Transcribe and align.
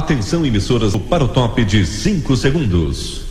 Atenção, 0.00 0.46
emissoras, 0.46 0.96
para 0.96 1.22
o 1.22 1.28
top 1.28 1.62
de 1.62 1.84
5 1.84 2.34
segundos. 2.34 3.26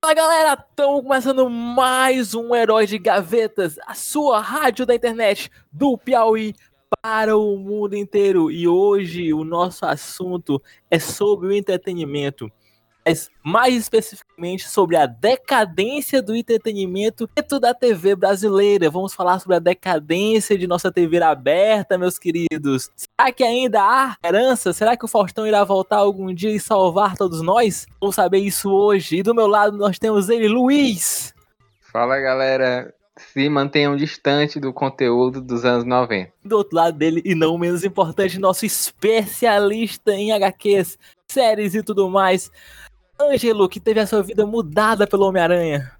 Fala 0.00 0.12
galera, 0.12 0.66
estamos 0.68 1.02
começando 1.02 1.48
mais 1.48 2.34
um 2.34 2.52
Herói 2.52 2.84
de 2.84 2.98
Gavetas, 2.98 3.76
a 3.86 3.94
sua 3.94 4.40
rádio 4.40 4.84
da 4.84 4.96
internet 4.96 5.48
do 5.70 5.96
Piauí 5.96 6.56
para 7.00 7.36
o 7.36 7.56
mundo 7.56 7.94
inteiro. 7.94 8.50
E 8.50 8.66
hoje 8.66 9.32
o 9.32 9.44
nosso 9.44 9.86
assunto 9.86 10.60
é 10.90 10.98
sobre 10.98 11.46
o 11.46 11.52
entretenimento 11.52 12.50
mas 13.06 13.30
mais 13.42 13.74
especificamente 13.74 14.68
sobre 14.68 14.96
a 14.96 15.06
decadência 15.06 16.22
do 16.22 16.34
entretenimento 16.34 17.28
dentro 17.34 17.58
da 17.58 17.74
TV 17.74 18.14
brasileira. 18.14 18.90
Vamos 18.90 19.12
falar 19.12 19.38
sobre 19.38 19.56
a 19.56 19.60
decadência 19.60 20.56
de 20.56 20.66
nossa 20.66 20.92
TV 20.92 21.22
aberta, 21.22 21.98
meus 21.98 22.18
queridos. 22.18 22.90
Será 22.96 23.32
que 23.32 23.42
ainda 23.42 23.82
há 23.82 24.12
esperança? 24.12 24.72
Será 24.72 24.96
que 24.96 25.04
o 25.04 25.08
Faustão 25.08 25.46
irá 25.46 25.64
voltar 25.64 25.98
algum 25.98 26.32
dia 26.32 26.50
e 26.50 26.60
salvar 26.60 27.16
todos 27.16 27.42
nós? 27.42 27.86
Vamos 28.00 28.14
saber 28.14 28.38
isso 28.38 28.70
hoje. 28.70 29.18
E 29.18 29.22
do 29.22 29.34
meu 29.34 29.46
lado 29.46 29.76
nós 29.76 29.98
temos 29.98 30.28
ele, 30.28 30.48
Luiz. 30.48 31.34
Fala 31.92 32.18
galera, 32.18 32.94
se 33.18 33.48
mantenham 33.48 33.96
distante 33.96 34.58
do 34.58 34.72
conteúdo 34.72 35.40
dos 35.40 35.64
anos 35.64 35.84
90. 35.84 36.32
Do 36.44 36.56
outro 36.56 36.76
lado 36.76 36.96
dele, 36.96 37.22
e 37.24 37.34
não 37.34 37.58
menos 37.58 37.84
importante, 37.84 38.38
nosso 38.38 38.64
especialista 38.64 40.12
em 40.12 40.32
HQs, 40.32 40.98
séries 41.30 41.74
e 41.74 41.82
tudo 41.82 42.08
mais, 42.08 42.50
Ângelo, 43.20 43.68
que 43.68 43.80
teve 43.80 44.00
a 44.00 44.06
sua 44.06 44.22
vida 44.22 44.46
mudada 44.46 45.06
pelo 45.06 45.26
Homem-Aranha. 45.26 45.92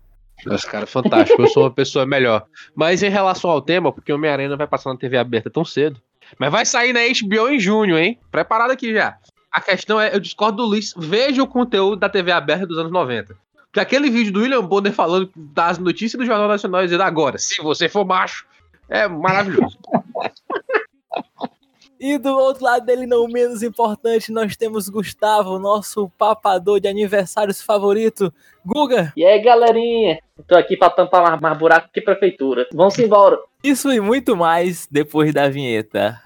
Nossa, 0.44 0.68
cara, 0.68 0.86
fantástico. 0.86 1.40
Eu 1.40 1.48
sou 1.48 1.64
uma 1.64 1.70
pessoa 1.70 2.04
melhor. 2.04 2.46
Mas 2.74 3.02
em 3.02 3.08
relação 3.08 3.50
ao 3.50 3.62
tema, 3.62 3.92
porque 3.92 4.12
o 4.12 4.16
Homem-Aranha 4.16 4.48
não 4.48 4.56
vai 4.56 4.66
passar 4.66 4.90
na 4.90 4.98
TV 4.98 5.16
aberta 5.16 5.48
tão 5.50 5.64
cedo. 5.64 6.00
Mas 6.38 6.50
vai 6.50 6.66
sair 6.66 6.92
na 6.92 7.00
HBO 7.00 7.48
em 7.48 7.60
junho, 7.60 7.98
hein? 7.98 8.18
Preparado 8.30 8.70
aqui 8.70 8.92
já. 8.92 9.16
A 9.50 9.60
questão 9.60 10.00
é, 10.00 10.14
eu 10.14 10.20
discordo 10.20 10.58
do 10.58 10.68
Luiz. 10.68 10.94
Veja 10.96 11.42
o 11.42 11.46
conteúdo 11.46 11.96
da 11.96 12.08
TV 12.08 12.32
aberta 12.32 12.66
dos 12.66 12.78
anos 12.78 12.90
90. 12.90 13.36
Que 13.72 13.80
aquele 13.80 14.10
vídeo 14.10 14.32
do 14.32 14.40
William 14.40 14.62
Bonner 14.62 14.92
falando 14.92 15.30
das 15.36 15.78
notícias 15.78 16.18
do 16.18 16.26
Jornal 16.26 16.48
Nacional 16.48 16.82
dizendo 16.82 17.02
agora, 17.02 17.38
se 17.38 17.62
você 17.62 17.88
for 17.88 18.04
macho, 18.04 18.46
é 18.88 19.06
maravilhoso. 19.06 19.78
E 22.04 22.18
do 22.18 22.36
outro 22.36 22.64
lado 22.64 22.84
dele, 22.84 23.06
não 23.06 23.28
menos 23.28 23.62
importante, 23.62 24.32
nós 24.32 24.56
temos 24.56 24.88
Gustavo, 24.88 25.56
nosso 25.56 26.10
papador 26.18 26.80
de 26.80 26.88
aniversários 26.88 27.62
favorito. 27.62 28.34
Guga! 28.66 29.12
E 29.16 29.24
aí, 29.24 29.40
galerinha? 29.40 30.18
Tô 30.48 30.56
aqui 30.56 30.76
pra 30.76 30.90
tampar 30.90 31.22
mais, 31.22 31.40
mais 31.40 31.56
buraco 31.56 31.90
que 31.94 32.00
prefeitura. 32.00 32.66
Vamos 32.72 32.98
embora. 32.98 33.38
Isso 33.62 33.92
e 33.92 34.00
muito 34.00 34.36
mais 34.36 34.88
depois 34.90 35.32
da 35.32 35.48
vinheta. 35.48 36.20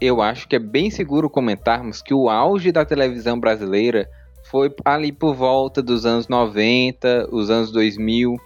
Eu 0.00 0.22
acho 0.22 0.46
que 0.46 0.54
é 0.54 0.60
bem 0.60 0.92
seguro 0.92 1.28
comentarmos 1.28 2.00
que 2.00 2.14
o 2.14 2.28
auge 2.28 2.70
da 2.70 2.84
televisão 2.84 3.40
brasileira 3.40 4.08
foi 4.50 4.74
ali 4.84 5.12
por 5.12 5.34
volta 5.34 5.82
dos 5.82 6.06
anos 6.06 6.26
90, 6.28 7.28
os 7.30 7.50
anos 7.50 7.70
2000, 7.70 8.36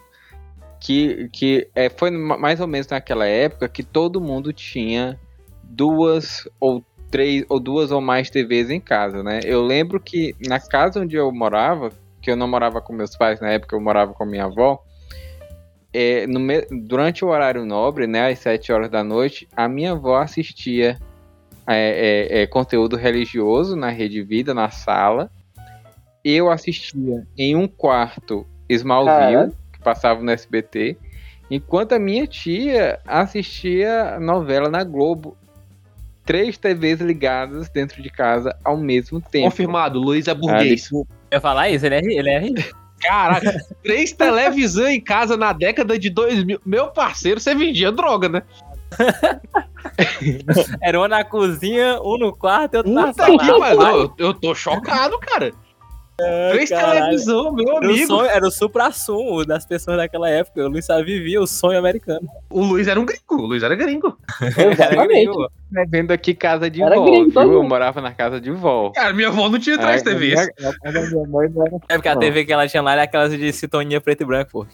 que, 0.80 1.28
que 1.32 1.68
é, 1.74 1.88
foi 1.88 2.10
mais 2.10 2.60
ou 2.60 2.66
menos 2.66 2.88
naquela 2.88 3.26
época 3.26 3.68
que 3.68 3.82
todo 3.82 4.20
mundo 4.20 4.52
tinha 4.52 5.18
duas 5.62 6.48
ou 6.58 6.84
três 7.10 7.44
ou 7.48 7.60
duas 7.60 7.92
ou 7.92 8.00
mais 8.00 8.30
TVs 8.30 8.70
em 8.70 8.80
casa, 8.80 9.22
né? 9.22 9.40
Eu 9.44 9.62
lembro 9.62 10.00
que 10.00 10.34
na 10.46 10.58
casa 10.58 11.00
onde 11.00 11.14
eu 11.14 11.30
morava, 11.30 11.92
que 12.20 12.30
eu 12.30 12.36
não 12.36 12.48
morava 12.48 12.80
com 12.80 12.92
meus 12.92 13.16
pais 13.16 13.40
na 13.40 13.50
época, 13.50 13.76
eu 13.76 13.80
morava 13.80 14.12
com 14.12 14.24
minha 14.24 14.46
avó, 14.46 14.82
é, 15.92 16.26
no, 16.26 16.40
durante 16.86 17.24
o 17.24 17.28
horário 17.28 17.64
nobre, 17.66 18.06
né, 18.06 18.30
às 18.30 18.38
7 18.38 18.72
horas 18.72 18.90
da 18.90 19.04
noite, 19.04 19.46
a 19.54 19.68
minha 19.68 19.92
avó 19.92 20.16
assistia 20.16 20.98
é, 21.66 22.38
é, 22.40 22.42
é 22.42 22.46
conteúdo 22.46 22.96
religioso 22.96 23.76
na 23.76 23.90
Rede 23.90 24.22
Vida, 24.22 24.54
na 24.54 24.70
sala, 24.70 25.30
eu 26.24 26.50
assistia 26.50 27.26
em 27.36 27.56
um 27.56 27.66
quarto 27.66 28.46
Smallville, 28.68 29.52
que 29.72 29.80
passava 29.80 30.22
no 30.22 30.30
SBT, 30.30 30.96
enquanto 31.50 31.92
a 31.92 31.98
minha 31.98 32.26
tia 32.26 32.98
assistia 33.06 34.18
novela 34.20 34.68
na 34.68 34.84
Globo. 34.84 35.36
Três 36.24 36.56
TVs 36.56 37.00
ligadas 37.00 37.68
dentro 37.68 38.00
de 38.00 38.08
casa 38.08 38.56
ao 38.62 38.76
mesmo 38.76 39.20
tempo. 39.20 39.50
Confirmado, 39.50 39.98
Luiz 39.98 40.28
é 40.28 40.34
burguês. 40.34 40.88
Eu 40.92 41.04
ia 41.32 41.40
falar 41.40 41.68
isso, 41.68 41.84
ele 41.84 41.96
é, 41.96 41.98
ele 41.98 42.30
é 42.30 42.72
Caraca, 43.00 43.52
três 43.82 44.12
televisões 44.12 44.94
em 44.94 45.00
casa 45.00 45.36
na 45.36 45.52
década 45.52 45.98
de 45.98 46.08
2000. 46.08 46.60
Meu 46.64 46.88
parceiro, 46.92 47.40
você 47.40 47.56
vendia 47.56 47.90
droga, 47.90 48.28
né? 48.28 48.42
Era 50.80 51.00
um 51.00 51.08
na 51.08 51.24
cozinha, 51.24 52.00
um 52.02 52.16
no 52.16 52.32
quarto 52.32 52.74
e 52.74 52.76
outro 52.78 52.92
na 52.92 53.12
sala. 53.12 53.92
Eu, 53.92 54.14
eu 54.16 54.34
tô 54.34 54.54
chocado, 54.54 55.18
cara. 55.18 55.52
Três 56.50 56.68
televisão, 56.68 57.52
meu 57.52 57.76
amigo. 57.76 58.06
Sonho, 58.06 58.28
era 58.28 58.46
o 58.46 58.50
supra-sumo 58.50 59.44
das 59.44 59.64
pessoas 59.66 59.96
daquela 59.96 60.28
época. 60.28 60.64
O 60.64 60.68
Luiz 60.68 60.86
só 60.86 61.02
vivia 61.02 61.40
o 61.40 61.46
sonho 61.46 61.78
americano. 61.78 62.26
O 62.50 62.64
Luiz 62.64 62.88
era 62.88 63.00
um 63.00 63.04
gringo. 63.04 63.22
O 63.30 63.46
Luiz 63.46 63.62
era 63.62 63.74
gringo. 63.74 64.16
era 64.78 65.06
gringo. 65.06 65.50
Né, 65.70 65.86
vendo 65.88 66.10
aqui 66.10 66.34
casa 66.34 66.68
de 66.68 66.82
era 66.82 66.96
vó, 66.96 67.04
gringo, 67.04 67.30
viu? 67.30 67.52
Eu 67.52 67.62
morava 67.62 68.00
na 68.00 68.12
casa 68.12 68.40
de 68.40 68.50
vó. 68.50 68.90
Cara, 68.90 69.14
minha 69.14 69.28
avó 69.28 69.48
não 69.48 69.58
tinha 69.58 69.78
três 69.78 70.02
TVs. 70.02 70.48
É 71.88 71.94
porque 71.94 72.08
a 72.08 72.16
TV 72.16 72.44
que 72.44 72.52
ela 72.52 72.68
tinha 72.68 72.82
lá 72.82 72.92
era 72.92 73.04
aquelas 73.04 73.32
de 73.32 73.52
sintonia 73.52 74.00
preto 74.00 74.22
e 74.22 74.26
branco, 74.26 74.50
pô. 74.52 74.66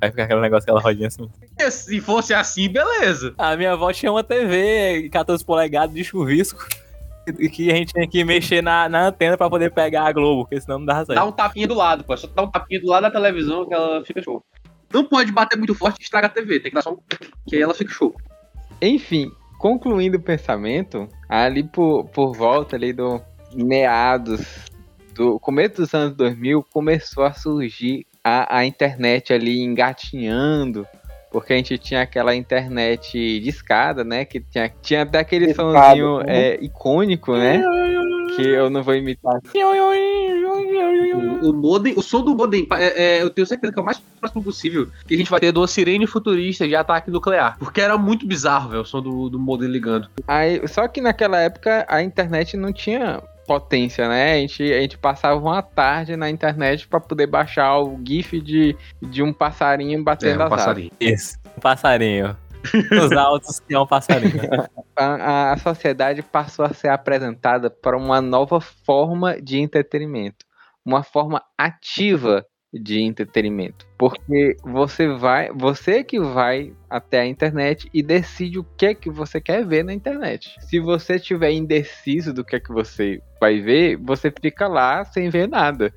Vai 0.00 0.10
ficar 0.10 0.24
aquele 0.24 0.40
negócio, 0.40 0.64
aquela 0.64 0.80
rodinha 0.80 1.08
assim. 1.08 1.28
Se 1.70 2.00
fosse 2.00 2.32
assim, 2.32 2.68
beleza. 2.68 3.34
A 3.36 3.56
minha 3.56 3.72
avó 3.72 3.92
tinha 3.92 4.10
uma 4.10 4.24
TV 4.24 5.10
14 5.12 5.44
polegadas 5.44 5.94
de 5.94 6.02
chuvisco 6.02 6.66
que 7.32 7.70
a 7.70 7.74
gente 7.74 7.92
tinha 7.92 8.08
que 8.08 8.24
mexer 8.24 8.62
na, 8.62 8.88
na 8.88 9.08
antena 9.08 9.36
pra 9.36 9.48
poder 9.48 9.72
pegar 9.72 10.06
a 10.06 10.12
Globo, 10.12 10.42
porque 10.42 10.60
senão 10.60 10.78
não 10.78 10.86
dá 10.86 10.96
certo. 10.96 11.14
Dá 11.14 11.24
um 11.24 11.32
tapinha 11.32 11.66
do 11.66 11.74
lado, 11.74 12.04
pô. 12.04 12.16
Só 12.16 12.26
dá 12.26 12.42
um 12.42 12.50
tapinha 12.50 12.80
do 12.80 12.88
lado 12.88 13.02
da 13.02 13.10
televisão 13.10 13.66
que 13.66 13.74
ela 13.74 14.04
fica 14.04 14.22
show. 14.22 14.42
Não 14.92 15.04
pode 15.04 15.30
bater 15.32 15.56
muito 15.56 15.74
forte 15.74 16.00
e 16.00 16.02
estraga 16.02 16.26
a 16.26 16.30
TV, 16.30 16.60
tem 16.60 16.70
que 16.70 16.74
dar 16.74 16.82
só 16.82 16.92
um... 16.92 16.98
que 17.46 17.56
aí 17.56 17.62
ela 17.62 17.74
fica 17.74 17.92
show. 17.92 18.14
Enfim, 18.80 19.30
concluindo 19.58 20.16
o 20.16 20.22
pensamento, 20.22 21.08
ali 21.28 21.62
por, 21.62 22.04
por 22.06 22.32
volta 22.32 22.76
ali 22.76 22.92
do 22.92 23.20
meados 23.54 24.68
do 25.14 25.38
começo 25.40 25.76
dos 25.76 25.92
anos 25.94 26.14
2000 26.16 26.64
começou 26.72 27.24
a 27.24 27.32
surgir 27.32 28.06
a, 28.22 28.58
a 28.58 28.64
internet 28.64 29.32
ali 29.32 29.60
engatinhando 29.60 30.86
porque 31.40 31.52
a 31.52 31.56
gente 31.56 31.78
tinha 31.78 32.02
aquela 32.02 32.34
internet 32.34 33.12
de 33.12 33.48
escada, 33.48 34.02
né? 34.02 34.24
Que 34.24 34.40
tinha, 34.40 34.72
tinha 34.82 35.02
até 35.02 35.18
aquele 35.18 35.54
somzinho 35.54 36.18
né? 36.18 36.24
é, 36.54 36.64
icônico, 36.64 37.32
né? 37.36 37.62
que 38.34 38.42
eu 38.46 38.70
não 38.70 38.82
vou 38.82 38.94
imitar. 38.94 39.40
O, 41.42 41.52
modem, 41.52 41.94
o 41.96 42.02
som 42.02 42.22
do 42.22 42.34
modem, 42.34 42.66
é, 42.72 43.18
é, 43.18 43.22
eu 43.22 43.30
tenho 43.30 43.46
certeza 43.46 43.72
que 43.72 43.78
é 43.78 43.82
o 43.82 43.84
mais 43.84 43.98
próximo 44.20 44.42
possível 44.42 44.88
que 45.06 45.14
a 45.14 45.18
gente 45.18 45.30
vai 45.30 45.40
ter 45.40 45.56
uma 45.56 45.66
sirene 45.66 46.06
futurista 46.06 46.66
de 46.66 46.76
ataque 46.76 47.10
nuclear. 47.10 47.56
Porque 47.58 47.80
era 47.80 47.96
muito 47.96 48.26
bizarro, 48.26 48.70
velho, 48.70 48.82
o 48.82 48.84
som 48.84 49.00
do, 49.00 49.28
do 49.28 49.38
modem 49.38 49.68
ligando. 49.68 50.08
Aí, 50.26 50.66
só 50.68 50.86
que 50.86 51.00
naquela 51.00 51.40
época 51.40 51.84
a 51.88 52.02
internet 52.02 52.56
não 52.56 52.72
tinha 52.72 53.22
potência, 53.48 54.06
né? 54.06 54.34
A 54.34 54.36
gente, 54.36 54.62
a 54.62 54.80
gente 54.82 54.98
passava 54.98 55.40
uma 55.40 55.62
tarde 55.62 56.14
na 56.16 56.28
internet 56.28 56.86
para 56.86 57.00
poder 57.00 57.26
baixar 57.26 57.78
o 57.78 57.98
GIF 58.06 58.38
de, 58.42 58.76
de 59.00 59.22
um 59.22 59.32
passarinho 59.32 60.04
batendo 60.04 60.42
é, 60.42 60.44
um 60.44 60.48
passarinho. 60.50 60.90
Isso, 61.00 61.38
um 61.56 61.60
passarinho. 61.60 62.36
Os 63.02 63.12
altos 63.12 63.60
que 63.60 63.74
é 63.74 63.80
um 63.80 63.86
passarinho. 63.86 64.42
A, 65.00 65.52
a 65.52 65.56
sociedade 65.56 66.22
passou 66.22 66.64
a 66.64 66.74
ser 66.74 66.88
apresentada 66.88 67.70
para 67.70 67.96
uma 67.96 68.20
nova 68.20 68.60
forma 68.60 69.40
de 69.40 69.60
entretenimento, 69.60 70.44
uma 70.84 71.04
forma 71.04 71.40
ativa 71.56 72.44
de 72.72 73.00
entretenimento, 73.00 73.86
porque 73.96 74.56
você 74.62 75.08
vai, 75.08 75.50
você 75.50 76.04
que 76.04 76.20
vai 76.20 76.72
até 76.88 77.20
a 77.20 77.26
internet 77.26 77.88
e 77.94 78.02
decide 78.02 78.58
o 78.58 78.64
que 78.76 78.86
é 78.86 78.94
que 78.94 79.08
você 79.08 79.40
quer 79.40 79.64
ver 79.64 79.82
na 79.82 79.94
internet. 79.94 80.54
Se 80.60 80.78
você 80.78 81.14
estiver 81.14 81.50
indeciso 81.50 82.32
do 82.32 82.44
que 82.44 82.56
é 82.56 82.60
que 82.60 82.72
você 82.72 83.22
vai 83.40 83.60
ver, 83.60 83.96
você 83.96 84.30
fica 84.30 84.68
lá 84.68 85.02
sem 85.04 85.30
ver 85.30 85.48
nada, 85.48 85.94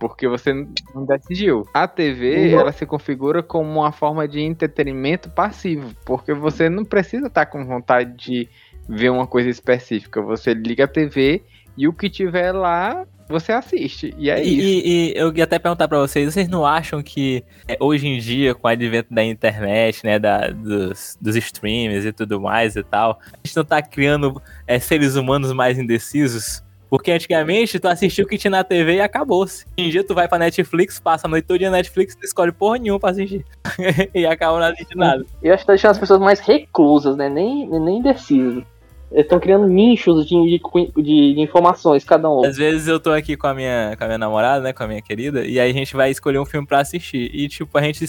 porque 0.00 0.26
você 0.26 0.52
não 0.52 1.06
decidiu. 1.06 1.62
A 1.72 1.86
TV, 1.86 2.50
ela 2.50 2.72
se 2.72 2.84
configura 2.84 3.40
como 3.40 3.70
uma 3.70 3.92
forma 3.92 4.26
de 4.26 4.40
entretenimento 4.40 5.30
passivo, 5.30 5.94
porque 6.04 6.34
você 6.34 6.68
não 6.68 6.84
precisa 6.84 7.28
estar 7.28 7.46
com 7.46 7.64
vontade 7.64 8.12
de 8.16 8.48
ver 8.88 9.10
uma 9.10 9.26
coisa 9.26 9.48
específica. 9.48 10.20
Você 10.20 10.52
liga 10.52 10.84
a 10.84 10.88
TV 10.88 11.44
e 11.76 11.86
o 11.86 11.92
que 11.92 12.10
tiver 12.10 12.50
lá 12.50 13.06
você 13.28 13.52
assiste. 13.52 14.14
E 14.16 14.30
é 14.30 14.42
e, 14.42 14.58
isso. 14.58 14.86
E, 14.86 15.12
eu 15.16 15.32
ia 15.34 15.44
até 15.44 15.58
perguntar 15.58 15.86
para 15.86 15.98
vocês, 15.98 16.32
vocês 16.32 16.48
não 16.48 16.64
acham 16.64 17.02
que 17.02 17.44
é, 17.66 17.76
hoje 17.80 18.06
em 18.06 18.18
dia, 18.18 18.54
com 18.54 18.66
o 18.66 18.70
advento 18.70 19.12
da 19.12 19.24
internet, 19.24 20.04
né, 20.04 20.18
da, 20.18 20.48
dos, 20.48 21.16
dos 21.20 21.36
streams 21.36 22.06
e 22.06 22.12
tudo 22.12 22.40
mais 22.40 22.76
e 22.76 22.82
tal, 22.82 23.18
a 23.32 23.46
gente 23.46 23.56
não 23.56 23.64
tá 23.64 23.82
criando 23.82 24.40
é, 24.66 24.78
seres 24.78 25.14
humanos 25.14 25.52
mais 25.52 25.78
indecisos? 25.78 26.62
Porque 26.90 27.10
antigamente 27.10 27.78
tu 27.78 27.86
assistiu 27.86 28.24
o 28.24 28.28
que 28.28 28.38
tinha 28.38 28.50
na 28.50 28.64
TV 28.64 28.94
e 28.94 29.00
acabou-se. 29.00 29.66
Hoje 29.66 29.88
em 29.88 29.90
dia 29.90 30.02
tu 30.02 30.14
vai 30.14 30.26
pra 30.26 30.38
Netflix, 30.38 30.98
passa 30.98 31.26
a 31.26 31.30
noite 31.30 31.44
toda 31.44 31.62
na 31.66 31.76
Netflix, 31.76 32.14
tu 32.14 32.24
escolhe 32.24 32.50
porra 32.50 32.78
nenhuma 32.78 32.98
pra 32.98 33.10
assistir. 33.10 33.44
e 34.14 34.24
acaba 34.24 34.58
não 34.58 34.66
assistindo 34.66 34.98
nada. 34.98 35.24
Eu 35.42 35.52
acho 35.52 35.62
que 35.62 35.66
tá 35.66 35.72
deixando 35.74 35.90
as 35.90 35.98
pessoas 35.98 36.20
mais 36.20 36.40
reclusas, 36.40 37.16
né? 37.16 37.28
Nem, 37.28 37.68
nem 37.68 37.98
indecisas. 37.98 38.64
Eles 39.10 39.24
estão 39.24 39.40
criando 39.40 39.66
nichos 39.66 40.26
de, 40.26 40.34
de, 40.58 41.02
de- 41.34 41.40
informações, 41.40 42.04
cada 42.04 42.30
um. 42.30 42.44
Às 42.44 42.56
vezes 42.56 42.86
eu 42.88 43.00
tô 43.00 43.10
aqui 43.10 43.36
com 43.36 43.46
a 43.46 43.54
minha, 43.54 43.94
com 43.96 44.04
a 44.04 44.06
minha 44.06 44.18
namorada, 44.18 44.62
né, 44.62 44.72
com 44.72 44.82
a 44.82 44.86
minha 44.88 45.00
querida, 45.02 45.46
e 45.46 45.58
aí 45.58 45.70
a 45.70 45.74
gente 45.74 45.96
vai 45.96 46.10
escolher 46.10 46.38
um 46.38 46.44
filme 46.46 46.66
pra 46.66 46.80
assistir. 46.80 47.30
E 47.34 47.48
tipo, 47.48 47.76
a 47.78 47.82
gente 47.82 48.04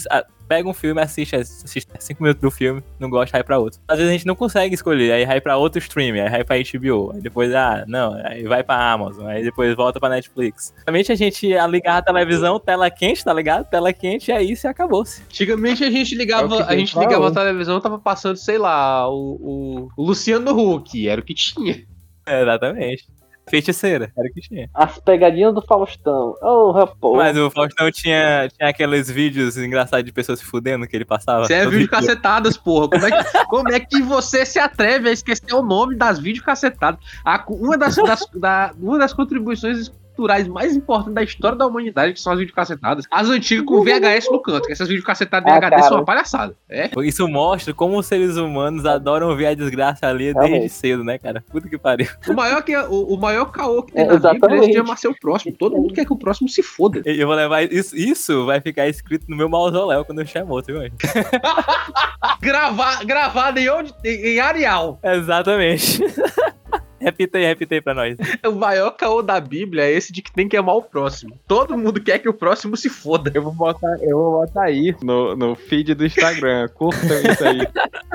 pega 0.50 0.68
um 0.68 0.74
filme, 0.74 1.00
assiste, 1.00 1.36
assiste 1.36 1.88
cinco 2.00 2.24
minutos 2.24 2.42
do 2.42 2.50
filme, 2.50 2.82
não 2.98 3.08
gosta, 3.08 3.30
vai 3.30 3.44
pra 3.44 3.60
outro. 3.60 3.78
Às 3.86 3.98
vezes 3.98 4.10
a 4.10 4.12
gente 4.14 4.26
não 4.26 4.34
consegue 4.34 4.74
escolher, 4.74 5.12
aí 5.12 5.24
vai 5.24 5.40
pra 5.40 5.56
outro 5.56 5.78
streaming, 5.78 6.18
aí 6.18 6.28
vai 6.28 6.42
pra 6.42 6.56
HBO, 6.56 7.12
aí 7.14 7.20
depois, 7.20 7.54
ah, 7.54 7.84
não, 7.86 8.14
aí 8.24 8.42
vai 8.42 8.64
pra 8.64 8.92
Amazon, 8.92 9.28
aí 9.28 9.44
depois 9.44 9.76
volta 9.76 10.00
pra 10.00 10.08
Netflix. 10.08 10.74
Realmente 10.84 11.12
a 11.12 11.14
gente 11.14 11.46
ligava 11.68 11.98
a 11.98 12.02
televisão, 12.02 12.58
tela 12.58 12.90
quente, 12.90 13.24
tá 13.24 13.32
ligado? 13.32 13.70
Tela 13.70 13.92
quente, 13.92 14.32
e 14.32 14.34
aí 14.34 14.56
se 14.56 14.66
acabou-se. 14.66 15.22
Antigamente 15.22 15.84
a 15.84 15.90
gente 15.90 16.16
É 16.16 16.18
ligava, 16.18 16.56
que 16.56 16.62
a 16.64 16.76
gente 16.76 16.94
tem 16.94 17.02
ligava 17.04 17.28
a 17.28 17.30
televisão 17.30 17.80
tava 17.80 18.00
passando, 18.00 18.36
sei 18.36 18.58
lá, 18.58 19.08
o, 19.08 19.38
o, 19.40 19.88
o 19.96 20.04
Luciano 20.04 20.50
Huck, 20.50 21.08
era 21.08 21.20
o 21.20 21.24
que 21.24 21.32
tinha. 21.32 21.84
É, 22.26 22.42
exatamente. 22.42 23.06
Feiticeira, 23.50 24.12
era 24.16 24.28
o 24.28 24.32
que 24.32 24.40
tinha. 24.40 24.70
As 24.72 24.98
pegadinhas 24.98 25.52
do 25.54 25.60
Faustão. 25.60 26.34
Oh, 26.42 26.70
rapaz. 26.70 27.14
Mas 27.16 27.36
o 27.36 27.50
Faustão 27.50 27.90
tinha, 27.90 28.48
tinha 28.56 28.68
aqueles 28.70 29.10
vídeos 29.10 29.56
engraçados 29.58 30.04
de 30.04 30.12
pessoas 30.12 30.38
se 30.38 30.44
fudendo 30.44 30.86
que 30.86 30.96
ele 30.96 31.04
passava. 31.04 31.44
Você 31.46 31.54
é 31.54 31.64
vídeo 31.64 31.78
dia. 31.80 31.88
cacetadas, 31.88 32.56
porra. 32.56 32.88
Como 32.88 33.06
é, 33.06 33.10
que, 33.10 33.44
como 33.46 33.72
é 33.72 33.80
que 33.80 34.02
você 34.02 34.46
se 34.46 34.58
atreve 34.58 35.08
a 35.08 35.12
esquecer 35.12 35.52
o 35.54 35.62
nome 35.62 35.96
das 35.96 36.18
vídeo 36.18 36.42
cacetadas? 36.42 37.00
A- 37.24 37.44
uma, 37.48 37.76
das, 37.76 37.96
das- 37.96 38.26
da- 38.34 38.72
uma 38.80 38.98
das 38.98 39.12
contribuições 39.12 39.90
culturais 40.20 40.46
mais 40.46 40.76
importantes 40.76 41.14
da 41.14 41.22
história 41.22 41.56
da 41.56 41.66
humanidade, 41.66 42.12
que 42.12 42.20
são 42.20 42.32
as 42.32 42.38
videocacetadas. 42.38 43.06
As 43.10 43.28
antigas 43.28 43.64
com 43.64 43.82
VHS 43.82 44.30
no 44.30 44.40
canto, 44.40 44.66
que 44.66 44.72
essas 44.72 44.88
videocacetadas 44.88 45.50
em 45.50 45.54
Ah, 45.54 45.56
HD 45.56 45.82
são 45.82 45.96
uma 45.96 46.04
palhaçada. 46.04 46.54
É? 46.68 46.90
Isso 47.02 47.26
mostra 47.26 47.72
como 47.72 47.98
os 47.98 48.06
seres 48.06 48.36
humanos 48.36 48.84
adoram 48.84 49.34
ver 49.34 49.46
a 49.46 49.54
desgraça 49.54 50.06
ali 50.06 50.34
desde 50.34 50.68
cedo, 50.68 51.02
né, 51.02 51.18
cara? 51.18 51.42
Puta 51.50 51.68
que 51.68 51.78
pariu. 51.78 52.06
O 52.28 52.34
maior, 52.34 52.62
que, 52.62 52.76
o, 52.76 53.14
o 53.14 53.18
maior 53.18 53.46
caô 53.46 53.82
que 53.82 53.92
tem 53.92 54.02
É, 54.02 54.06
na 54.06 54.12
Bíblia 54.14 54.28
é 54.28 54.36
exatamente. 54.36 54.62
esse 54.64 54.72
de 54.72 54.78
amar 54.78 54.98
seu 54.98 55.14
próximo. 55.18 55.54
Todo 55.56 55.76
mundo 55.76 55.94
quer 55.94 56.04
que 56.04 56.12
o 56.12 56.16
próximo 56.18 56.48
se 56.48 56.62
foda. 56.62 57.00
Eu 57.04 57.26
vou 57.26 57.36
levar 57.36 57.62
isso, 57.62 57.96
isso 57.96 58.44
vai 58.44 58.60
ficar 58.60 58.86
escrito 58.88 59.24
no 59.28 59.36
meu 59.36 59.48
mausoléu 59.48 60.04
quando 60.04 60.20
eu 60.20 60.26
chamar 60.26 60.52
outro, 60.52 60.78
viu? 60.78 60.90
Gravar, 62.40 63.04
gravado 63.04 63.58
em, 63.58 63.68
onde, 63.70 63.92
em, 64.04 64.34
em 64.34 64.40
Arial. 64.40 64.98
Exatamente. 65.02 66.02
repita 67.00 67.38
aí, 67.38 67.44
repita 67.44 67.74
aí 67.74 67.80
pra 67.80 67.94
nós. 67.94 68.16
O 68.50 68.52
maior 68.52 68.90
caô 68.92 69.22
da 69.22 69.40
Bíblia 69.40 69.84
é 69.84 69.92
esse 69.92 70.12
de 70.12 70.22
que 70.22 70.32
tem 70.32 70.48
que 70.48 70.56
amar 70.56 70.74
o 70.76 70.82
próximo. 70.82 71.38
Todo 71.46 71.76
mundo 71.76 72.00
quer 72.00 72.18
que 72.18 72.28
o 72.28 72.32
próximo 72.32 72.76
se 72.76 72.88
foda. 72.88 73.30
Eu 73.34 73.42
vou 73.42 73.52
botar, 73.52 73.96
eu 74.02 74.16
vou 74.16 74.40
botar 74.40 74.70
isso 74.70 75.04
no, 75.04 75.36
no 75.36 75.54
feed 75.54 75.94
do 75.94 76.04
Instagram. 76.04 76.68
Curta 76.74 77.30
isso 77.30 77.44
aí. 77.44 77.60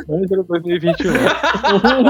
Antes 0.09 0.29
de 0.29 0.43
2021. 0.43 1.11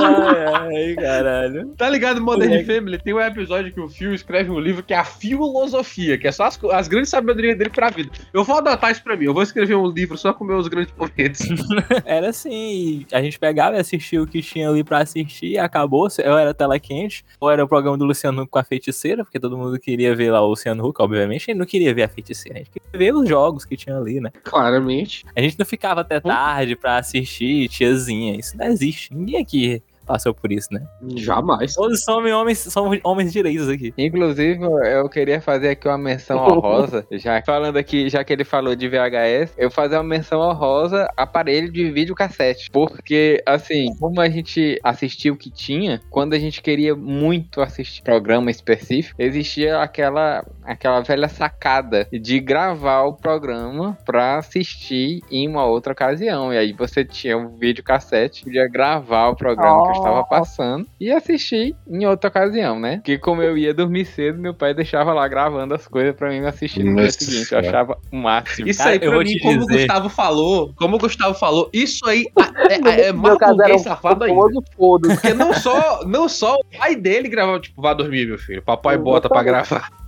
ai, 0.01 0.75
ai, 0.75 0.95
caralho. 0.95 1.67
Tá 1.77 1.89
ligado, 1.89 2.21
Modern 2.21 2.49
Moleque. 2.49 2.73
Family? 2.73 2.97
Tem 2.99 3.13
um 3.13 3.19
episódio 3.19 3.71
que 3.71 3.79
o 3.79 3.87
Phil 3.87 4.13
escreve 4.13 4.49
um 4.49 4.59
livro 4.59 4.83
que 4.83 4.93
é 4.93 4.97
a 4.97 5.05
filosofia, 5.05 6.17
que 6.17 6.27
é 6.27 6.31
só 6.31 6.45
as, 6.45 6.59
as 6.71 6.87
grandes 6.87 7.09
sabedorias 7.09 7.57
dele 7.57 7.69
pra 7.69 7.89
vida. 7.89 8.09
Eu 8.33 8.43
vou 8.43 8.57
adotar 8.57 8.91
isso 8.91 9.03
pra 9.03 9.15
mim. 9.15 9.25
Eu 9.25 9.33
vou 9.33 9.43
escrever 9.43 9.75
um 9.75 9.87
livro 9.87 10.17
só 10.17 10.33
com 10.33 10.43
meus 10.43 10.67
grandes 10.67 10.93
momentos. 10.97 11.41
Era 12.05 12.29
assim, 12.29 13.05
a 13.11 13.21
gente 13.21 13.37
pegava 13.37 13.75
e 13.75 13.79
assistia 13.79 14.21
o 14.21 14.27
que 14.27 14.41
tinha 14.41 14.69
ali 14.69 14.83
pra 14.83 14.99
assistir 14.99 15.51
e 15.51 15.57
acabou. 15.57 16.07
Ou 16.25 16.37
era 16.37 16.53
tela 16.65 16.79
quente, 16.79 17.23
ou 17.39 17.49
era 17.49 17.63
o 17.63 17.67
programa 17.67 17.97
do 17.97 18.05
Luciano 18.05 18.41
Huck 18.41 18.51
com 18.51 18.59
a 18.59 18.63
feiticeira, 18.63 19.23
porque 19.23 19.39
todo 19.39 19.57
mundo 19.57 19.79
queria 19.79 20.15
ver 20.15 20.31
lá 20.31 20.41
o 20.41 20.49
Luciano 20.49 20.85
Huck, 20.85 21.01
obviamente, 21.01 21.43
a 21.43 21.53
gente 21.53 21.59
não 21.59 21.65
queria 21.65 21.93
ver 21.93 22.03
a 22.03 22.09
feiticeira, 22.09 22.59
a 22.59 22.63
gente 22.63 22.71
queria 22.71 22.89
ver 22.97 23.13
os 23.13 23.29
jogos 23.29 23.63
que 23.63 23.77
tinha 23.77 23.97
ali, 23.97 24.19
né? 24.19 24.31
Claramente. 24.43 25.25
A 25.35 25.41
gente 25.41 25.57
não 25.57 25.65
ficava 25.65 26.01
até 26.01 26.19
tarde 26.19 26.75
pra 26.75 26.97
assistir 26.97 27.69
tiazinha, 27.69 28.35
isso 28.37 28.57
não 28.57 28.65
existe. 28.65 29.13
Ninguém 29.13 29.41
aqui 29.41 29.81
passou 30.05 30.33
por 30.33 30.51
isso, 30.51 30.69
né? 30.71 30.81
Jamais. 31.15 31.73
Todos 31.73 32.03
somos 32.03 32.31
homens, 32.31 32.59
somos 32.59 32.99
homens 33.03 33.31
direitos 33.31 33.67
aqui. 33.69 33.93
Inclusive, 33.97 34.63
eu 34.63 35.09
queria 35.09 35.41
fazer 35.41 35.69
aqui 35.69 35.87
uma 35.87 35.97
menção 35.97 36.37
honrosa, 36.45 37.05
já 37.11 37.41
falando 37.41 37.77
aqui, 37.77 38.09
já 38.09 38.23
que 38.23 38.31
ele 38.31 38.43
falou 38.43 38.75
de 38.75 38.87
VHS, 38.87 39.53
eu 39.57 39.69
fazer 39.69 39.95
uma 39.95 40.03
menção 40.03 40.39
honrosa 40.39 41.09
aparelho 41.17 41.71
de 41.71 41.91
videocassete. 41.91 42.69
Porque, 42.71 43.41
assim, 43.45 43.87
como 43.99 44.21
a 44.21 44.29
gente 44.29 44.79
assistiu 44.83 45.33
o 45.33 45.37
que 45.37 45.49
tinha, 45.49 46.01
quando 46.09 46.33
a 46.33 46.39
gente 46.39 46.61
queria 46.61 46.95
muito 46.95 47.61
assistir 47.61 48.03
programa 48.03 48.51
específico, 48.51 49.21
existia 49.21 49.79
aquela, 49.81 50.45
aquela 50.63 51.01
velha 51.01 51.27
sacada 51.27 52.07
de 52.11 52.39
gravar 52.39 53.03
o 53.03 53.13
programa 53.13 53.97
pra 54.05 54.37
assistir 54.37 55.21
em 55.31 55.47
uma 55.47 55.65
outra 55.65 55.93
ocasião. 55.93 56.53
E 56.53 56.57
aí 56.57 56.73
você 56.73 57.03
tinha 57.03 57.37
um 57.37 57.57
videocassete, 57.57 58.43
podia 58.43 58.67
gravar 58.67 59.29
o 59.29 59.35
programa 59.35 59.93
que 59.93 59.94
estava 59.97 60.23
passando 60.23 60.87
e 60.99 61.11
assistir 61.11 61.75
em 61.87 62.05
outra 62.05 62.29
ocasião, 62.29 62.79
né? 62.79 62.97
Porque 62.97 63.17
como 63.17 63.41
eu 63.41 63.57
ia 63.57 63.73
dormir 63.73 64.05
cedo, 64.05 64.39
meu 64.39 64.53
pai 64.53 64.73
deixava 64.73 65.13
lá 65.13 65.27
gravando 65.27 65.73
as 65.73 65.87
coisas 65.87 66.15
pra 66.15 66.29
mim 66.29 66.39
assistir 66.45 66.83
no 66.83 66.95
dia 66.95 67.11
seguinte. 67.11 67.51
Eu 67.51 67.59
achava 67.59 67.97
o 68.11 68.15
máximo. 68.15 68.67
Isso 68.67 68.79
Cara, 68.79 68.91
aí, 68.91 68.95
eu 68.97 69.01
pra 69.01 69.11
vou 69.11 69.19
mim, 69.19 69.31
te 69.31 69.39
como 69.39 69.63
o 69.63 69.67
Gustavo 69.67 70.09
falou, 70.09 70.73
como 70.75 70.95
o 70.95 70.99
Gustavo 70.99 71.33
falou, 71.33 71.69
isso 71.73 72.07
aí 72.07 72.25
é, 72.69 72.73
é, 72.73 73.01
é 73.01 73.07
era 73.07 73.13
burguês 73.13 73.81
um 73.81 73.83
safado 73.83 74.23
ainda. 74.23 74.61
Porque 74.77 75.33
não 75.33 75.53
só, 75.53 76.05
não 76.05 76.29
só 76.29 76.55
o 76.55 76.77
pai 76.77 76.95
dele 76.95 77.27
gravava, 77.27 77.59
tipo, 77.59 77.81
vá 77.81 77.93
dormir, 77.93 78.27
meu 78.27 78.37
filho. 78.37 78.61
Papai 78.61 78.97
bota 78.97 79.29
pra 79.29 79.43
gravar. 79.43 80.04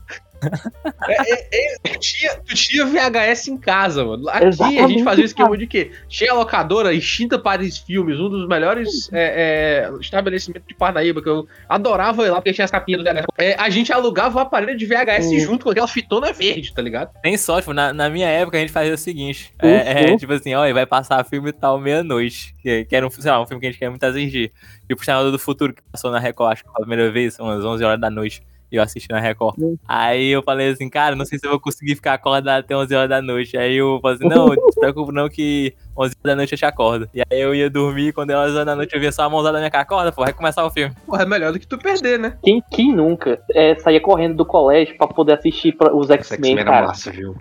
É, 1.08 1.34
é, 1.34 1.48
é, 1.52 1.78
tu, 1.84 2.00
tinha, 2.00 2.36
tu 2.46 2.54
tinha 2.56 2.86
VHS 2.86 3.48
em 3.48 3.58
casa, 3.58 4.04
mano. 4.06 4.28
Aqui 4.30 4.38
a 4.38 4.52
gente 4.52 4.54
Exatamente, 4.54 5.04
fazia 5.04 5.24
o 5.24 5.26
esquema 5.26 5.58
de 5.58 5.68
quê? 5.68 5.92
Tinha 6.08 6.32
a 6.32 6.36
locadora 6.36 6.94
Extinta 6.94 7.40
Paris 7.40 7.78
Filmes, 7.78 8.20
um 8.20 8.30
dos 8.30 8.48
melhores 8.48 9.10
é, 9.12 9.90
é, 9.92 10.00
estabelecimentos 10.00 10.68
de 10.68 10.76
Parnaíba, 10.76 11.22
que 11.22 11.30
eu 11.30 11.48
adorava 11.68 12.26
ir 12.26 12.30
lá, 12.30 12.36
porque 12.38 12.54
tinha 12.54 12.66
as 12.66 12.72
capinhas 12.72 13.04
do 13.04 13.10
VHS. 13.10 13.26
É, 13.38 13.56
a 13.60 13.70
gente 13.70 13.92
alugava 13.92 14.38
o 14.38 14.42
aparelho 14.42 14.78
de 14.78 14.86
VHS 14.86 15.28
Uhum. 15.28 15.40
junto 15.40 15.64
com 15.66 15.72
aquela 15.72 15.88
fitona 15.88 16.32
verde, 16.34 16.74
tá 16.74 16.82
ligado? 16.82 17.12
Tem 17.22 17.38
sorte, 17.38 17.62
tipo, 17.64 17.74
na, 17.74 17.92
na 17.94 18.10
minha 18.10 18.28
época 18.28 18.58
a 18.58 18.60
gente 18.62 18.72
fazia 18.72 18.94
o 18.94 18.98
seguinte: 18.98 19.52
é, 19.60 20.04
é, 20.06 20.12
Uhum. 20.12 20.18
tipo 20.18 20.34
assim, 20.34 20.54
olha, 20.54 20.74
vai 20.74 20.86
passar 20.86 21.24
filme 21.26 21.52
tal 21.52 21.80
meia-noite. 21.80 22.56
Que, 22.62 22.86
que 22.86 22.96
era 22.96 23.06
um, 23.06 23.10
sei 23.10 23.32
lá, 23.32 23.42
um 23.42 23.46
filme 23.46 23.62
que 23.62 23.68
a 23.68 23.72
gente 23.72 23.80
quer 23.80 23.90
muito 23.90 24.04
assistir. 24.04 24.52
Tipo, 24.88 25.02
o 25.02 25.06
Senador 25.06 25.32
do 25.32 25.40
Futuro, 25.40 25.74
que 25.74 25.82
passou 25.92 26.12
na 26.12 26.20
Record, 26.20 26.54
acho 26.54 26.64
que 26.64 26.70
pela 26.72 26.86
primeira 26.86 27.12
vez, 27.12 27.38
umas 27.40 27.64
11 27.64 27.84
horas 27.84 28.00
da 28.00 28.10
noite. 28.10 28.42
E 28.72 28.76
eu 28.76 28.84
assisti 28.84 29.10
na 29.10 29.20
Record. 29.20 29.58
Uhum. 29.58 29.78
Aí 29.88 30.28
eu 30.30 30.44
falei 30.44 30.70
assim, 30.70 30.90
cara, 30.90 31.16
não 31.16 31.26
sei 31.26 31.40
se 31.40 31.46
eu 31.46 31.52
vou 31.52 31.60
conseguir 31.60 31.96
ficar 31.96 32.14
acordado 32.14 32.60
até 32.60 32.76
11 32.76 32.94
horas 32.96 33.10
da 33.10 33.22
noite. 33.22 33.58
Aí 33.58 33.76
eu 33.76 34.00
falei 34.02 34.18
assim, 34.18 34.28
não, 34.28 34.48
não 34.48 34.72
se 34.72 34.80
preocupe 34.80 35.14
não 35.14 35.30
que 35.30 35.74
11 35.98 35.98
horas 35.98 36.16
da 36.24 36.36
noite 36.36 36.52
eu 36.52 36.58
te 36.58 36.66
acordo. 36.66 37.10
E 37.14 37.22
aí 37.22 37.40
eu 37.42 37.56
ia 37.56 37.70
dormir, 37.70 38.12
quando 38.14 38.32
era 38.32 38.42
11 38.42 38.54
horas 38.54 38.66
da 38.66 38.76
noite 38.76 38.94
eu 38.94 39.00
via 39.00 39.12
só 39.12 39.24
a 39.24 39.30
mãozada 39.30 39.54
da 39.54 39.60
minha 39.60 39.72
cara, 39.72 39.84
acorda, 39.84 40.12
pô, 40.12 40.24
vai 40.24 40.34
começar 40.34 40.66
o 40.66 40.70
filme. 40.70 40.94
Porra, 41.06 41.24
é 41.24 41.26
melhor 41.26 41.54
do 41.54 41.60
que 41.60 41.68
tu 41.68 41.78
perder, 41.78 42.20
né? 42.20 42.38
Quem, 42.44 42.62
quem 42.72 42.94
nunca 42.94 43.40
é, 43.54 43.76
saía 43.76 44.02
correndo 44.02 44.36
do 44.36 44.46
colégio 44.46 44.98
pra 44.98 45.08
poder 45.08 45.34
assistir 45.34 45.72
pra- 45.78 45.96
os 45.96 46.10
X-Men, 46.10 46.56
cara, 46.66 46.92
viu? 47.12 47.36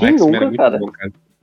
Quem 0.00 0.16
nunca, 0.16 0.50
cara? 0.56 0.80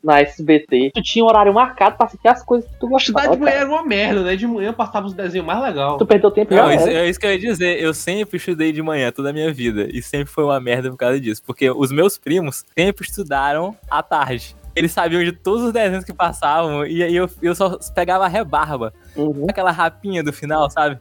Na 0.04 0.20
SBT? 0.22 0.92
Tu 0.94 1.02
tinha 1.02 1.24
um 1.24 1.28
horário 1.28 1.54
marcado 1.54 1.98
pra 1.98 2.06
assistir 2.06 2.28
as 2.28 2.44
coisas 2.44 2.70
que 2.70 2.80
tu 2.80 2.98
Estudar 2.98 3.28
gostava, 3.28 3.36
de 3.36 3.42
manhã 3.42 3.52
cara. 3.52 3.66
era 3.66 3.72
uma 3.72 3.84
merda, 3.84 4.24
né? 4.24 4.36
De 4.36 4.48
manhã 4.48 4.74
passava 4.74 5.08
os 5.08 5.14
desenhos 5.14 5.46
mais 5.46 5.62
legais. 5.62 5.98
Tu 5.98 6.06
perdeu 6.06 6.32
tempo 6.32 6.54
Não, 6.54 6.72
isso, 6.72 6.88
é 6.88 7.10
isso 7.10 7.20
que 7.20 7.26
eu 7.26 7.32
ia 7.32 7.40
dizer. 7.40 7.82
Eu 7.82 7.94
sempre 7.94 8.38
estudei 8.38 8.72
de 8.72 8.82
manhã 8.82 9.12
toda 9.12 9.30
a 9.30 9.34
minha 9.34 9.52
vida. 9.52 9.88
E 9.92 10.02
sempre 10.02 10.32
foi 10.32 10.44
uma 10.44 10.60
merda 10.60 10.90
por 10.90 10.98
causa 10.98 11.20
disso. 11.20 11.42
Porque 11.46 11.70
os 11.70 11.92
meus 11.92 12.18
primos 12.18 12.66
sempre 12.78 13.06
estudaram 13.08 13.76
à 13.90 14.02
tarde. 14.02 14.56
Eles 14.76 14.92
sabiam 14.92 15.24
de 15.24 15.32
todos 15.32 15.64
os 15.64 15.74
desenhos 15.74 16.06
que 16.06 16.14
passavam. 16.14 16.86
E 16.86 17.04
aí 17.04 17.16
eu, 17.16 17.30
eu 17.42 17.54
só 17.54 17.78
pegava 17.94 18.26
a 18.26 18.28
rebarba. 18.28 18.94
Uhum. 19.16 19.46
Aquela 19.50 19.72
rapinha 19.72 20.24
do 20.24 20.32
final, 20.32 20.70
sabe? 20.70 21.00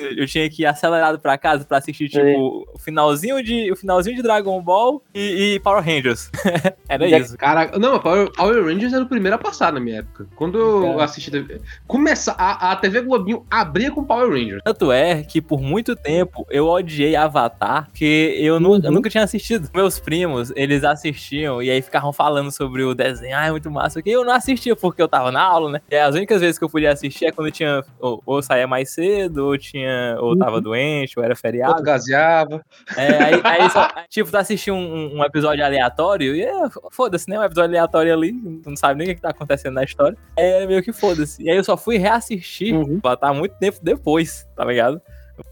Eu 0.00 0.20
eu 0.20 0.26
tinha 0.26 0.48
que 0.50 0.62
ir 0.62 0.66
acelerado 0.66 1.18
pra 1.18 1.36
casa 1.38 1.64
pra 1.64 1.78
assistir, 1.78 2.08
tipo, 2.08 2.66
o 2.74 2.78
finalzinho 2.78 3.42
de, 3.42 3.70
o 3.72 3.76
finalzinho 3.76 4.16
de 4.16 4.22
Dragon 4.22 4.60
Ball 4.62 5.02
e, 5.14 5.54
e 5.54 5.60
Power 5.60 5.82
Rangers. 5.84 6.30
Era 6.88 7.08
Já- 7.08 7.18
isso. 7.18 7.36
Caraca, 7.38 7.78
não, 7.78 7.98
Power, 8.00 8.30
Power 8.32 8.64
Rangers 8.64 8.92
era 8.92 9.02
o 9.04 9.08
primeiro 9.08 9.36
a 9.36 9.38
passar 9.38 9.72
na 9.72 9.80
minha 9.80 9.98
época. 10.00 10.26
Quando 10.36 10.58
eu 10.58 11.00
É. 11.00 11.04
assisti. 11.04 11.30
TV 11.30 11.60
Começa, 11.86 12.32
a, 12.36 12.72
a 12.72 12.76
TV 12.76 13.02
Globinho 13.02 13.44
abria 13.50 13.90
com 13.90 14.02
Power 14.04 14.28
Rangers. 14.30 14.62
Tanto 14.64 14.90
é 14.90 15.22
que 15.22 15.40
por 15.40 15.60
muito 15.60 15.94
tempo 15.94 16.44
eu 16.50 16.66
odiei 16.66 17.14
Avatar, 17.16 17.86
porque 17.86 18.34
eu, 18.38 18.58
nu- 18.58 18.76
eu 18.76 18.82
Uhum. 18.84 18.90
nunca 18.92 19.08
tinha 19.10 19.22
assistido. 19.24 19.68
Meus 19.74 19.98
primos, 20.00 20.52
eles 20.56 20.82
assistiam 20.84 21.62
e 21.62 21.70
aí 21.70 21.80
ficavam 21.82 22.12
falando 22.12 22.50
sobre 22.50 22.82
o 22.82 22.94
desenho, 22.94 23.36
ah, 23.36 23.46
é 23.46 23.50
muito 23.50 23.70
massa. 23.70 24.02
Que 24.02 24.10
eu 24.10 24.24
não 24.24 24.32
assistia 24.32 24.74
porque 24.74 25.00
eu 25.00 25.08
tava 25.08 25.30
na 25.30 25.42
aula, 25.42 25.70
né? 25.72 25.80
E 25.90 25.96
as 25.96 26.14
únicas 26.14 26.40
vezes 26.40 26.58
que 26.58 26.64
eu 26.64 26.70
podia 26.70 26.92
assistir 26.92 27.26
é 27.26 27.32
quando 27.32 27.50
tinha, 27.50 27.84
ou, 28.00 28.22
ou 28.26 28.42
saía 28.42 28.66
mais 28.66 28.90
cedo, 28.90 29.46
ou 29.46 29.56
tinha, 29.58 29.89
ou 30.20 30.36
tava 30.36 30.60
doente, 30.60 31.18
ou 31.18 31.24
era 31.24 31.36
feriado. 31.36 31.72
Outro 31.72 31.84
gaseava. 31.84 32.64
É, 32.96 33.22
aí, 33.22 33.40
aí 33.44 33.70
só, 33.70 33.88
tipo, 34.08 34.30
tu 34.30 34.36
assistiu 34.36 34.74
um, 34.74 35.18
um 35.18 35.24
episódio 35.24 35.64
aleatório 35.64 36.34
e 36.34 36.42
é, 36.42 36.52
foda-se, 36.90 37.28
né? 37.28 37.38
Um 37.38 37.44
episódio 37.44 37.70
aleatório 37.70 38.12
ali, 38.12 38.32
não 38.32 38.76
sabe 38.76 38.98
nem 38.98 39.12
o 39.12 39.14
que, 39.14 39.20
tá 39.20 39.30
acontecendo 39.30 39.74
na 39.74 39.84
história. 39.84 40.16
É 40.36 40.66
meio 40.66 40.82
que 40.82 40.92
foda-se. 40.92 41.42
E 41.42 41.50
aí 41.50 41.56
eu 41.56 41.64
só 41.64 41.76
fui 41.76 41.96
reassistir 41.96 42.70
Uhum. 42.74 43.00
Avatar 43.02 43.34
muito 43.34 43.56
tempo 43.58 43.78
depois, 43.82 44.46
tá 44.56 44.64
ligado? 44.64 45.00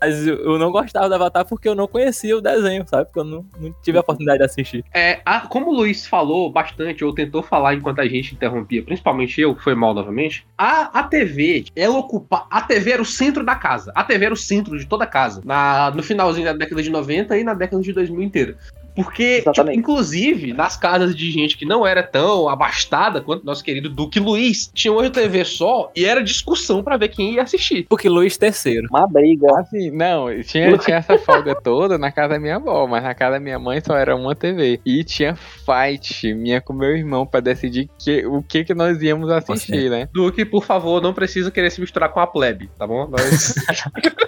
Mas 0.00 0.26
eu, 0.26 0.58
não 0.58 0.70
gostava 0.70 1.08
do 1.08 1.14
Avatar 1.14 1.46
porque 1.46 1.68
eu 1.68 1.74
não 1.74 1.86
conhecia 1.88 2.36
o 2.36 2.40
desenho, 2.40 2.84
sabe? 2.86 3.06
Porque 3.06 3.20
eu 3.20 3.24
não, 3.24 3.44
não 3.60 3.74
tive 3.82 3.98
a 3.98 4.00
oportunidade 4.00 4.38
de 4.38 4.44
assistir. 4.44 4.84
É, 4.94 5.20
a- 5.24 5.40
como 5.42 5.70
o 5.70 5.74
Luiz 5.74 6.06
falou 6.06 6.50
bastante, 6.50 7.04
ou 7.04 7.14
tentou 7.14 7.42
falar 7.42 7.74
enquanto 7.74 8.00
a 8.00 8.06
gente 8.06 8.34
interrompia, 8.34 8.82
principalmente 8.82 9.40
eu, 9.40 9.54
que 9.54 9.62
foi 9.62 9.74
mal 9.74 9.94
novamente, 9.94 10.46
a, 10.56 11.00
a 11.00 11.02
TV, 11.02 11.66
ela 11.74 11.96
ocupa. 11.98 12.46
A 12.50 12.60
TV 12.62 12.92
era 12.92 13.02
o 13.02 13.06
centro 13.06 13.44
da 13.44 13.54
casa. 13.54 13.92
A 13.94 14.04
TV 14.04 14.26
era 14.26 14.34
o 14.34 14.36
centro 14.36 14.78
de 14.78 14.86
toda 14.86 15.04
a 15.04 15.06
casa. 15.06 15.42
Na, 15.44 15.90
no 15.90 16.02
finalzinho 16.02 16.44
da 16.46 16.52
década 16.52 16.82
de 16.82 16.90
90 16.90 17.36
e 17.38 17.44
na 17.44 17.54
década 17.54 17.82
de 17.82 17.92
2000 17.92 18.22
inteira. 18.22 18.56
Porque, 19.02 19.42
tipo, 19.52 19.70
inclusive, 19.70 20.52
nas 20.52 20.76
casas 20.76 21.14
de 21.14 21.30
gente 21.30 21.56
que 21.56 21.64
não 21.64 21.86
era 21.86 22.02
tão 22.02 22.48
abastada 22.48 23.20
quanto 23.20 23.44
nosso 23.46 23.62
querido 23.62 23.88
Duque 23.88 24.18
Luiz, 24.18 24.68
tinha 24.74 24.92
uma 24.92 25.08
TV 25.08 25.44
só 25.44 25.90
e 25.94 26.04
era 26.04 26.22
discussão 26.22 26.82
pra 26.82 26.96
ver 26.96 27.08
quem 27.08 27.34
ia 27.34 27.42
assistir. 27.42 27.86
Porque 27.88 28.08
Luiz 28.08 28.36
III. 28.40 28.82
Uma 28.90 29.06
briga. 29.06 29.46
Assim, 29.58 29.90
não, 29.92 30.26
tinha, 30.42 30.76
tinha 30.78 30.96
essa 30.96 31.16
folga 31.18 31.54
toda 31.54 31.96
na 31.96 32.10
casa 32.10 32.30
da 32.30 32.40
minha 32.40 32.56
avó, 32.56 32.86
mas 32.88 33.04
na 33.04 33.14
casa 33.14 33.34
da 33.34 33.40
minha 33.40 33.58
mãe 33.58 33.80
só 33.80 33.96
era 33.96 34.16
uma 34.16 34.34
TV. 34.34 34.80
E 34.84 35.04
tinha 35.04 35.36
fight 35.36 36.34
minha 36.34 36.60
com 36.60 36.72
meu 36.72 36.96
irmão 36.96 37.24
pra 37.24 37.38
decidir 37.38 37.88
que, 37.98 38.26
o 38.26 38.42
que 38.42 38.64
que 38.64 38.74
nós 38.74 39.00
íamos 39.00 39.30
assistir, 39.30 39.88
né? 39.90 40.08
Duque, 40.12 40.44
por 40.44 40.64
favor, 40.64 41.00
não 41.00 41.14
precisa 41.14 41.50
querer 41.52 41.70
se 41.70 41.80
misturar 41.80 42.08
com 42.10 42.18
a 42.20 42.26
plebe, 42.26 42.68
tá 42.76 42.84
bom? 42.86 43.06
Nós. 43.08 43.54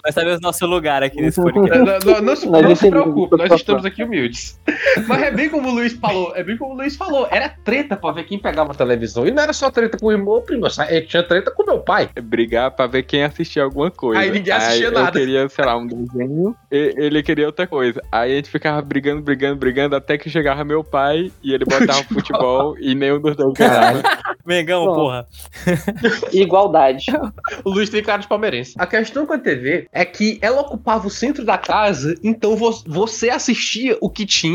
Vai 0.03 0.13
saber 0.13 0.37
o 0.37 0.41
nosso 0.41 0.65
lugar 0.67 1.03
aqui 1.03 1.21
nesse 1.21 1.41
podcast. 1.43 1.79
não, 2.07 2.21
não- 2.21 2.61
não 2.63 2.71
não 2.71 2.77
se 2.77 2.89
preocupe, 2.89 3.37
nós 3.37 3.53
estamos 3.53 3.85
aqui 3.85 4.05
humildes. 4.05 4.60
Mas 5.07 5.23
é 5.23 5.31
bem 5.31 5.49
como 5.49 5.69
o 5.69 5.73
Luiz 5.73 5.93
falou, 5.95 6.33
é 6.37 6.43
bem 6.43 6.57
como 6.57 6.75
o 6.75 6.77
Luiz 6.77 6.95
falou, 6.97 7.27
era 7.31 7.49
treta 7.49 7.97
pra 7.97 8.13
ver 8.13 8.25
quem 8.25 8.39
pegava 8.39 8.73
a 8.73 8.75
televisão. 8.75 9.27
E 9.27 9.31
não 9.31 9.43
era 9.43 9.53
só 9.53 9.71
treta 9.71 9.99
com 9.99 10.07
o 10.07 10.13
irmão 10.13 10.35
ou 10.35 10.43
primo, 10.43 10.67
é, 10.89 11.01
tinha 11.01 11.23
treta 11.23 11.51
com 11.51 11.65
meu 11.65 11.79
pai. 11.81 12.09
Brigar 12.23 12.71
pra 12.71 12.87
ver 12.87 13.03
quem 13.05 13.25
assistia 13.25 13.63
alguma 13.65 13.91
coisa. 13.91 14.21
Aí 14.21 14.31
ninguém 14.31 14.53
assistia 14.53 14.87
eu 14.87 14.93
nada. 14.93 15.19
queria, 15.19 15.49
sei 15.49 15.65
lá, 15.65 15.77
um 15.77 15.87
desenho, 15.87 16.55
e- 16.71 16.95
ele 16.97 17.23
queria 17.23 17.47
outra 17.47 17.67
coisa. 17.67 18.01
Aí 18.13 18.33
a 18.33 18.37
gente 18.37 18.51
ficava 18.51 18.81
brigando, 18.83 19.23
brigando, 19.23 19.57
brigando, 19.57 19.97
até 19.97 20.17
que 20.19 20.29
chegava 20.31 20.65
meu 20.65 20.85
pai 20.85 21.33
e 21.43 21.53
ele 21.53 21.65
botava 21.65 22.03
futebol 22.13 22.77
e 22.79 22.95
nenhum 22.95 23.21
dos 23.21 23.37
dois 23.37 23.55
ganhava. 23.55 24.03
Mengão, 24.47 24.85
Bom. 24.87 24.95
porra. 24.95 25.27
Igualdade. 26.33 27.07
O 27.65 27.71
Luiz 27.71 27.89
tem 27.91 28.03
cara 28.03 28.21
de 28.23 28.29
palmeirense. 28.29 28.75
A 28.79 28.87
questão 28.87 29.27
com 29.27 29.33
a 29.33 29.39
TV 29.39 29.87
é 29.93 30.05
que 30.05 30.39
ela 30.43 30.61
ocupava 30.61 31.07
o 31.07 31.11
centro 31.11 31.45
da 31.45 31.59
casa, 31.59 32.15
então 32.23 32.57
vo- 32.57 32.83
você 32.87 33.31
assistia 33.31 33.97
o 34.01 34.09
que 34.11 34.25
tinha 34.27 34.50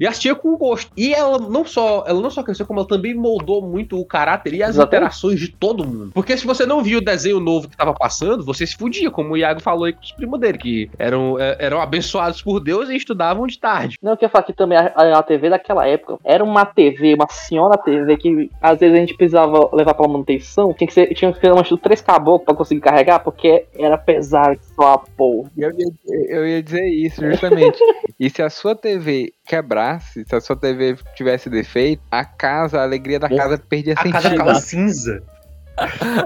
e 0.00 0.06
assistia 0.06 0.34
com 0.34 0.56
gosto. 0.56 0.90
E 0.96 1.12
ela 1.14 1.38
não 1.38 1.64
só, 1.64 2.04
ela 2.06 2.20
não 2.20 2.30
só 2.30 2.42
cresceu, 2.42 2.66
como 2.66 2.80
ela 2.80 2.88
também 2.88 3.14
moldou 3.14 3.62
muito 3.62 3.98
o 3.98 4.04
caráter 4.04 4.54
e 4.54 4.62
as 4.62 4.70
Exatamente. 4.70 4.96
interações 4.96 5.40
de 5.40 5.48
todo 5.48 5.86
mundo. 5.86 6.10
Porque 6.14 6.36
se 6.36 6.46
você 6.46 6.64
não 6.66 6.82
viu 6.82 6.98
o 6.98 7.04
desenho 7.04 7.40
novo 7.40 7.68
que 7.68 7.76
tava 7.76 7.94
passando, 7.94 8.44
você 8.44 8.66
se 8.66 8.76
fudia, 8.76 9.10
como 9.10 9.32
o 9.32 9.36
Iago 9.36 9.60
falou 9.60 9.84
aí 9.84 9.92
com 9.92 10.02
os 10.02 10.12
primos 10.12 10.38
dele, 10.40 10.58
que 10.58 10.90
eram, 10.98 11.38
é, 11.38 11.56
eram 11.60 11.80
abençoados 11.80 12.42
por 12.42 12.60
Deus 12.60 12.88
e 12.88 12.96
estudavam 12.96 13.46
de 13.46 13.58
tarde. 13.58 13.96
Não, 14.02 14.12
eu 14.12 14.16
queria 14.16 14.28
falar 14.28 14.44
que 14.44 14.52
também 14.52 14.78
a, 14.78 14.92
a- 15.18 15.22
TV 15.22 15.50
daquela 15.50 15.86
época 15.86 16.18
era 16.24 16.42
uma 16.42 16.64
TV, 16.64 17.14
uma 17.14 17.26
senhora 17.28 17.76
TV, 17.76 18.16
que 18.16 18.50
às 18.62 18.78
vezes 18.78 18.96
a 18.96 19.00
gente 19.00 19.14
precisava 19.14 19.68
levar 19.74 19.94
pra 19.94 20.08
manutenção, 20.08 20.72
tinha 20.72 20.86
que 20.86 20.94
ser, 20.94 21.14
tinha 21.14 21.32
que 21.32 21.40
ser 21.40 21.52
uma 21.52 21.62
três 21.82 22.00
caboclos 22.00 22.44
pra 22.46 22.54
conseguir 22.54 22.80
carregar, 22.80 23.18
porque 23.20 23.66
era 23.78 23.98
pesado 23.98 24.58
a 24.86 24.98
porra. 24.98 25.50
Eu 25.56 25.70
ia, 25.70 25.86
eu 26.28 26.46
ia 26.46 26.62
dizer 26.62 26.86
isso, 26.86 27.24
justamente. 27.24 27.78
E 28.20 28.28
se 28.28 28.42
a 28.42 28.50
sua 28.50 28.74
TV 28.74 29.32
quebrasse, 29.46 30.24
se 30.26 30.34
a 30.34 30.40
sua 30.40 30.56
TV 30.56 30.96
tivesse 31.14 31.48
defeito, 31.48 32.02
a 32.10 32.24
casa, 32.24 32.80
a 32.80 32.82
alegria 32.82 33.20
da 33.20 33.28
casa 33.28 33.56
perdia 33.56 33.92
A 33.92 33.96
casa 33.96 34.10
sentido. 34.10 34.30
ficava 34.30 34.54
cinza. 34.56 35.22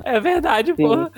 É 0.04 0.18
verdade, 0.18 0.74
Sim. 0.74 0.82
porra. 0.82 1.10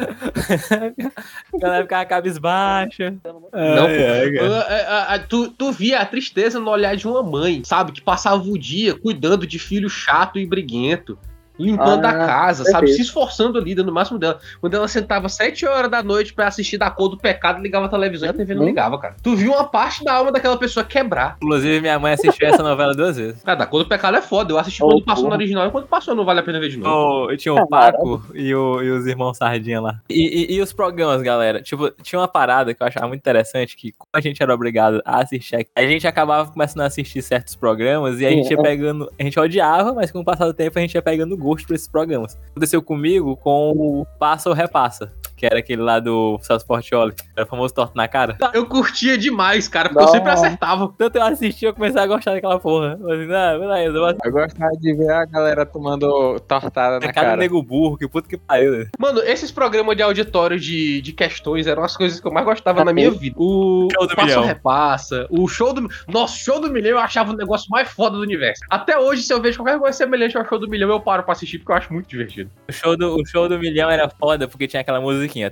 A 1.53 1.59
galera 1.59 1.83
ficava 1.85 2.05
cabisbaixa. 2.05 3.15
Não, 3.25 3.41
pô. 3.43 3.53
Ah, 3.53 4.67
ah, 4.69 5.15
ah, 5.15 5.19
tu, 5.21 5.49
tu 5.51 5.71
via 5.71 6.01
a 6.01 6.07
tristeza 6.07 6.59
no 6.59 6.71
olhar 6.71 6.97
de 6.97 7.07
uma 7.07 7.23
mãe, 7.23 7.63
sabe? 7.65 7.93
Que 7.93 8.01
passava 8.03 8.43
o 8.43 8.59
dia 8.59 8.95
cuidando 8.99 9.47
de 9.47 9.59
filho 9.59 9.89
chato 9.89 10.39
e 10.39 10.47
briguento. 10.47 11.17
Limpando 11.59 12.05
Ah, 12.05 12.11
a 12.11 12.27
casa, 12.27 12.65
sabe? 12.65 12.89
Se 12.93 13.03
esforçando 13.03 13.59
ali, 13.59 13.75
dando 13.75 13.89
o 13.91 13.93
máximo 13.95 14.19
dela. 14.19 14.39
Quando 14.61 14.75
ela 14.75 14.89
sentava 14.89 15.29
7 15.29 15.67
horas 15.67 15.91
da 15.91 16.03
noite 16.03 16.33
pra 16.35 16.49
assistir 16.49 16.79
da 16.79 16.91
cor 16.91 17.09
do 17.09 17.17
pecado, 17.17 17.61
ligava 17.63 17.87
a 17.87 17.89
televisão 17.89 18.27
e 18.29 18.31
a 18.31 18.35
TV 18.35 18.55
não 18.55 18.65
ligava, 18.65 18.99
cara. 18.99 19.15
Tu 19.23 19.37
viu 19.37 19.53
uma 19.53 19.65
parte 19.65 20.03
da 20.05 20.15
alma 20.15 20.33
daquela 20.33 20.57
pessoa 20.57 20.85
quebrar. 20.85 21.37
Inclusive, 21.43 21.81
minha 21.81 21.99
mãe 21.99 22.13
assistiu 22.15 22.49
essa 22.49 22.63
novela 22.63 22.95
duas 22.95 23.17
vezes. 23.17 23.43
Cara, 23.43 23.59
da 23.59 23.67
cor 23.67 23.83
do 23.83 23.89
pecado 23.89 24.17
é 24.17 24.23
foda. 24.23 24.53
Eu 24.53 24.59
assisti 24.59 24.83
Oh, 24.83 24.89
quando 24.89 25.05
passou 25.05 25.29
no 25.29 25.35
original 25.35 25.69
e 25.69 25.71
quando 25.71 25.87
passou 25.87 26.15
não 26.15 26.25
vale 26.25 26.41
a 26.41 26.43
pena 26.43 26.59
ver 26.61 26.69
de 26.71 26.77
novo. 26.79 27.25
Oh, 27.27 27.31
eu 27.31 27.37
tinha 27.37 27.55
o 27.55 27.69
Paco 27.69 28.23
e, 28.35 28.55
o- 28.55 28.83
e 28.83 28.91
os 28.91 29.07
irmãos 29.07 29.37
Sardinha 29.37 29.81
lá. 29.81 30.01
E, 30.11 30.53
e- 30.53 30.57
e 30.57 30.61
os 30.61 30.73
programas, 30.73 31.23
galera? 31.23 31.63
Tipo, 31.63 31.91
tinha 32.03 32.19
uma 32.21 32.29
parada 32.29 32.75
que 32.75 32.83
eu 32.83 32.87
achava 32.87 33.07
muito 33.09 33.21
interessante, 33.21 33.77
que 33.77 33.93
como 33.93 34.11
a 34.13 34.21
gente 34.21 34.43
era 34.43 34.53
obrigado 34.55 35.01
a 35.05 35.23
assistir, 35.23 35.67
a 35.75 35.83
gente 35.83 36.07
acabava 36.07 36.51
começando 36.51 36.83
a 36.83 36.87
assistir 36.87 37.23
certos 37.23 37.55
programas 37.55 38.21
e 38.21 38.27
a 38.27 38.31
gente 38.31 38.51
ia 38.51 38.59
é. 38.59 38.63
pegando... 38.63 39.11
A 39.19 39.23
gente 39.23 39.39
odiava, 39.39 39.93
mas 39.95 40.11
com 40.11 40.21
o 40.21 40.25
passar 40.25 40.47
do 40.47 40.55
tempo 40.55 40.79
a 40.79 40.83
gente 40.83 40.95
ia 40.95 41.03
pegando 41.03 41.37
gosto 41.45 41.67
por 41.67 41.75
esses 41.75 41.89
programas. 41.89 42.39
Aconteceu 42.51 42.83
comigo 42.83 43.37
com 43.37 43.71
o 43.71 44.07
Passa 44.19 44.49
ou 44.49 44.55
Repassa, 44.55 45.13
que 45.45 45.47
era 45.47 45.59
aquele 45.59 45.83
lá 45.83 46.01
do 46.01 46.39
Celso 46.41 46.67
Portioli, 46.67 47.13
era 47.37 47.45
o 47.45 47.49
famoso 47.49 47.75
torto 47.75 47.95
na 47.95 48.09
cara. 48.09 48.39
Eu 48.55 48.65
curtia 48.67 49.19
demais, 49.19 49.69
cara, 49.69 49.91
porque 49.91 50.03
eu 50.03 50.07
Não. 50.07 50.13
sempre 50.13 50.31
acertava. 50.31 50.93
Tanto 50.97 51.17
eu 51.17 51.23
assisti, 51.23 51.67
eu 51.67 51.75
comecei 51.75 52.01
a 52.01 52.07
gostar 52.07 52.33
daquela 52.33 52.59
porra. 52.59 52.97
Eu 52.99 53.07
falei, 53.07 53.27
não, 53.27 53.61
beleza, 53.61 53.99
eu 53.99 54.07
Eu 54.25 54.33
gostava 54.33 54.73
de 54.81 54.95
ver 54.95 55.11
a 55.11 55.25
galera 55.27 55.67
tomando 55.67 56.41
tortada 56.41 56.99
na 57.01 57.07
É 57.07 57.13
cada 57.13 57.27
cara. 57.29 57.37
nego 57.37 57.63
burro, 57.63 57.99
que 57.99 58.09
puta 58.09 58.27
que 58.29 58.39
pariu. 58.39 58.73
né? 58.79 58.87
Mano, 58.99 59.21
esses 59.21 59.51
programas 59.51 59.97
de 59.97 60.03
auditório 60.03 60.59
de, 60.59 61.03
de 61.03 61.13
questões 61.13 61.67
eram 61.67 61.85
as 61.85 61.95
coisas 61.97 62.19
que 62.21 62.27
eu 62.27 62.33
mais 62.33 62.47
gostava 62.47 62.83
na 62.85 62.93
minha 62.93 63.11
vida. 63.11 63.37
O 63.39 63.89
Show 63.93 64.07
do 64.07 64.15
ou 64.39 64.45
Repassa, 64.47 65.27
o 65.31 65.47
show 65.47 65.73
do. 65.75 65.89
Nossa, 66.09 66.37
show 66.37 66.59
do 66.61 66.71
milhão 66.71 66.93
eu 66.93 66.99
achava 66.99 67.33
o 67.33 67.37
negócio 67.37 67.67
mais 67.71 67.89
foda 67.91 68.17
do 68.17 68.23
universo. 68.23 68.63
Até 68.71 68.99
hoje, 68.99 69.23
se 69.23 69.33
eu 69.33 69.41
vejo 69.43 69.59
qualquer 69.59 69.79
coisa 69.79 69.97
semelhante 69.97 70.37
ao 70.39 70.47
show 70.47 70.59
do 70.59 70.69
milhão, 70.69 70.89
eu 70.91 71.01
paro 71.01 71.23
pra 71.23 71.33
assistir 71.33 71.59
porque 71.59 71.73
eu 71.73 71.77
acho 71.77 71.93
muito 71.93 72.09
divertido. 72.09 72.51
O 72.69 72.73
show, 72.73 72.97
do, 72.97 73.17
o 73.21 73.27
show 73.27 73.49
do 73.49 73.59
milhão 73.59 73.91
era 73.91 74.09
foda 74.09 74.47
porque 74.49 74.67
tinha 74.67 74.81
aquela 74.81 75.01
musiquinha. 75.35 75.51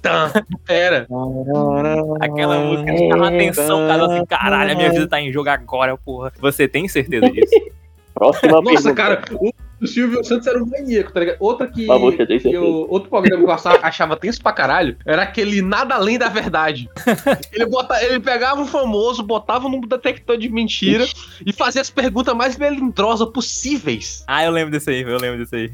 Tá, 0.00 0.32
era. 0.66 1.06
Aquela 2.20 2.58
música 2.60 2.94
que 2.94 3.12
atenção, 3.12 3.86
cara, 3.86 4.06
assim, 4.06 4.24
caralho, 4.24 4.72
a 4.72 4.74
minha 4.74 4.90
vida 4.90 5.06
tá 5.06 5.20
em 5.20 5.30
jogo 5.30 5.50
agora, 5.50 5.96
porra. 5.96 6.32
Você 6.40 6.66
tem 6.66 6.88
certeza 6.88 7.28
disso? 7.30 7.54
Próxima 8.14 8.52
Nossa, 8.62 8.64
pergunta. 8.64 8.94
cara, 8.94 9.22
o, 9.32 9.52
o 9.80 9.86
Silvio 9.86 10.22
Santos 10.24 10.46
era 10.46 10.62
um 10.62 10.66
maníaco, 10.66 11.12
tá 11.12 11.20
ligado? 11.20 11.36
Outra 11.40 11.66
que. 11.66 11.86
Mas 11.86 12.00
você 12.00 12.16
tem 12.26 12.36
que 12.36 12.42
certeza? 12.42 12.64
eu- 12.64 12.86
outro 12.88 13.08
programa 13.08 13.42
que 13.44 13.50
eu 13.50 13.78
achava, 13.82 14.16
tenso 14.16 14.42
pra 14.42 14.52
caralho 14.52 14.96
era 15.04 15.22
aquele 15.22 15.62
Nada 15.62 15.94
Além 15.94 16.18
da 16.18 16.28
Verdade. 16.28 16.88
Ele, 17.52 17.66
bota, 17.66 18.02
ele 18.04 18.20
pegava 18.20 18.60
um 18.60 18.66
famoso, 18.66 19.22
botava 19.22 19.68
num 19.68 19.80
detector 19.80 20.36
de 20.38 20.48
mentira 20.48 21.04
e 21.44 21.52
fazia 21.52 21.80
as 21.80 21.90
perguntas 21.90 22.34
mais 22.34 22.56
melindrosas 22.56 23.28
possíveis. 23.30 24.24
Ah, 24.26 24.44
eu 24.44 24.50
lembro 24.50 24.70
desse 24.70 24.90
aí, 24.90 25.02
eu 25.02 25.18
lembro 25.18 25.38
desse 25.38 25.54
aí. 25.56 25.70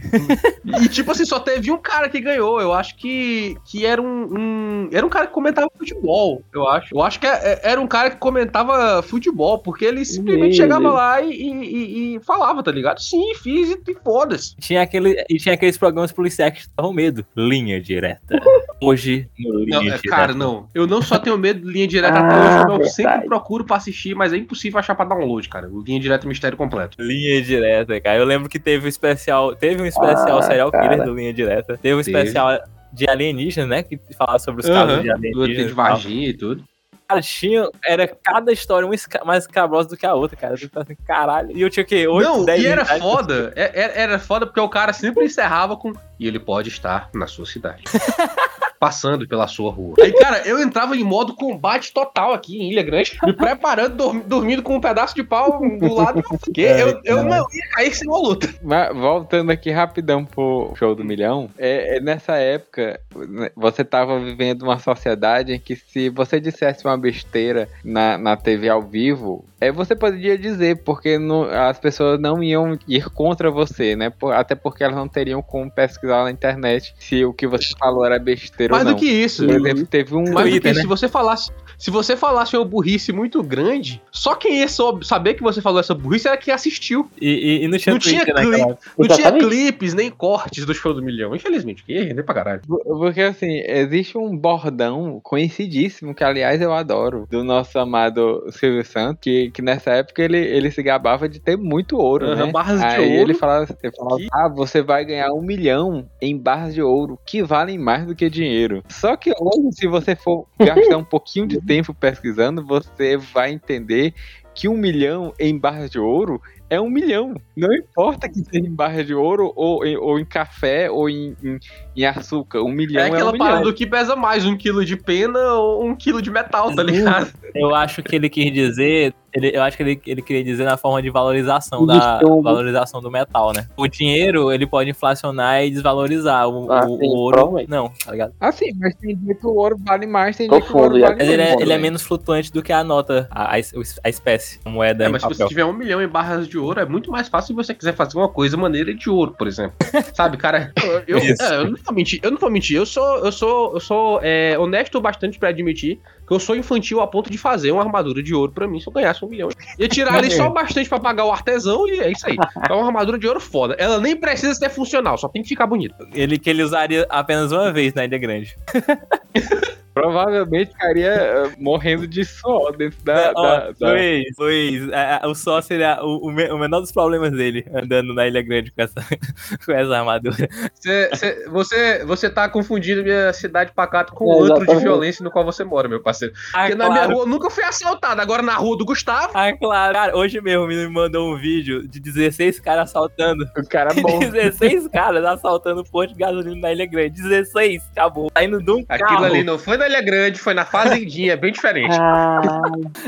E 0.82 0.88
tipo 0.88 1.10
assim, 1.10 1.24
só 1.24 1.38
teve 1.38 1.70
um 1.70 1.78
cara 1.78 2.08
que 2.08 2.20
ganhou. 2.20 2.60
Eu 2.60 2.72
acho 2.72 2.96
que, 2.96 3.56
que 3.64 3.84
era 3.86 4.00
um, 4.00 4.06
um- 4.06 4.88
Era 4.92 5.04
um 5.06 5.08
cara 5.08 5.26
que 5.26 5.32
comentava 5.32 5.68
futebol, 5.76 6.42
eu 6.52 6.66
acho. 6.68 6.94
Eu 6.94 7.02
acho 7.02 7.20
que 7.20 7.26
é- 7.26 7.60
era 7.62 7.80
um 7.80 7.86
cara 7.86 8.10
que 8.10 8.16
comentava 8.16 9.02
futebol, 9.02 9.58
porque 9.58 9.84
ele 9.84 10.04
simplesmente 10.04 10.56
Meu 10.58 10.64
chegava 10.64 10.82
Deus. 10.82 10.94
lá 10.94 11.20
e, 11.22 11.30
e- 11.32 12.16
e 12.16 12.20
falava, 12.20 12.62
tá 12.62 12.70
ligado? 12.70 13.00
Sim, 13.00 13.34
fiz 13.34 13.70
e, 13.70 13.74
e 13.90 13.95
foda-se. 14.02 14.54
Tinha 14.56 14.82
aquele, 14.82 15.24
e 15.28 15.36
tinha 15.36 15.54
aqueles 15.54 15.76
programas 15.78 16.12
policiais 16.12 16.52
que 16.52 16.68
davam 16.76 16.92
medo. 16.92 17.24
Linha 17.36 17.80
direta. 17.80 18.40
Hoje, 18.80 19.28
no 19.38 19.60
Linha 19.60 19.76
Não, 19.76 19.80
é, 19.82 19.84
Direta. 19.96 20.08
cara, 20.08 20.34
não. 20.34 20.68
Eu 20.74 20.86
não 20.86 21.00
só 21.00 21.18
tenho 21.18 21.38
medo 21.38 21.60
de 21.66 21.72
linha 21.72 21.86
direta 21.86 22.18
Ah, 22.18 22.26
até 22.26 22.36
hoje, 22.36 22.58
como 22.58 22.60
eu 22.72 22.76
verdade. 22.78 22.94
sempre 22.94 23.26
procuro 23.26 23.64
pra 23.64 23.76
assistir, 23.76 24.14
mas 24.14 24.32
é 24.32 24.36
impossível 24.36 24.78
achar 24.78 24.94
pra 24.94 25.04
download, 25.04 25.48
cara. 25.48 25.68
O 25.68 25.82
linha 25.82 25.98
direta 26.00 26.26
é 26.26 26.28
mistério 26.28 26.56
completo. 26.58 26.96
Linha 27.00 27.40
direta, 27.42 27.98
cara. 28.00 28.18
Eu 28.18 28.24
lembro 28.26 28.48
que 28.48 28.58
teve 28.58 28.84
um 28.84 28.88
especial. 28.88 29.54
Teve 29.56 29.80
um 29.82 29.86
especial 29.86 30.38
Ah, 30.38 30.42
serial 30.42 30.70
cara. 30.70 30.88
killer 30.90 31.04
do 31.06 31.14
Linha 31.14 31.32
Direta. 31.32 31.78
Teve 31.78 31.94
um 31.98 32.02
Teve. 32.02 32.18
especial 32.18 32.58
de 32.92 33.08
alienígenas, 33.08 33.68
né? 33.68 33.82
Que 33.82 33.98
falava 34.16 34.38
sobre 34.38 34.60
os 34.62 34.68
Aham, 34.68 34.86
casos 34.86 35.02
de 35.02 35.08
Do 35.08 35.14
alienígenas. 35.14 35.56
de 35.70 35.74
tal. 35.74 35.74
Varginha 35.74 36.28
e 36.28 36.32
tudo. 36.34 36.64
Cara, 37.08 37.22
tinha. 37.22 37.68
Era 37.84 38.08
cada 38.08 38.52
história 38.52 38.88
esca- 38.94 39.24
mais 39.24 39.44
escabrosa 39.44 39.88
do 39.88 39.96
que 39.96 40.04
a 40.04 40.14
outra, 40.14 40.36
cara. 40.36 40.54
Eu 40.54 40.58
fico 40.58 40.78
assim, 40.80 40.96
caralho. 41.06 41.56
E 41.56 41.60
eu 41.60 41.70
tinha 41.70 41.84
o 41.84 41.86
quê? 41.86 42.06
8, 42.06 42.28
não, 42.28 42.44
10 42.44 42.62
e 42.62 42.66
era 42.66 42.84
foda. 42.84 43.52
é- 43.54 43.70
Era, 43.80 43.92
era 43.92 44.18
foda 44.18 44.46
porque 44.46 44.60
o 44.60 44.68
cara 44.68 44.92
sempre 44.92 45.24
encerrava 45.24 45.76
com. 45.76 45.92
E 46.18 46.26
ele 46.26 46.40
pode 46.40 46.68
estar 46.68 47.08
na 47.14 47.26
sua 47.26 47.46
cidade. 47.46 47.84
Passando 48.78 49.26
pela 49.26 49.46
sua 49.46 49.70
rua. 49.70 49.94
Aí, 50.00 50.12
cara, 50.12 50.42
eu 50.46 50.60
entrava 50.60 50.96
em 50.96 51.02
modo 51.04 51.34
combate 51.34 51.92
total 51.92 52.32
aqui 52.32 52.58
em 52.60 52.70
Ilha 52.72 52.82
Grande, 52.82 53.16
me 53.24 53.32
preparando, 53.32 53.96
dormi- 53.96 54.22
dormindo 54.26 54.62
com 54.62 54.76
um 54.76 54.80
pedaço 54.80 55.14
de 55.14 55.22
pau 55.22 55.58
do 55.78 55.94
lado, 55.94 56.22
porque 56.28 56.60
eu, 56.60 57.00
eu 57.04 57.22
não 57.22 57.36
ia 57.36 57.68
cair 57.74 57.94
sem 57.94 58.08
uma 58.08 58.18
luta. 58.18 58.48
Mas 58.62 58.94
voltando 58.94 59.50
aqui 59.50 59.70
rapidão 59.70 60.24
pro 60.24 60.72
show 60.76 60.94
do 60.94 61.04
milhão, 61.04 61.48
é, 61.58 61.96
é 61.96 62.00
nessa 62.00 62.36
época 62.36 63.00
né, 63.14 63.50
você 63.56 63.84
tava 63.84 64.18
vivendo 64.18 64.62
uma 64.62 64.78
sociedade 64.78 65.52
em 65.52 65.58
que 65.58 65.76
se 65.76 66.08
você 66.10 66.38
dissesse 66.40 66.84
uma 66.84 66.96
besteira 66.98 67.68
na, 67.84 68.18
na 68.18 68.36
TV 68.36 68.68
ao 68.68 68.82
vivo, 68.82 69.44
é, 69.60 69.70
você 69.72 69.94
poderia 69.96 70.36
dizer, 70.36 70.82
porque 70.82 71.18
não- 71.18 71.44
as 71.44 71.78
pessoas 71.78 72.20
não 72.20 72.42
iam 72.42 72.78
ir 72.86 73.08
contra 73.10 73.50
você, 73.50 73.96
né? 73.96 74.10
Por- 74.10 74.32
até 74.34 74.54
porque 74.54 74.84
elas 74.84 74.96
não 74.96 75.08
teriam 75.08 75.40
como 75.40 75.70
pesquisar 75.70 76.24
na 76.24 76.30
internet 76.30 76.94
se 76.98 77.24
o 77.24 77.32
que 77.32 77.46
você 77.46 77.72
falou 77.78 78.04
era 78.04 78.18
besteira 78.18 78.65
Twitter 78.68 78.70
Mais 78.70 78.84
ou 78.84 78.90
não. 78.90 78.96
do 78.96 79.00
que 79.00 79.06
isso. 79.06 79.46
Por 79.46 79.54
exemplo, 79.56 79.86
teve 79.86 80.14
um. 80.14 80.32
Mais 80.32 80.46
do 80.46 80.50
Twitter, 80.50 80.72
que 80.72 80.76
né? 80.76 80.82
se 80.82 80.86
você 80.86 81.08
falasse, 81.08 81.50
se 81.78 81.90
você 81.90 82.16
falasse 82.16 82.56
uma 82.56 82.64
burrice 82.64 83.12
muito 83.12 83.42
grande, 83.42 84.00
só 84.10 84.34
quem 84.34 84.58
ia 84.58 84.68
soube- 84.68 85.06
saber 85.06 85.34
que 85.34 85.42
você 85.42 85.60
falou 85.60 85.80
essa 85.80 85.94
burrice 85.94 86.26
era 86.28 86.36
quem 86.36 86.52
assistiu. 86.52 87.08
E, 87.20 87.28
e, 87.60 87.64
e 87.64 87.68
não 87.68 87.78
tinha 87.78 87.92
Não 87.94 87.98
tinha 88.00 88.24
clipe. 88.24 88.60
época. 88.60 88.78
Não 88.98 89.08
tinha 89.16 89.32
clipes 89.32 89.94
nem 89.94 90.10
cortes 90.10 90.64
do 90.64 90.74
show 90.74 90.92
do 90.94 91.02
milhão. 91.02 91.34
Infelizmente, 91.34 91.84
que 91.84 91.92
ia 91.92 92.04
render 92.04 92.22
pra 92.22 92.34
caralho. 92.34 92.60
Porque 92.66 93.20
assim, 93.20 93.60
existe 93.66 94.16
um 94.18 94.36
bordão 94.36 95.20
conhecidíssimo, 95.22 96.14
que 96.14 96.24
aliás 96.24 96.60
eu 96.60 96.72
adoro, 96.72 97.26
do 97.30 97.44
nosso 97.44 97.78
amado 97.78 98.44
Silvio 98.50 98.84
Santos, 98.84 99.18
que, 99.20 99.50
que 99.50 99.62
nessa 99.62 99.90
época 99.92 100.22
ele, 100.22 100.38
ele 100.38 100.70
se 100.70 100.82
gabava 100.82 101.28
de 101.28 101.38
ter 101.40 101.56
muito 101.56 101.96
ouro, 101.98 102.26
Aham, 102.26 102.46
né? 102.46 102.52
barras 102.52 102.80
de 102.80 102.86
Aí 102.86 103.00
ouro. 103.10 103.20
ele 103.30 103.34
falava, 103.34 103.76
ele 103.82 103.92
falava 103.96 104.16
Que- 104.16 104.28
ah, 104.32 104.48
você 104.48 104.82
vai 104.82 105.04
ganhar 105.04 105.32
um 105.32 105.42
milhão 105.42 106.08
em 106.20 106.36
barras 106.36 106.74
de 106.74 106.82
ouro, 106.82 107.18
que 107.26 107.42
valem 107.42 107.78
mais 107.78 108.06
do 108.06 108.14
que 108.14 108.28
dinheiro. 108.30 108.82
Só 108.88 109.16
que 109.16 109.30
hoje, 109.38 109.68
se 109.72 109.86
você 109.86 110.14
for 110.16 110.46
gastar 110.58 110.96
um 110.96 111.04
pouquinho 111.04 111.46
de 111.46 111.60
tempo 111.66 111.92
pesquisando, 111.92 112.64
você 112.64 113.16
vai 113.16 113.52
entender 113.52 114.14
que 114.54 114.68
um 114.68 114.76
milhão 114.76 115.34
em 115.38 115.58
barras 115.58 115.90
de 115.90 115.98
ouro 115.98 116.40
é 116.68 116.80
um 116.80 116.88
milhão. 116.90 117.34
Não 117.56 117.72
importa 117.72 118.28
que 118.28 118.40
seja 118.40 118.66
em 118.66 118.74
barras 118.74 119.06
de 119.06 119.14
ouro, 119.14 119.52
ou 119.54 119.84
em, 119.86 119.96
ou 119.96 120.18
em 120.18 120.24
café, 120.24 120.90
ou 120.90 121.08
em, 121.08 121.36
em, 121.42 121.58
em 121.94 122.04
açúcar. 122.04 122.62
Um 122.62 122.72
milhão 122.72 123.02
É 123.02 123.08
é, 123.10 123.12
aquela 123.12 123.32
um 123.32 123.38
parada 123.38 123.58
milhão. 123.58 123.70
do 123.70 123.76
que 123.76 123.86
pesa 123.86 124.16
mais, 124.16 124.44
um 124.44 124.56
quilo 124.56 124.84
de 124.84 124.96
pena 124.96 125.38
ou 125.54 125.84
um 125.84 125.94
quilo 125.94 126.20
de 126.22 126.30
metal, 126.30 126.74
tá 126.74 126.82
ligado? 126.82 127.30
Eu 127.54 127.74
acho 127.74 128.02
que 128.02 128.16
ele 128.16 128.28
quis 128.28 128.52
dizer. 128.52 129.14
Ele, 129.36 129.56
eu 129.56 129.62
acho 129.62 129.76
que 129.76 129.82
ele, 129.82 130.00
ele 130.06 130.22
queria 130.22 130.42
dizer 130.42 130.64
na 130.64 130.76
forma 130.76 131.02
de 131.02 131.10
valorização 131.10 131.84
da 131.86 132.20
valorização 132.42 133.00
do 133.00 133.10
metal, 133.10 133.52
né? 133.52 133.68
O 133.76 133.86
dinheiro 133.86 134.50
ele 134.50 134.66
pode 134.66 134.88
inflacionar 134.90 135.62
e 135.64 135.70
desvalorizar. 135.70 136.48
O, 136.48 136.70
Ah, 136.72 136.86
o- 136.86 136.98
sim, 136.98 137.06
o 137.06 137.10
ouro. 137.10 137.54
Não, 137.68 137.92
tá 138.04 138.12
ligado? 138.12 138.32
Assim, 138.40 138.72
mas 138.78 138.94
tem 138.96 139.14
dia 139.16 139.34
que 139.34 139.46
o 139.46 139.54
ouro 139.54 139.76
vale 139.84 140.06
mais, 140.06 140.36
tem 140.36 140.48
dia 140.48 140.60
que 140.60 140.72
o 140.72 140.76
ouro 140.76 140.98
vale 140.98 141.16
Mas 141.16 141.28
ele 141.28 141.42
é, 141.42 141.46
menos. 141.48 141.62
ele 141.62 141.72
é 141.72 141.78
menos 141.78 142.02
flutuante 142.02 142.52
do 142.52 142.62
que 142.62 142.72
a 142.72 142.82
nota, 142.82 143.28
a, 143.30 143.54
a, 143.56 143.60
a 144.04 144.08
espécie, 144.08 144.60
a 144.64 144.70
moeda 144.70 145.04
É, 145.04 145.08
mas 145.08 145.22
se 145.22 145.28
você 145.28 145.34
papel. 145.34 145.48
tiver 145.48 145.64
um 145.64 145.72
milhão 145.72 146.00
em 146.02 146.08
barras 146.08 146.48
de 146.48 146.56
ouro, 146.58 146.80
é 146.80 146.86
muito 146.86 147.10
mais 147.10 147.28
fácil 147.28 147.48
se 147.48 147.52
você 147.54 147.74
quiser 147.74 147.94
fazer 147.94 148.16
uma 148.16 148.28
coisa 148.28 148.56
maneira 148.56 148.94
de 148.94 149.10
ouro, 149.10 149.34
por 149.36 149.46
exemplo. 149.46 149.74
Sabe, 150.14 150.36
cara? 150.36 150.72
Eu, 151.06 151.18
eu- 151.18 151.34
é, 151.40 151.56
eu 151.56 151.70
não 151.70 151.76
vou 151.84 151.94
mentir, 151.94 152.20
eu 152.22 152.30
não 152.30 152.38
vou 152.38 152.50
mentir. 152.50 152.76
Eu 152.76 152.86
sou, 152.86 153.18
eu 153.18 153.32
sou, 153.32 153.74
eu 153.74 153.80
sou 153.80 154.20
é, 154.22 154.58
honesto 154.58 155.00
bastante 155.00 155.38
pra 155.38 155.50
admitir 155.50 156.00
que 156.26 156.32
eu 156.32 156.40
sou 156.40 156.56
infantil 156.56 157.00
a 157.00 157.06
ponto 157.06 157.30
de 157.30 157.38
fazer 157.38 157.70
uma 157.70 157.82
armadura 157.82 158.22
de 158.22 158.34
ouro 158.34 158.52
pra 158.52 158.66
mim 158.66 158.80
se 158.80 158.88
eu 158.88 158.92
ganhasse 158.92 159.24
um 159.24 159.28
milhão. 159.28 159.48
Ia 159.78 159.88
tirar 159.88 160.14
ali 160.14 160.30
só 160.30 160.50
bastante 160.50 160.88
pra 160.88 160.98
pagar 160.98 161.24
o 161.24 161.32
artesão 161.32 161.86
e 161.86 162.00
é 162.00 162.10
isso 162.10 162.26
aí. 162.26 162.36
É 162.68 162.72
uma 162.72 162.86
armadura 162.86 163.18
de 163.18 163.26
ouro 163.28 163.40
foda. 163.40 163.76
Ela 163.78 164.00
nem 164.00 164.16
precisa 164.16 164.54
ser 164.54 164.70
funcional, 164.70 165.16
só 165.16 165.28
tem 165.28 165.42
que 165.42 165.48
ficar 165.48 165.66
bonita. 165.66 165.96
Ele 166.12 166.38
que 166.38 166.50
ele 166.50 166.62
usaria 166.62 167.06
apenas 167.08 167.52
uma 167.52 167.72
vez 167.72 167.94
na 167.94 168.04
Ilha 168.04 168.18
Grande. 168.18 168.56
Provavelmente 170.00 170.72
ficaria 170.72 171.08
eh, 171.08 171.50
morrendo 171.58 172.06
de 172.06 172.22
suor 172.22 172.76
dentro 172.76 173.02
da. 173.02 173.32
Ó, 173.34 173.42
da- 173.42 173.70
da- 173.80 173.92
Luiz, 173.92 174.24
Luiz, 174.38 174.92
a- 174.92 175.20
a- 175.24 175.28
o 175.28 175.34
só 175.34 175.62
seria 175.62 175.98
o, 176.04 176.26
o 176.28 176.30
me- 176.30 176.50
o 176.50 176.58
menor 176.58 176.80
dos 176.80 176.92
problemas 176.92 177.32
dele 177.32 177.64
andando 177.74 178.12
na 178.12 178.26
Ilha 178.26 178.42
Grande 178.42 178.70
com 178.70 178.82
essa, 178.82 178.94
com 179.64 179.72
essa 179.72 179.96
armadura. 179.98 180.36
Cê- 180.74 181.08
cê- 181.14 181.48
você, 181.48 182.04
você 182.04 182.28
tá 182.28 182.46
confundindo 182.46 183.02
minha 183.02 183.32
cidade 183.32 183.72
pacata 183.74 184.12
com 184.12 184.30
É, 184.30 184.36
o 184.36 184.44
antro 184.44 184.66
de 184.66 184.82
violência 184.82 185.24
no 185.24 185.30
qual 185.30 185.46
você 185.46 185.64
mora, 185.64 185.88
meu 185.88 186.02
parceiro. 186.02 186.34
Ah, 186.52 186.60
Porque 186.64 186.74
na 186.74 186.90
minha 186.90 187.06
rua 187.06 187.22
eu 187.22 187.26
nunca 187.26 187.48
fui 187.48 187.64
assaltado. 187.64 188.20
Agora 188.20 188.42
na 188.42 188.54
rua 188.54 188.76
do 188.76 188.84
Gustavo. 188.84 189.30
Ah, 189.32 189.50
claro. 189.56 189.94
Cara, 189.94 190.14
hoje 190.14 190.42
mesmo 190.42 190.66
me 190.66 190.86
mandou 190.88 191.32
um 191.32 191.38
vídeo 191.38 191.88
de 191.88 192.00
16 192.00 192.60
caras 192.60 192.90
assaltando. 192.90 193.46
O 193.56 193.66
cara 193.66 193.92
é 193.96 194.02
bom. 194.02 194.18
16 194.18 194.88
caras 194.88 195.24
assaltando 195.24 195.80
o 195.80 195.84
posto 195.90 196.12
de 196.12 196.18
gasolina 196.18 196.60
na 196.60 196.72
Ilha 196.72 196.84
Grande. 196.86 197.22
16, 197.22 197.82
acabou. 197.92 198.30
Saindo 198.36 198.62
de 198.62 198.70
um 198.70 198.84
Aquilo 198.88 199.08
carro. 199.08 199.24
ali 199.24 199.42
não 199.42 199.58
foi 199.58 199.78
na 199.78 199.85
Ilha 199.86 200.00
Grande, 200.02 200.38
foi 200.38 200.54
na 200.54 200.64
Fazendinha, 200.64 201.32
é 201.32 201.36
bem 201.36 201.52
diferente. 201.52 201.96
Ah, 202.00 202.40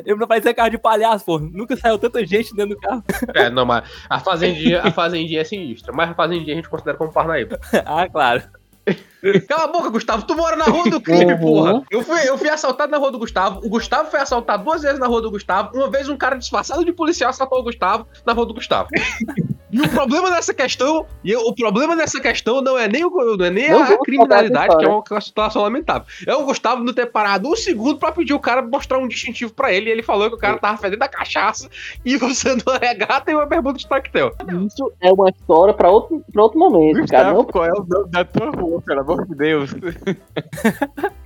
Eu 0.05 0.17
não 0.17 0.27
parecia 0.27 0.55
carro 0.55 0.71
de 0.71 0.79
palhaço, 0.79 1.25
pô. 1.25 1.39
Nunca 1.39 1.77
saiu 1.77 1.99
tanta 1.99 2.25
gente 2.27 2.55
dentro 2.55 2.75
do 2.75 2.81
carro. 2.81 3.03
É, 3.35 3.51
não, 3.51 3.65
mas 3.67 3.85
a 4.09 4.19
Fazendinha, 4.21 4.83
a 4.83 4.91
Fazendinha 4.91 5.41
é 5.41 5.45
sinistra. 5.45 5.93
Mas 5.93 6.11
a 6.11 6.15
Fazendinha 6.15 6.53
a 6.55 6.57
gente 6.57 6.69
considera 6.69 6.97
como 6.97 7.13
Parnaíba. 7.13 7.59
ah, 7.85 8.09
claro. 8.09 8.43
Cala 9.49 9.65
a 9.65 9.67
boca, 9.67 9.91
Gustavo. 9.91 10.23
Tu 10.25 10.35
mora 10.35 10.57
na 10.57 10.65
rua 10.65 10.89
do 10.89 10.99
crime, 11.01 11.35
Uhum. 11.35 11.39
porra. 11.41 11.83
Eu 11.91 12.03
fui, 12.03 12.21
eu 12.27 12.39
fui 12.39 12.49
assaltado 12.49 12.91
na 12.91 12.97
rua 12.97 13.11
do 13.11 13.19
Gustavo. 13.19 13.61
O 13.63 13.69
Gustavo 13.69 14.11
foi 14.11 14.19
assaltado 14.21 14.65
duas 14.65 14.81
vezes 14.81 14.99
na 14.99 15.07
rua 15.07 15.21
do 15.21 15.31
Gustavo. 15.31 15.77
Uma 15.77 15.91
vez 15.91 16.09
um 16.09 16.17
cara 16.17 16.37
disfarçado 16.39 16.83
de 16.85 16.93
policial 16.93 17.29
assaltou 17.29 17.59
o 17.59 17.63
Gustavo 17.63 18.07
na 18.25 18.33
rua 18.33 18.47
do 18.47 18.55
Gustavo. 18.55 18.89
E 19.71 19.81
o 19.81 19.89
problema 19.89 20.31
dessa 20.31 20.55
questão, 20.55 21.07
e 21.23 21.35
o 21.37 21.55
problema 21.55 21.95
dessa 21.97 22.21
questão 22.21 22.63
não 22.63 22.79
é 22.79 22.89
nem, 22.89 23.05
o, 23.05 23.11
não 23.11 23.45
é 23.45 23.51
nem 23.51 23.71
Não 23.71 23.83
a 23.83 23.99
criminalidade, 23.99 24.77
que 24.77 24.85
é 24.85 24.89
uma, 24.89 25.21
situação 25.21 25.63
lamentável. 25.63 26.07
É 26.27 26.35
o 26.35 26.45
Gustavo 26.45 26.83
não 26.83 26.93
ter 26.93 27.07
parado 27.07 27.49
um 27.49 27.57
segundo 27.57 27.99
pra 27.99 28.13
pedir 28.13 28.33
o 28.33 28.41
cara 28.41 28.63
mostrar 28.63 28.99
um 28.99 29.09
distintivo 29.09 29.53
pra 29.53 29.73
ele. 29.73 29.91
E 29.91 29.93
ele 29.93 30.03
falou 30.03 30.29
que 30.29 30.37
o 30.37 30.39
cara 30.39 30.59
tava 30.59 30.79
fedendo 30.79 31.03
a 31.03 31.09
cachaça 31.09 31.69
e 32.05 32.17
usando 32.17 32.63
uma 32.67 32.79
regata 32.79 33.31
e 33.31 33.35
uma 33.35 33.47
bermuda 33.47 33.79
de 33.79 33.87
tactel. 33.87 34.33
isso 34.67 34.93
é 35.01 35.13
uma 35.13 35.29
história 35.29 35.75
pra 35.75 35.91
outro, 35.91 36.23
pra 36.33 36.43
outro 36.43 36.59
momento, 36.59 37.07
cara. 37.09 37.33
Gustavo, 37.33 37.37
Não 37.37 37.45
qual 37.45 37.65
é 37.65 37.73
o 37.73 37.85
nome 37.85 38.11
da 38.11 38.25
tua 38.25 38.51
rua, 38.51 38.81
pelo 38.81 39.01
amor 39.01 39.27
de 39.27 39.35
Deus? 39.35 39.71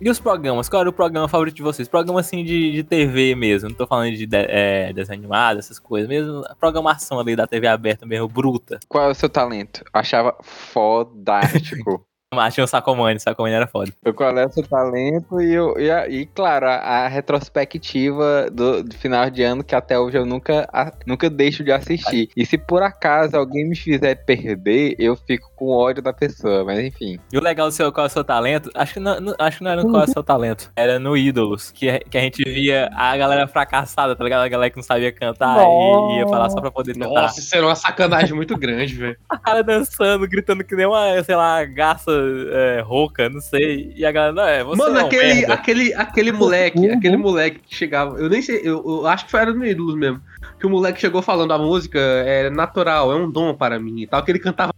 E 0.00 0.08
os 0.08 0.18
programas? 0.18 0.66
Qual 0.66 0.80
era 0.80 0.88
o 0.88 0.92
programa 0.92 1.28
favorito 1.28 1.56
de 1.56 1.62
vocês? 1.62 1.86
Programa 1.86 2.20
assim 2.20 2.42
de, 2.42 2.72
de 2.72 2.82
TV 2.82 3.34
mesmo. 3.34 3.68
Não 3.68 3.76
tô 3.76 3.86
falando 3.86 4.14
de, 4.14 4.26
de 4.26 4.36
é, 4.36 4.92
desenho 4.94 5.18
animado, 5.18 5.58
essas 5.58 5.78
coisas. 5.78 6.08
Mesmo 6.08 6.42
a 6.48 6.54
programação 6.54 7.20
ali 7.20 7.36
da 7.36 7.46
TV 7.46 7.66
aberta 7.66 8.06
mesmo, 8.06 8.26
bruta. 8.26 8.80
Qual 8.88 9.04
é 9.04 9.10
o 9.10 9.14
seu 9.14 9.28
talento? 9.28 9.84
Achava 9.92 10.34
fodástico. 10.42 12.04
Mas 12.32 12.54
tinha 12.54 12.62
o 12.62 12.66
Sacomani, 12.68 13.16
o 13.16 13.20
Sacomani 13.20 13.56
era 13.56 13.66
foda. 13.66 13.90
Qual 14.14 14.38
é 14.38 14.46
o 14.46 14.52
seu 14.52 14.62
talento 14.62 15.40
e, 15.40 15.52
eu- 15.52 15.76
e, 15.76 15.90
a- 15.90 16.08
e, 16.08 16.26
claro, 16.26 16.64
a, 16.68 16.74
a 16.76 17.08
retrospectiva 17.08 18.48
do, 18.52 18.84
do 18.84 18.94
final 18.94 19.28
de 19.28 19.42
ano 19.42 19.64
que 19.64 19.74
até 19.74 19.98
hoje 19.98 20.16
eu 20.16 20.24
nunca, 20.24 20.68
a- 20.72 20.92
nunca 21.04 21.28
deixo 21.28 21.64
de 21.64 21.72
assistir. 21.72 22.28
E 22.36 22.46
se 22.46 22.56
por 22.56 22.84
acaso 22.84 23.36
alguém 23.36 23.68
me 23.68 23.74
fizer 23.74 24.14
perder, 24.24 24.94
eu 24.96 25.16
fico 25.16 25.50
com 25.56 25.70
ódio 25.70 26.00
da 26.04 26.12
pessoa, 26.12 26.64
mas 26.64 26.78
enfim. 26.78 27.18
E 27.32 27.36
o 27.36 27.42
legal 27.42 27.66
do 27.66 27.72
seu 27.72 27.92
qual 27.92 28.06
é 28.06 28.08
o 28.08 28.12
seu 28.12 28.22
talento, 28.22 28.70
acho 28.76 28.94
que 28.94 29.00
não, 29.00 29.20
não- 29.20 29.34
acho 29.36 29.58
que 29.58 29.64
não 29.64 29.70
era 29.72 29.82
no 29.82 29.90
qual 29.90 30.02
é 30.02 30.06
o 30.06 30.10
seu 30.12 30.22
talento. 30.22 30.70
Era 30.76 31.00
no 31.00 31.16
Ídolos, 31.16 31.72
que, 31.72 31.98
que 31.98 32.16
a 32.16 32.20
gente 32.20 32.44
via 32.44 32.88
a 32.94 33.16
galera 33.16 33.48
fracassada, 33.48 34.14
tá 34.14 34.22
ligado? 34.22 34.42
A 34.42 34.48
galera 34.48 34.70
que 34.70 34.76
não 34.76 34.84
sabia 34.84 35.10
cantar 35.10 35.58
e 35.66 36.18
ia 36.18 36.28
falar 36.28 36.48
só 36.48 36.60
pra 36.60 36.70
poder 36.70 36.92
tentar. 36.94 37.08
Nossa, 37.22 37.40
isso 37.40 37.56
era 37.56 37.66
uma 37.66 37.74
sacanagem 37.74 38.36
muito 38.36 38.56
grande, 38.56 38.94
velho. 38.94 39.16
A 39.28 39.36
cara 39.36 39.64
dançando, 39.64 40.28
gritando 40.28 40.62
que 40.62 40.76
nem 40.76 40.86
uma, 40.86 41.20
sei 41.24 41.34
lá, 41.34 41.64
garça 41.64 42.19
é, 42.52 42.80
rouca, 42.80 43.28
não 43.28 43.40
sei. 43.40 43.92
E 43.96 44.04
a 44.04 44.12
galera, 44.12 44.32
não, 44.32 44.44
é, 44.44 44.62
você 44.64 44.82
Mano, 44.82 44.98
é 44.98 45.02
um 45.02 45.06
aquele, 45.06 45.34
merda. 45.34 45.54
aquele, 45.54 45.94
aquele 45.94 46.32
moleque, 46.32 46.78
Uhum. 46.78 46.94
aquele 46.94 47.16
moleque 47.16 47.60
que 47.60 47.74
chegava. 47.74 48.18
Eu 48.18 48.28
nem 48.28 48.40
sei, 48.42 48.60
eu, 48.62 48.82
eu 48.86 49.06
acho 49.06 49.24
que 49.24 49.30
foi 49.30 49.40
era 49.40 49.52
no 49.52 49.64
Ídolos 49.66 49.94
mesmo. 49.96 50.20
Que 50.58 50.66
o 50.66 50.70
moleque 50.70 51.00
chegou 51.00 51.22
falando 51.22 51.52
a 51.52 51.58
música 51.58 51.98
é 51.98 52.50
natural, 52.50 53.12
é 53.12 53.16
um 53.16 53.30
dom 53.30 53.54
para 53.54 53.78
mim 53.78 54.02
e 54.02 54.06
tal. 54.06 54.22
Que 54.22 54.30
ele 54.30 54.38
cantava 54.38 54.72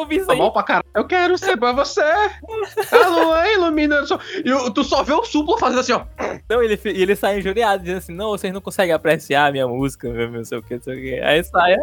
eu 0.00 0.06
vi 0.06 0.16
isso 0.16 0.30
aí. 0.30 0.38
mal 0.38 0.52
pra 0.52 0.62
caralho. 0.62 0.84
Eu 0.94 1.04
quero 1.06 1.36
ser 1.38 1.56
pra 1.56 1.72
você. 1.72 2.00
A 2.92 3.08
lua 3.08 3.48
ilumina. 3.52 4.04
só- 4.06 4.18
E 4.44 4.52
o- 4.52 4.70
tu 4.70 4.82
só 4.84 5.02
vê 5.02 5.12
o 5.12 5.24
suplo 5.24 5.58
fazendo 5.58 5.80
assim, 5.80 5.92
ó. 5.92 6.02
Não, 6.48 6.62
ele, 6.62 6.78
ele 6.84 7.14
sai 7.16 7.38
injuriado, 7.38 7.82
dizendo 7.82 7.98
assim, 7.98 8.14
não, 8.14 8.30
vocês 8.30 8.52
não 8.52 8.60
conseguem 8.60 8.92
apreciar 8.94 9.46
a 9.46 9.52
minha 9.52 9.66
música, 9.68 10.08
meu, 10.10 10.30
não 10.30 10.44
sei 10.44 10.58
o 10.58 10.62
que, 10.62 10.74
não 10.74 10.82
sei 10.82 10.94
o 10.98 11.00
que. 11.00 11.20
Aí 11.20 11.44
sai, 11.44 11.74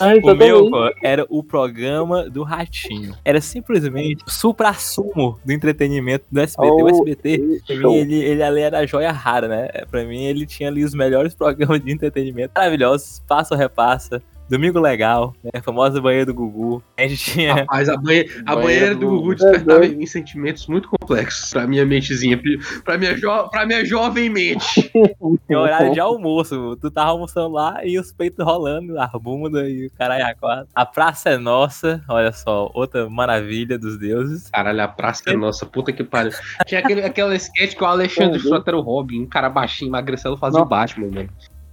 Ah, 0.00 0.12
o 0.22 0.34
meu, 0.34 0.70
pô, 0.70 0.90
era 1.02 1.24
o 1.28 1.42
programa 1.42 2.28
do 2.28 2.42
Ratinho. 2.42 3.14
Era 3.24 3.40
simplesmente 3.40 4.22
o 4.26 4.30
supra-sumo 4.30 5.38
do 5.44 5.52
entretenimento 5.52 6.24
do 6.30 6.40
SBT. 6.40 6.70
o 6.72 6.84
Oh, 6.84 6.88
SBT, 6.88 7.62
pra 7.66 7.76
mim, 7.76 7.94
ele, 7.96 8.14
ele 8.24 8.42
ali 8.42 8.60
era 8.60 8.86
joia 8.86 9.10
rara, 9.12 9.48
né? 9.48 9.68
Pra 9.90 10.04
mim, 10.04 10.24
ele 10.24 10.46
tinha 10.46 10.68
ali 10.68 10.84
os 10.84 10.94
melhores 10.94 11.34
programas 11.34 11.80
de 11.82 11.90
entretenimento 11.92 12.52
maravilhosos, 12.56 13.22
passa 13.26 13.54
ou 13.54 13.58
repassa. 13.58 14.22
Domingo 14.48 14.80
Legal, 14.80 15.34
né? 15.44 15.50
A 15.54 15.62
famosa 15.62 16.00
banheira 16.00 16.26
do 16.26 16.34
Gugu. 16.34 16.82
A 16.96 17.06
gente 17.06 17.32
tinha. 17.32 17.54
Rapaz, 17.54 17.88
a, 17.88 17.96
banhe- 17.96 18.26
a 18.46 18.56
banheira 18.56 18.94
do 18.94 19.00
do- 19.00 19.08
Gugu 19.10 19.34
despertava 19.34 19.84
em 19.86 20.06
sentimentos 20.06 20.66
muito 20.66 20.88
complexos 20.88 21.50
pra 21.50 21.66
minha 21.66 21.84
mentezinha. 21.84 22.40
Pra 22.84 22.96
minha, 22.96 23.16
jo 23.16 23.28
pra 23.50 23.66
minha 23.66 23.84
jovem 23.84 24.30
mente. 24.30 24.90
Tinha 25.46 25.58
horário 25.60 25.92
de 25.92 26.00
almoço. 26.00 26.76
Tu 26.80 26.90
tava 26.90 27.10
almoçando 27.10 27.50
lá 27.54 27.84
e 27.84 27.98
os 27.98 28.12
peitos 28.12 28.44
rolando, 28.44 28.98
a 28.98 29.06
bunda 29.18 29.68
e 29.68 29.86
o 29.86 29.90
caralho 29.92 30.26
a 30.26 30.34
quatro. 30.34 30.68
A 30.74 30.86
praça 30.86 31.30
é 31.30 31.36
nossa, 31.38 32.02
olha 32.08 32.32
só, 32.32 32.70
outra 32.74 33.08
maravilha 33.08 33.78
dos 33.78 33.98
deuses. 33.98 34.48
Caralho, 34.50 34.82
a 34.82 34.88
praça 34.88 35.24
é 35.26 35.36
nossa, 35.36 35.66
puta 35.66 35.92
que 35.92 36.02
pariu. 36.04 36.32
Tinha 36.66 36.80
aquele, 36.80 37.02
aquela 37.02 37.34
sketch 37.36 37.74
que 37.76 37.82
o 37.82 37.86
Alexandre. 37.86 38.38
Frota 38.38 38.70
era 38.70 38.78
o 38.78 38.80
Robin, 38.82 39.22
um 39.22 39.26
cara 39.26 39.48
baixinho, 39.50 39.90
magricelo 39.90 40.36
fazia 40.36 40.60
o. 40.60 40.64
Batman, 40.64 41.08
mano. 41.10 41.28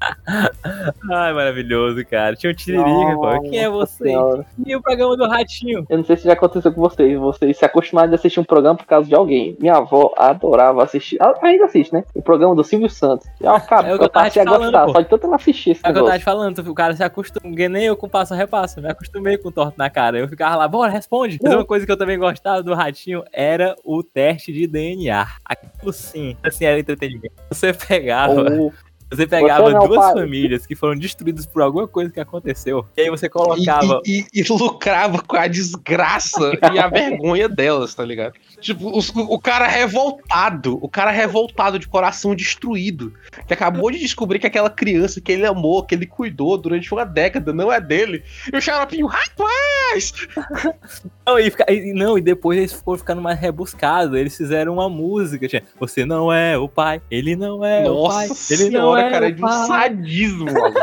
Ai, 1.12 1.34
maravilhoso, 1.34 2.06
cara. 2.06 2.36
Tinha 2.36 2.52
um 2.52 2.56
tiririca, 2.56 3.16
pô. 3.16 3.42
Quem 3.42 3.60
é 3.60 3.70
você? 3.70 4.04
Senhora. 4.06 4.46
E 4.66 4.76
o 4.76 4.82
programa 4.82 5.16
do 5.18 5.28
Ratinho? 5.28 5.86
Eu 5.90 5.98
não 5.98 6.06
sei 6.06 6.18
se 6.18 6.26
já 6.26 6.34
aconteceu 6.34 6.72
com 6.74 6.82
vocês. 6.82 7.18
Vocês 7.20 7.58
se 7.58 7.66
acostumaram 7.66 8.10
de 8.10 8.16
assistir 8.16 8.40
um 8.40 8.44
programa 8.44 8.76
por 8.78 8.86
causa 8.86 9.08
de 9.08 9.16
alguém. 9.16 9.56
Minha 9.60 9.76
avó 9.78 10.14
adorava 10.18 10.84
assistir. 10.84 11.18
ela 11.20 11.36
Ainda 11.42 11.66
assiste, 11.66 11.94
né? 11.94 12.04
O 12.14 12.22
programa 12.22 12.56
do 12.56 12.64
Silvio 12.64 12.90
Santos. 12.90 13.28
Eu, 13.40 13.60
cara, 13.62 13.88
É 13.90 13.94
o 13.94 13.98
que 13.98 14.04
eu 14.04 14.06
eu 14.06 14.10
tava 14.10 14.26
passei 14.26 14.42
a 14.42 14.46
te 14.46 14.50
falando, 14.50 14.64
gostar. 14.72 14.86
pô. 14.86 14.92
Só 14.94 15.02
de 15.02 15.10
tanto 15.10 15.28
ela 15.28 15.36
assistir 15.36 15.70
esse 15.72 15.82
É 15.86 15.90
o 15.90 15.94
que 15.94 16.00
eu 16.00 16.06
tava 16.06 16.20
te 16.20 16.26
falando, 16.26 16.60
o 16.60 16.74
cara 16.74 16.96
se 16.96 17.04
acostuma, 17.04 17.56
nem 17.70 17.86
eu 17.86 17.96
com 17.98 18.10
passo 18.10 18.34
a 18.34 18.38
repasso, 18.38 18.82
me 18.82 18.90
acostumei 18.90 19.38
com 19.38 19.52
torto 19.52 19.76
na 19.78 19.90
cara. 19.90 20.18
Eu 20.18 20.28
ficava 20.28 20.56
lá, 20.56 20.68
bora, 20.68 20.92
responde. 20.92 21.40
Mas 21.42 21.54
uma 21.54 21.66
coisa 21.66 21.86
que 21.86 21.92
eu 21.92 21.98
também 21.98 22.18
gostava 22.18 22.62
do 22.64 22.74
Ratinho 22.74 23.24
era 23.32 23.76
o 23.84 24.04
teste 24.04 24.52
de 24.52 24.68
DNA. 24.68 25.26
Aquilo 25.46 25.94
sim, 25.94 26.36
assim, 26.44 26.66
era 26.66 26.80
entretenimento. 26.80 27.34
Você 27.50 27.74
pegava, 27.74 28.52
Ou- 28.54 28.74
você 29.12 29.28
pegava 29.28 29.64
Você 29.66 29.74
não, 29.74 29.88
duas 29.88 30.00
pai. 30.06 30.14
famílias 30.14 30.66
que 30.66 30.76
foram 30.76 30.98
destruídas 30.98 31.46
por 31.46 31.62
alguma 31.62 31.88
coisa 31.88 32.12
que 32.12 32.20
aconteceu, 32.20 32.86
e 32.98 33.02
aí 33.02 33.10
você 33.10 33.30
colocava... 33.30 34.02
E, 34.06 34.26
e- 34.34 34.42
e 34.42 34.44
lucrava 34.50 35.22
com 35.22 35.36
a 35.38 35.48
desgraça 35.48 36.52
e 36.74 36.80
a 36.80 36.88
vergonha 36.90 37.48
delas, 37.48 37.94
tá 37.96 38.04
ligado? 38.04 38.34
Tipo, 38.60 38.98
os- 38.98 39.10
o, 39.10 39.20
o 39.34 39.40
cara 39.40 39.68
revoltado, 39.68 40.78
o 40.82 40.90
cara 40.90 41.12
revoltado 41.12 41.78
de 41.80 41.88
coração 41.88 42.36
destruído, 42.36 43.14
que 43.48 43.54
acabou 43.54 43.92
de 43.92 44.00
descobrir 44.00 44.40
que 44.40 44.48
aquela 44.48 44.70
criança 44.70 45.22
que 45.22 45.32
ele 45.32 45.46
amou, 45.46 45.84
que 45.84 45.96
ele 45.96 46.06
cuidou 46.06 46.58
durante 46.58 46.92
uma 46.94 47.06
década, 47.06 47.54
não 47.54 47.72
é 47.72 47.80
dele. 47.80 48.24
E 48.52 48.58
o 48.58 48.62
xaropinho, 48.62 49.08
rapaz! 49.08 50.14
Não, 51.28 51.40
e, 51.40 51.50
fica- 51.50 51.66
e- 51.72 51.92
não, 51.94 52.18
e 52.20 52.22
depois 52.22 52.58
eles 52.58 52.72
foram 52.74 53.00
ficando 53.00 53.20
mais 53.22 53.40
rebuscados. 53.40 54.16
Eles 54.16 54.36
fizeram 54.38 54.74
uma 54.74 54.88
música. 54.88 55.48
Tinha, 55.48 55.64
Você 55.80 56.06
não 56.06 56.32
é 56.32 56.56
o 56.56 56.70
pai, 56.70 57.02
ele 57.10 57.36
não 57.36 57.66
é 57.66 57.90
o 57.90 58.08
pai. 58.08 58.28
Nossa 58.28 58.54
Ele 58.54 58.64
não 58.66 58.70
senhora, 58.72 59.02
é 59.02 59.05
cara, 59.12 59.28
é 59.28 59.32
de 59.32 59.44
um 59.44 59.48
sadismo, 59.48 60.46
maluco. 60.46 60.80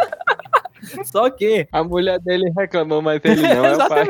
Só 1.05 1.31
que, 1.31 1.67
A 1.71 1.85
mulher 1.85 2.19
dele 2.19 2.51
reclamou, 2.57 3.01
mas 3.01 3.21
ele 3.25 3.43
não 3.43 3.65
é 3.65 3.77
o 3.77 3.79
pai. 3.89 4.07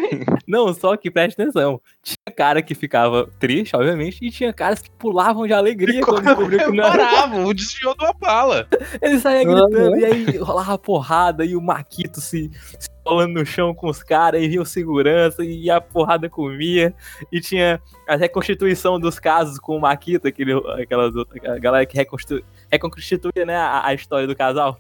não, 0.47 0.73
só 0.73 0.97
que 0.97 1.11
presta 1.11 1.43
atenção. 1.43 1.81
Tinha 2.03 2.35
cara 2.35 2.63
que 2.63 2.75
ficava 2.75 3.29
triste, 3.39 3.77
obviamente, 3.77 4.19
e 4.23 4.31
tinha 4.31 4.53
caras 4.53 4.81
que 4.81 4.91
pulavam 4.93 5.47
de 5.47 5.53
alegria 5.53 6.01
quando 6.03 6.25
descobriu 6.25 6.59
que 6.59 6.73
não 6.73 6.85
era. 6.85 6.99
Paravam, 6.99 7.45
o 7.45 7.55
desviou 7.55 7.95
de 7.95 8.05
uma 8.05 8.13
bala. 8.13 8.67
Ele 9.01 9.19
saía 9.19 9.45
gritando, 9.45 9.97
e 9.97 10.05
aí 10.05 10.37
rolava 10.39 10.79
porrada, 10.79 11.45
e 11.45 11.55
o 11.55 11.61
Maquito 11.61 12.21
se, 12.21 12.51
se 12.79 12.89
rolando 13.05 13.35
no 13.35 13.47
chão 13.47 13.75
com 13.75 13.89
os 13.89 14.03
caras, 14.03 14.43
e 14.43 14.49
vinha 14.49 14.63
o 14.63 14.67
segurança, 14.67 15.45
e 15.45 15.71
a 15.71 15.81
porrada 15.81 16.29
comia, 16.29 16.95
e 17.31 17.41
tinha 17.41 17.81
a 18.09 18.17
reconstituição 18.17 18.99
dos 18.99 19.19
casos 19.19 19.59
com 19.59 19.77
o 19.77 19.81
Maquito, 19.81 20.29
aquele, 20.29 20.55
aquelas 20.81 21.13
galera 21.61 21.85
que 21.87 21.97
reconstitu, 21.97 22.45
reconstituía 22.71 23.45
né, 23.45 23.57
a, 23.57 23.87
a 23.87 23.95
história 23.95 24.27
do 24.27 24.37
casal. 24.37 24.79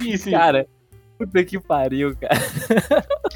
Sim, 0.00 0.16
sim. 0.16 0.30
Cara, 0.30 0.66
puta 1.26 1.44
que 1.44 1.58
pariu, 1.60 2.14
cara. 2.16 2.36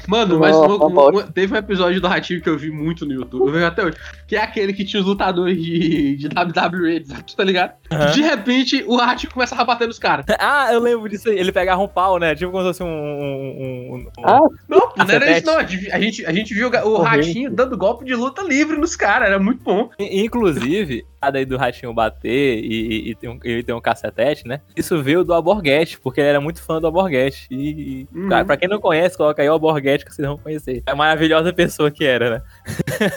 Mano, 0.07 0.39
mas 0.39 0.55
uma- 0.55 0.85
uma- 1.09 1.23
teve 1.23 1.53
um 1.53 1.57
episódio 1.57 1.99
do 1.99 2.07
Ratinho 2.07 2.41
que 2.41 2.49
eu 2.49 2.57
vi 2.57 2.69
muito 2.71 3.05
no 3.05 3.13
YouTube, 3.13 3.45
eu 3.47 3.51
vejo 3.51 3.65
até 3.65 3.83
hoje, 3.83 3.97
que 4.27 4.35
é 4.35 4.41
aquele 4.41 4.71
que 4.73 4.85
tinha 4.85 5.01
os 5.01 5.05
lutadores 5.07 5.61
de, 5.61 6.15
de 6.15 6.27
WWE, 6.29 7.03
tá 7.35 7.43
ligado? 7.43 7.73
Aham. 7.91 8.11
De 8.11 8.21
repente, 8.21 8.83
o 8.87 8.95
Ratinho 8.95 9.33
começava 9.33 9.61
a 9.61 9.65
bater 9.65 9.87
nos 9.87 9.99
caras. 9.99 10.25
Ah, 10.39 10.71
eu 10.71 10.79
lembro 10.79 11.09
disso 11.09 11.29
aí. 11.29 11.37
Ele 11.37 11.51
pegava 11.51 11.81
um 11.81 11.87
pau, 11.87 12.17
né? 12.19 12.33
Tipo 12.35 12.51
como 12.51 12.63
se 12.63 12.69
fosse 12.69 12.83
um. 12.83 12.87
um, 12.87 12.91
um- 12.91 13.95
um- 13.95 14.07
Ah, 14.23 14.39
Não, 14.69 14.79
não 14.95 15.05
era 15.09 15.37
isso 15.37 15.45
não, 15.45 15.57
a 15.57 15.63
gente, 15.65 16.25
a 16.25 16.31
gente, 16.31 16.53
viu 16.53 16.69
o. 16.69 16.97
Ratinho 17.01 17.51
dando 17.51 17.77
golpe 17.77 18.05
de 18.05 18.15
luta 18.15 18.41
livre 18.43 18.77
nos 18.77 18.95
caras, 18.95 19.27
era 19.27 19.39
muito 19.39 19.63
bom. 19.63 19.89
Inclusive, 19.99 21.05
a 21.21 21.31
daí 21.31 21.45
do 21.45 21.57
Ratinho 21.57 21.93
bater 21.93 22.59
e, 22.63 22.67
e, 23.07 23.09
e 23.11 23.15
tem 23.15 23.29
um, 23.29 23.39
ele 23.43 23.63
tem 23.63 23.73
um 23.73 23.81
cacetete, 23.81 24.47
né? 24.47 24.61
Isso 24.75 25.01
veio 25.01 25.23
do 25.23 25.33
Alborguete, 25.33 25.99
porque 25.99 26.19
ele 26.21 26.29
era 26.29 26.39
muito 26.41 26.61
fã 26.61 26.79
do 26.79 26.87
Alborguete. 26.87 27.47
E, 27.49 27.57
e 27.69 28.07
Uhum. 28.17 28.27
pra, 28.27 28.45
pra 28.45 28.57
quem 28.57 28.69
não 28.69 28.79
conhece, 28.79 29.17
coloca 29.17 29.41
aí 29.41 29.49
o 29.49 29.53
Alborguete 29.53 30.05
que 30.05 30.13
vocês 30.13 30.27
vão 30.27 30.37
conhecer. 30.37 30.83
É 30.85 30.91
a 30.91 30.95
maravilhosa 30.95 31.51
pessoa 31.51 31.89
que 31.91 32.05
era, 32.05 32.29
né? 32.29 32.41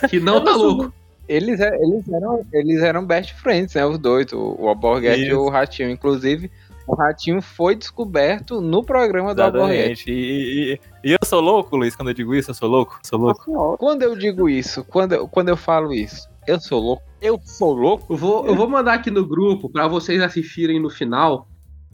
Que 0.09 0.19
não 0.21 0.43
tá 0.45 0.55
louco. 0.57 0.93
Eles, 1.29 1.61
é- 1.61 1.77
eles, 1.77 2.09
eram, 2.09 2.45
eles 2.53 2.83
eram 2.83 3.07
best 3.07 3.35
friends, 3.35 3.75
né? 3.75 3.85
Os 3.87 3.99
dois, 3.99 4.33
o, 4.33 4.57
o 4.59 4.69
Alborguete 4.69 5.23
e 5.23 5.33
o 5.35 5.49
Ratinho. 5.49 5.89
Inclusive, 5.91 6.51
o 6.89 6.95
Ratinho 6.97 7.41
foi 7.41 7.77
descoberto 7.77 8.61
no 8.61 8.83
programa 8.83 9.33
do 9.35 9.41
Alborguete. 9.43 10.11
Exatamente. 10.11 10.11
E, 10.11 10.73
e- 11.05 11.11
e 11.11 11.13
eu 11.13 11.19
sou 11.25 11.41
louco, 11.41 11.77
Luiz, 11.77 11.95
quando 11.95 12.09
eu 12.09 12.15
digo 12.15 12.35
isso, 12.35 12.51
eu 12.51 12.55
sou 12.55 12.69
louco? 12.69 12.99
Sou 13.05 13.19
louco. 13.19 13.77
Quando 13.79 14.03
eu 14.03 14.17
digo 14.17 14.49
isso, 14.49 14.83
quando 14.85 15.13
eu, 15.13 15.29
quando 15.29 15.51
eu 15.51 15.57
falo 15.57 15.93
isso, 15.95 16.29
eu 16.51 16.61
sou 16.61 16.81
louco. 16.81 17.03
Eu 17.23 17.41
sou 17.45 17.73
louco. 17.73 18.13
Eu 18.13 18.17
vou, 18.17 18.47
eu 18.47 18.57
vou 18.57 18.69
mandar 18.69 18.95
aqui 18.95 19.11
no 19.11 19.25
grupo 19.25 19.71
pra 19.71 19.87
vocês 19.87 20.21
assistirem 20.21 20.81
no 20.81 20.91
final. 20.91 21.47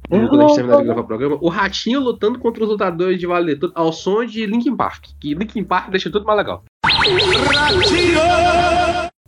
Quando 0.09 0.40
a 0.40 0.47
gente 0.47 0.55
terminar 0.55 0.79
de 0.79 0.85
gravar 0.85 1.01
o 1.01 1.07
programa, 1.07 1.38
o 1.40 1.49
Ratinho 1.49 2.01
lutando 2.01 2.38
contra 2.38 2.62
os 2.62 2.71
lutadores 2.71 3.19
de 3.19 3.27
Vale 3.27 3.57
Tudo 3.57 3.73
ao 3.75 3.92
som 3.92 4.25
de 4.25 4.47
Linkin 4.47 4.77
Park. 4.77 5.07
Que 5.21 5.35
Linkin 5.35 5.64
Park 5.64 5.90
deixa 5.90 6.11
tudo 6.11 6.25
mais 6.25 6.38
legal. 6.38 6.64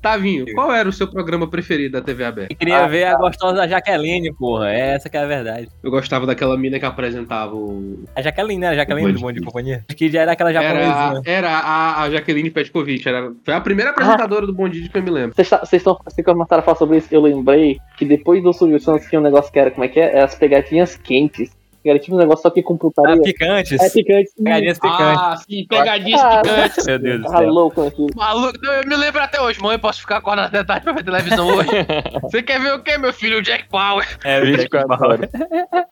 Tavinho, 0.01 0.47
qual 0.55 0.73
era 0.73 0.89
o 0.89 0.93
seu 0.93 1.09
programa 1.09 1.49
preferido 1.49 1.93
da 1.93 2.01
TV 2.01 2.25
aberta? 2.25 2.53
Eu 2.53 2.57
queria 2.57 2.79
Ah, 2.79 2.87
ver 2.87 3.05
a 3.05 3.17
gostosa 3.17 3.67
Jaqueline, 3.67 4.33
porra. 4.33 4.71
É 4.73 4.91
essa 4.95 5.09
que 5.11 5.17
é 5.17 5.21
a 5.21 5.27
verdade. 5.27 5.69
Eu 5.83 5.91
gostava 5.91 6.25
daquela 6.27 6.57
mina 6.57 6.79
que 6.79 6.85
apresentava 6.85 7.55
o. 7.55 8.05
A 8.15 8.23
Jaqueline, 8.23 8.61
né? 8.61 8.69
A 8.69 8.75
Jaqueline 8.77 9.09
do 9.13 9.17
de 9.17 9.23
Bom 9.23 9.33
de. 9.33 9.41
Companhia. 9.41 9.85
Acho 9.89 9.97
que 9.97 10.09
já 10.11 10.23
era 10.23 10.33
aquela 10.33 10.51
Era, 10.53 10.63
japonesinha. 10.63 11.23
era 11.27 11.51
a, 11.51 12.03
a 12.03 12.11
Jaqueline 12.11 12.51
Petkovic. 12.51 13.09
Era, 13.09 13.33
foi 13.45 13.55
a 13.55 13.61
primeira 13.61 13.91
apresentadora 13.91 14.47
do 14.47 14.55
Bom 14.55 14.69
Dia 14.69 14.89
que 14.89 14.97
eu 14.99 15.03
me 15.03 15.11
lembro. 15.11 15.35
Vocês 15.35 15.49
tá- 15.49 15.59
vocês 15.65 15.81
estão 15.81 15.99
vocês 16.05 16.25
começaram 16.25 16.61
a 16.61 16.65
falar 16.65 16.77
sobre 16.77 16.99
isso, 16.99 17.09
eu 17.11 17.21
lembrei 17.21 17.79
que 17.97 18.05
depois 18.05 18.43
do 18.43 18.53
Silvio 18.53 18.79
Santos 18.81 19.07
tinha 19.09 19.21
um 19.21 19.25
negócio 19.25 19.53
que 19.53 19.59
era, 19.59 19.71
como 19.71 19.85
é 19.85 19.89
que 19.89 19.99
é? 19.99 20.15
Era 20.15 20.25
as 20.25 20.35
pegadinhas 20.35 20.97
quentes. 20.97 21.51
Que 21.89 21.93
Era 21.93 21.99
tipo 21.99 22.17
um 22.17 22.19
negócio 22.19 22.43
só 22.43 22.51
que 22.51 22.63
com 22.63 22.75
Ah, 22.75 22.79
putaria. 22.79 23.23
picantes. 23.23 23.81
É 23.81 23.89
picante. 23.89 24.31
Pegadinhas 24.37 24.79
picantes. 24.79 25.19
Ah, 25.23 25.37
sim, 25.39 25.67
pegadinhas 25.67 26.21
Ah. 26.21 26.43
picantes. 26.43 26.87
Meu 26.87 26.99
Deus 26.99 27.23
do 27.23 27.31
Tá 27.31 27.39
céu. 27.39 27.49
louco 27.49 27.87
aqui. 27.87 28.07
Maluco, 28.15 28.59
não, 28.63 28.73
eu 28.75 28.87
me 28.87 28.95
lembro 28.95 29.23
até 29.23 29.41
hoje. 29.41 29.59
Mãe, 29.63 29.79
posso 29.79 30.01
ficar 30.03 30.19
acordado 30.19 30.49
até 30.49 30.63
tarde 30.63 30.85
pra 30.85 30.93
ver 30.93 31.03
televisão 31.03 31.47
hoje? 31.49 31.71
Você 32.31 32.43
quer 32.43 32.61
ver 32.61 32.75
o 32.75 32.83
quê, 32.83 32.99
meu 32.99 33.11
filho? 33.11 33.39
O 33.39 33.43
Jack 33.43 33.71
Power. 33.71 34.07
É, 34.23 34.39
24 34.43 35.17
Jack. 35.19 35.29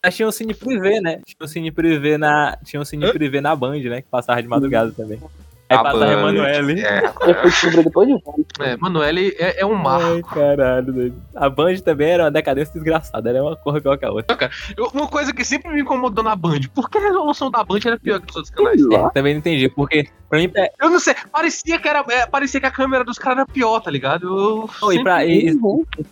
Mas 0.03 0.15
tinha 0.15 0.27
um 0.27 0.31
cine 0.31 0.53
privê, 0.53 1.01
né? 1.01 1.19
Tinha 1.25 1.37
um 1.41 1.47
cine 1.47 1.71
privê 1.71 2.15
na, 2.19 2.55
tinha 2.63 2.79
um 2.79 2.85
cine 2.85 3.11
privê 3.11 3.41
na 3.41 3.55
Band, 3.55 3.79
né? 3.79 4.01
Que 4.03 4.07
passava 4.07 4.39
de 4.39 4.47
madrugada 4.47 4.91
também. 4.91 5.19
Aí 5.69 5.77
A 5.77 5.83
passava 5.83 6.05
Band. 6.05 6.11
Emanuele. 6.13 6.81
É, 6.81 7.03
Eu 7.27 7.35
fui 7.35 7.49
descobrir 7.49 7.83
depois 7.83 8.07
de 8.07 8.13
velho. 8.13 8.45
é 8.61 8.77
Manoel 8.77 9.17
é, 9.17 9.59
é 9.61 9.65
um 9.65 9.75
marco. 9.75 10.05
Ai, 10.07 10.21
caralho, 10.23 10.93
doido. 10.93 11.15
A 11.35 11.49
Band 11.49 11.75
também 11.83 12.09
era 12.11 12.23
uma 12.23 12.31
decadência 12.31 12.73
desgraçada, 12.73 13.29
era 13.29 13.43
uma 13.43 13.55
cor 13.57 13.81
pior 13.81 13.97
que 13.97 14.05
a 14.05 14.11
outra. 14.11 14.49
Eu- 14.77 14.87
Uma 14.93 15.07
coisa 15.07 15.33
que 15.33 15.43
sempre 15.43 15.71
me 15.73 15.81
incomodou 15.81 16.23
na 16.23 16.35
Band, 16.35 16.61
por 16.73 16.89
que 16.89 16.97
a 16.97 17.01
resolução 17.01 17.51
da 17.51 17.63
Band 17.65 17.79
era 17.85 17.99
pior 17.99 18.21
que 18.21 18.29
os 18.29 18.35
outros 18.37 18.53
canais? 18.55 18.81
É, 18.81 19.09
também 19.09 19.33
não 19.33 19.39
entendi, 19.39 19.67
porque 19.67 20.07
pra 20.29 20.39
mim, 20.39 20.49
é, 20.55 20.71
Eu 20.81 20.89
não 20.89 20.99
sei, 20.99 21.13
parecia 21.31 21.77
que, 21.79 21.87
era, 21.87 22.03
é, 22.09 22.25
parecia 22.25 22.59
que 22.61 22.65
a 22.65 22.71
câmera 22.71 23.03
dos 23.03 23.17
caras 23.19 23.39
era 23.39 23.47
pior, 23.47 23.81
tá 23.81 23.91
ligado? 23.91 24.25
Eu 24.25 24.69
Não, 24.81 24.93
e 24.93 25.03
pra- 25.03 25.25
e- 25.25 25.49
em 25.49 25.59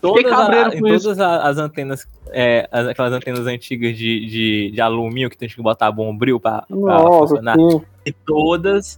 todas, 0.01 0.31
a- 0.33 0.69
em 0.75 0.79
todas 0.81 1.19
a- 1.19 1.47
as 1.47 1.57
antenas, 1.57 2.05
é, 2.31 2.67
as- 2.71 2.87
aquelas 2.87 3.13
antenas 3.13 3.47
antigas 3.47 3.97
de, 3.97 4.25
de, 4.25 4.71
de 4.73 4.81
alumínio 4.81 5.29
que 5.29 5.37
tem 5.37 5.47
que 5.47 5.61
botar 5.61 5.89
bombril 5.91 6.39
pra, 6.41 6.63
pra 6.67 6.75
Nossa, 6.75 7.19
funcionar, 7.35 7.55
sim. 7.55 7.81
e 8.05 8.11
todas 8.11 8.97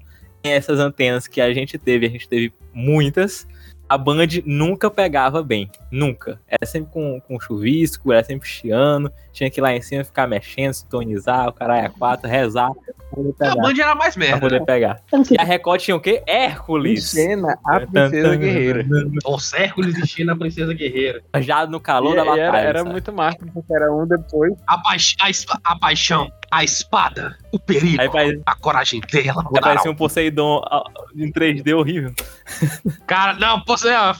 essas 0.53 0.79
antenas 0.79 1.27
que 1.27 1.39
a 1.41 1.53
gente 1.53 1.77
teve, 1.77 2.05
a 2.05 2.09
gente 2.09 2.27
teve 2.27 2.53
muitas, 2.73 3.47
a 3.89 3.97
Band 3.97 4.27
nunca 4.45 4.91
pegava 4.91 5.41
bem. 5.41 5.69
Nunca. 5.89 6.39
Era 6.47 6.65
sempre 6.65 6.91
com, 6.91 7.21
com 7.21 7.39
chuvisco, 7.39 8.11
era 8.11 8.23
sempre 8.23 8.47
chiando, 8.47 9.09
tinha 9.31 9.49
que 9.49 9.59
ir 9.59 9.63
lá 9.63 9.73
em 9.73 9.81
cima 9.81 10.03
ficar 10.03 10.27
mexendo, 10.27 10.73
sintonizar, 10.73 11.47
o 11.47 11.53
caralho 11.53 11.87
a 11.87 11.89
quatro, 11.89 12.29
rezar 12.29 12.69
pra 12.73 12.93
poder 13.13 13.33
A. 13.39 13.55
Band 13.55 13.73
era 13.81 13.95
mais 13.95 14.13
Pra 14.15 14.25
merda. 14.25 14.39
poder 14.41 14.65
pegar. 14.65 15.01
Sei 15.23 15.37
E 15.37 15.41
a 15.41 15.43
Record 15.45 15.79
tinha 15.81 15.95
o 15.95 16.01
quê? 16.01 16.21
Hércules. 16.27 17.09
Cena, 17.11 17.57
a 17.65 17.79
princesa 17.79 18.35
guerreira. 18.35 18.85
Nossa, 19.25 19.57
Hércules 19.57 19.97
e 19.97 20.05
Xena, 20.05 20.33
a 20.33 20.35
princesa 20.35 20.73
guerreira. 20.73 21.23
Já 21.39 21.65
no 21.65 21.79
calor 21.79 22.11
E- 22.11 22.15
da 22.17 22.25
batalha. 22.25 22.41
era, 22.41 22.57
era 22.59 22.83
muito 22.83 23.13
massa, 23.13 23.37
porque 23.53 23.73
era 23.73 23.89
um 23.93 24.05
depois. 24.05 24.53
A, 24.67 24.77
paix- 24.79 25.15
a, 25.21 25.71
a 25.71 25.79
paixão, 25.79 26.29
a 26.51 26.63
espada, 26.63 27.37
o 27.51 27.59
perigo, 27.59 28.01
Aí 28.01 28.09
faz- 28.09 28.39
a 28.45 28.55
coragem 28.55 29.01
dela 29.11 29.43
mudarão. 29.43 29.61
parecia 29.61 29.91
um 29.91 29.95
Poseidon 29.95 30.61
ah, 30.65 30.83
em 31.15 31.31
3D 31.31 31.75
horrível. 31.75 32.13
Cara, 33.05 33.33
não, 33.33 33.59
Poseidon, 33.61 34.13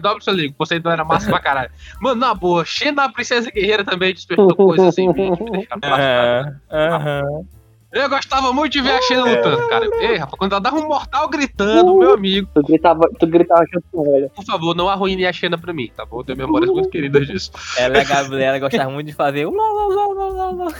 dobra 0.00 0.18
o 0.18 0.22
seu 0.22 0.34
ligo, 0.34 0.54
Poseidon 0.54 0.90
era 0.90 1.04
massa 1.04 1.28
pra 1.30 1.40
caralho. 1.40 1.70
Mano, 2.00 2.20
na 2.20 2.34
boa, 2.34 2.64
Xena, 2.64 3.04
a 3.04 3.08
princesa 3.08 3.50
guerreira 3.50 3.84
também 3.84 4.12
despertou 4.12 4.54
coisas 4.54 4.88
assim. 4.88 5.08
me 5.08 5.14
deixaram 5.50 5.80
fascinado. 5.80 6.60
Aham. 6.70 7.44
Eu 7.92 8.08
gostava 8.08 8.52
muito 8.52 8.72
de 8.72 8.80
ver 8.80 8.92
a 8.92 9.02
Xena 9.02 9.24
lutando, 9.24 9.68
cara. 9.68 9.88
Ei, 10.00 10.16
rapaz, 10.16 10.38
quando 10.38 10.52
ela 10.52 10.60
dava 10.60 10.76
um 10.76 10.86
mortal 10.86 11.28
gritando, 11.28 11.96
meu 11.96 12.14
amigo, 12.14 12.48
Tu 12.54 12.62
gritava, 12.62 13.00
tu 13.18 13.26
gritava 13.26 13.64
junto 13.72 13.84
com 13.90 14.16
ela. 14.16 14.28
por 14.28 14.44
favor, 14.44 14.76
não 14.76 14.88
arruine 14.88 15.26
a 15.26 15.32
Xena 15.32 15.58
pra 15.58 15.72
mim, 15.72 15.90
tá 15.96 16.06
bom? 16.06 16.20
Eu 16.20 16.24
tenho 16.24 16.38
memórias 16.38 16.70
muito 16.70 16.88
queridas 16.88 17.26
disso. 17.26 17.50
Ela 17.76 17.98
e 17.98 18.00
a 18.00 18.04
Gabriela 18.04 18.58
gostavam 18.60 18.92
muito 18.92 19.08
de 19.08 19.12
fazer. 19.12 19.46
o 19.46 19.50
lá, 19.50 19.72
lá, 19.72 19.86
lá, 19.88 20.06
lá, 20.06 20.28
lá, 20.28 20.64
lá. 20.64 20.72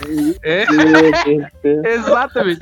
É, 0.43 0.65
exatamente. 1.93 2.59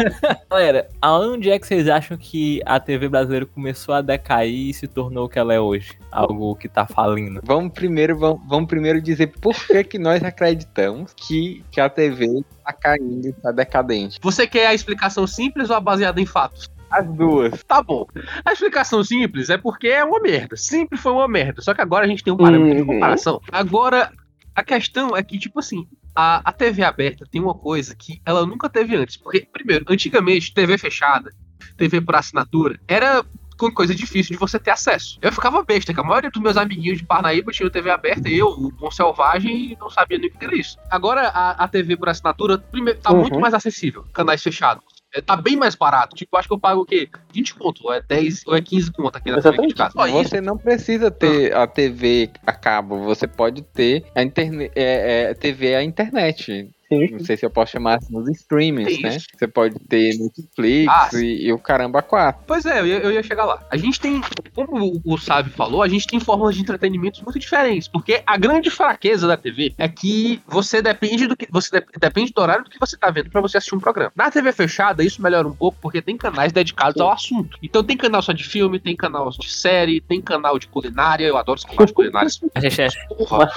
Galera, 0.50 0.88
aonde 1.00 1.52
é 1.52 1.60
que 1.60 1.68
vocês 1.68 1.88
acham 1.88 2.18
que 2.18 2.60
a 2.66 2.80
TV 2.80 3.08
brasileira 3.08 3.46
começou 3.46 3.94
a 3.94 4.02
decair 4.02 4.70
e 4.70 4.74
se 4.74 4.88
tornou 4.88 5.26
o 5.26 5.30
que 5.30 5.38
ela 5.38 5.54
é 5.54 5.60
hoje? 5.60 5.94
Algo 6.12 6.56
que 6.56 6.68
tá 6.68 6.88
falindo. 6.88 7.40
Vamos 7.44 7.72
primeiro, 7.72 8.18
vamos, 8.18 8.42
vamos 8.48 8.68
primeiro 8.68 9.00
dizer 9.00 9.28
por 9.28 9.56
que, 9.68 9.84
que 9.84 10.00
nós 10.00 10.24
acreditamos 10.24 11.14
que, 11.14 11.64
que 11.72 11.80
a 11.80 11.88
TV 11.88 12.44
tá 12.74 12.74
caindo 12.74 13.28
e 13.28 13.34
tá 13.34 13.52
decadente. 13.52 14.20
Você 14.22 14.48
quer 14.48 14.68
a 14.68 14.74
explicação 14.74 15.26
simples 15.28 15.70
ou 15.70 15.76
a 15.76 15.80
baseada 15.80 16.20
em 16.22 16.26
fatos? 16.26 16.70
As 16.92 17.06
duas. 17.08 17.64
Tá 17.64 17.84
bom. 17.84 18.06
A 18.44 18.52
explicação 18.52 19.04
simples 19.04 19.50
é 19.50 19.58
porque 19.58 19.88
é 19.88 20.04
uma 20.04 20.20
merda. 20.20 20.56
Sempre 20.56 20.98
foi 20.98 21.12
uma 21.12 21.28
merda. 21.28 21.62
Só 21.62 21.74
que 21.74 21.82
agora 21.82 22.06
a 22.06 22.08
gente 22.08 22.24
tem 22.24 22.34
um 22.34 22.38
parâmetro 22.38 22.76
de 22.76 22.82
Uhum. 22.82 22.88
comparação. 22.88 23.40
Agora, 23.52 24.12
a 24.56 24.64
questão 24.64 25.16
é 25.16 25.22
que, 25.22 25.38
tipo 25.38 25.60
assim, 25.60 25.88
a, 26.16 26.42
a 26.50 26.52
TV 26.52 26.84
aberta 26.84 27.26
tem 27.30 27.40
uma 27.42 27.54
coisa 27.54 27.96
que 27.96 28.20
ela 28.26 28.44
nunca 28.46 28.68
teve 28.70 28.96
antes. 28.96 29.18
Porque, 29.18 29.48
primeiro, 29.54 29.86
antigamente, 29.88 30.52
TV 30.54 30.78
fechada, 30.80 31.30
TV 31.78 32.02
por 32.02 32.16
assinatura, 32.16 32.80
era 32.88 33.24
com 33.60 33.72
coisa 33.72 33.94
difícil 33.94 34.34
de 34.34 34.40
você 34.40 34.58
ter 34.58 34.72
acesso. 34.72 35.20
Eu 35.22 35.32
ficava 35.32 35.62
besta, 35.64 35.94
que 35.94 36.00
a 36.00 36.04
maioria 36.04 36.32
dos 36.32 36.42
meus 36.42 36.56
amiguinhos 36.56 36.98
de 37.00 37.06
Parnaíba 37.06 37.52
tinham 37.52 37.70
TV 37.70 37.92
aberta, 37.92 38.30
e 38.30 38.38
eu, 38.38 38.48
o 38.48 38.72
Bom 38.72 38.90
Selvagem, 38.90 39.78
não 39.80 39.90
sabia 39.90 40.18
nem 40.18 40.30
o 40.30 40.34
que 40.34 40.46
era 40.46 40.56
isso. 40.56 40.78
Agora, 40.90 41.28
a, 41.28 41.52
a 41.64 41.68
TV 41.68 41.98
por 41.98 42.08
assinatura, 42.10 42.58
primeiro, 42.58 43.00
tá 43.00 43.12
Uhum. 43.12 43.22
muito 43.22 43.40
mais 43.40 43.54
acessível, 43.54 44.06
canais 44.14 44.42
fechados. 44.42 44.84
É, 45.14 45.22
tá 45.22 45.36
bem 45.36 45.56
mais 45.56 45.74
barato. 45.74 46.16
Tipo, 46.16 46.38
acho 46.38 46.48
que 46.48 46.54
eu 46.54 46.60
pago 46.60 46.82
o 46.82 46.86
quê? 46.86 47.10
20 47.34 47.56
conto, 47.56 47.82
ou 47.84 47.94
é 47.94 48.02
10, 48.02 48.44
ou 48.46 48.56
é 48.56 48.62
15 48.62 48.92
conto 48.92 49.16
aqui 49.18 49.32
na 49.32 49.42
TV 49.42 49.58
aqui 49.58 49.68
de 49.68 49.74
casa. 49.74 49.92
Só 49.94 50.08
isso. 50.08 50.30
Você 50.30 50.42
não 50.42 50.58
precisa 50.58 51.10
ter 51.10 51.56
a 51.56 51.66
TV 51.66 52.30
a 52.46 52.54
cabo, 52.54 53.00
você 53.04 53.28
pode 53.28 53.64
ter 53.64 54.06
a 54.16 54.22
é, 54.22 54.32
é, 54.76 55.34
TV 55.34 55.76
à 55.76 55.84
internet. 55.84 56.70
Sim. 56.90 57.08
Não 57.12 57.20
sei 57.20 57.38
se 57.38 57.46
eu 57.46 57.50
posso 57.52 57.72
chamar 57.72 57.98
assim 58.00 58.12
nos 58.12 58.28
streamings, 58.30 58.92
Isso. 58.94 59.02
né? 59.04 59.18
Você 59.38 59.48
pode 59.48 59.76
ter 59.88 60.18
Netflix 60.18 60.92
Ah, 60.92 61.10
e, 61.14 61.46
e 61.48 61.54
o 61.54 61.60
caramba 61.60 62.02
quatro. 62.02 62.44
Pois 62.48 62.66
é, 62.66 62.80
eu 62.80 62.88
ia, 62.88 62.98
eu 62.98 63.12
ia 63.12 63.22
chegar 63.24 63.46
lá. 63.46 63.64
A 63.70 63.78
gente 63.78 64.00
tem, 64.00 64.22
como 64.56 65.00
o, 65.06 65.14
o 65.14 65.18
Sábio 65.18 65.52
falou, 65.54 65.84
a 65.84 65.88
gente 65.88 66.08
tem 66.08 66.20
formas 66.20 66.56
de 66.56 66.62
entretenimento 66.62 67.24
muito 67.24 67.38
diferentes. 67.38 67.88
Porque 67.88 68.24
a 68.26 68.38
grande 68.38 68.70
fraqueza 68.70 69.28
da 69.28 69.38
TV 69.38 69.74
é 69.78 69.88
que 69.88 70.42
você 70.48 70.82
depende 70.82 71.28
do 71.28 71.38
que. 71.38 71.48
Você 71.52 71.80
de- 71.80 71.86
depende 72.00 72.34
do 72.34 72.42
horário 72.42 72.64
do 72.64 72.70
que 72.70 72.80
você 72.80 72.98
tá 72.98 73.10
vendo 73.12 73.30
pra 73.30 73.40
você 73.42 73.58
assistir 73.58 73.76
um 73.76 73.80
programa. 73.80 74.12
Na 74.16 74.32
TV 74.32 74.52
fechada, 74.52 75.04
isso 75.04 75.22
melhora 75.22 75.48
um 75.48 75.54
pouco, 75.54 75.78
porque 75.80 76.02
tem 76.02 76.18
canais 76.18 76.52
dedicados 76.52 77.00
ao 77.00 77.12
assunto. 77.12 77.58
Então 77.62 77.84
tem 77.84 77.96
canal 77.96 78.22
só 78.22 78.32
de 78.32 78.44
filme, 78.44 78.80
tem 78.80 78.96
canal 78.96 79.30
de 79.30 79.52
série, 79.52 80.02
tem 80.02 80.22
canal 80.22 80.58
de 80.58 80.68
culinária. 80.68 81.26
Eu 81.26 81.38
adoro 81.38 81.60
os 81.60 81.66
canais 81.66 81.90
de 81.90 81.94
culinária. 81.94 82.30
A 82.56 82.60
gente 82.60 82.82
é 82.82 82.88
Porra. 83.16 83.50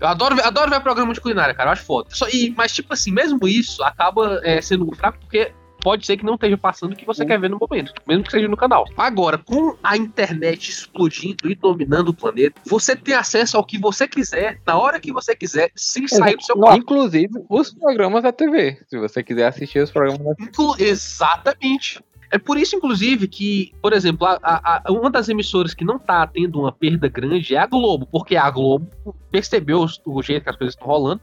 Eu 0.00 0.08
adoro, 0.08 0.34
ver- 0.34 0.44
adoro 0.44 0.70
ver 0.70 0.80
programa 0.80 1.12
de 1.12 1.20
culinária, 1.20 1.52
cara. 1.54 1.68
Eu 1.68 1.72
acho 1.72 1.84
foda. 1.84 2.08
Só, 2.10 2.26
e, 2.28 2.54
mas, 2.56 2.72
tipo 2.72 2.92
assim, 2.94 3.12
mesmo 3.12 3.46
isso 3.46 3.82
acaba 3.82 4.40
é, 4.42 4.60
sendo 4.62 4.90
fraco 4.96 5.18
porque 5.20 5.52
pode 5.82 6.04
ser 6.04 6.18
que 6.18 6.24
não 6.26 6.34
esteja 6.34 6.58
passando 6.58 6.92
o 6.92 6.96
que 6.96 7.06
você 7.06 7.24
quer 7.24 7.40
ver 7.40 7.48
no 7.48 7.58
momento, 7.58 7.94
mesmo 8.06 8.22
que 8.24 8.30
seja 8.30 8.46
no 8.46 8.56
canal. 8.56 8.84
Agora, 8.98 9.38
com 9.38 9.76
a 9.82 9.96
internet 9.96 10.68
explodindo 10.70 11.50
e 11.50 11.54
dominando 11.54 12.08
o 12.08 12.14
planeta, 12.14 12.60
você 12.66 12.94
tem 12.94 13.14
acesso 13.14 13.56
ao 13.56 13.64
que 13.64 13.78
você 13.78 14.06
quiser, 14.06 14.58
na 14.66 14.76
hora 14.78 15.00
que 15.00 15.10
você 15.10 15.34
quiser, 15.34 15.70
sem 15.74 16.06
sair 16.06 16.36
do 16.36 16.42
seu 16.44 16.54
quarto. 16.56 16.78
Inclusive 16.82 17.30
os 17.48 17.72
programas 17.72 18.22
da 18.22 18.30
TV. 18.30 18.78
Se 18.88 18.98
você 18.98 19.22
quiser 19.22 19.46
assistir 19.46 19.78
os 19.78 19.90
programas 19.90 20.36
da 20.36 20.44
Inclu- 20.44 20.76
Exatamente. 20.78 22.02
É 22.30 22.38
por 22.38 22.56
isso, 22.56 22.76
inclusive, 22.76 23.26
que, 23.26 23.72
por 23.82 23.92
exemplo, 23.92 24.26
a, 24.26 24.38
a- 24.42 24.82
uma 24.88 25.10
das 25.10 25.28
emissoras 25.28 25.74
que 25.74 25.84
não 25.84 25.98
tá 25.98 26.26
tendo 26.26 26.60
uma 26.60 26.70
perda 26.70 27.08
grande 27.08 27.54
é 27.56 27.58
a 27.58 27.66
Globo, 27.66 28.06
porque 28.06 28.36
a 28.36 28.48
Globo 28.50 28.88
percebeu 29.32 29.84
o 30.06 30.22
jeito 30.22 30.44
que 30.44 30.50
as 30.50 30.56
coisas 30.56 30.74
estão 30.74 30.86
rolando. 30.86 31.20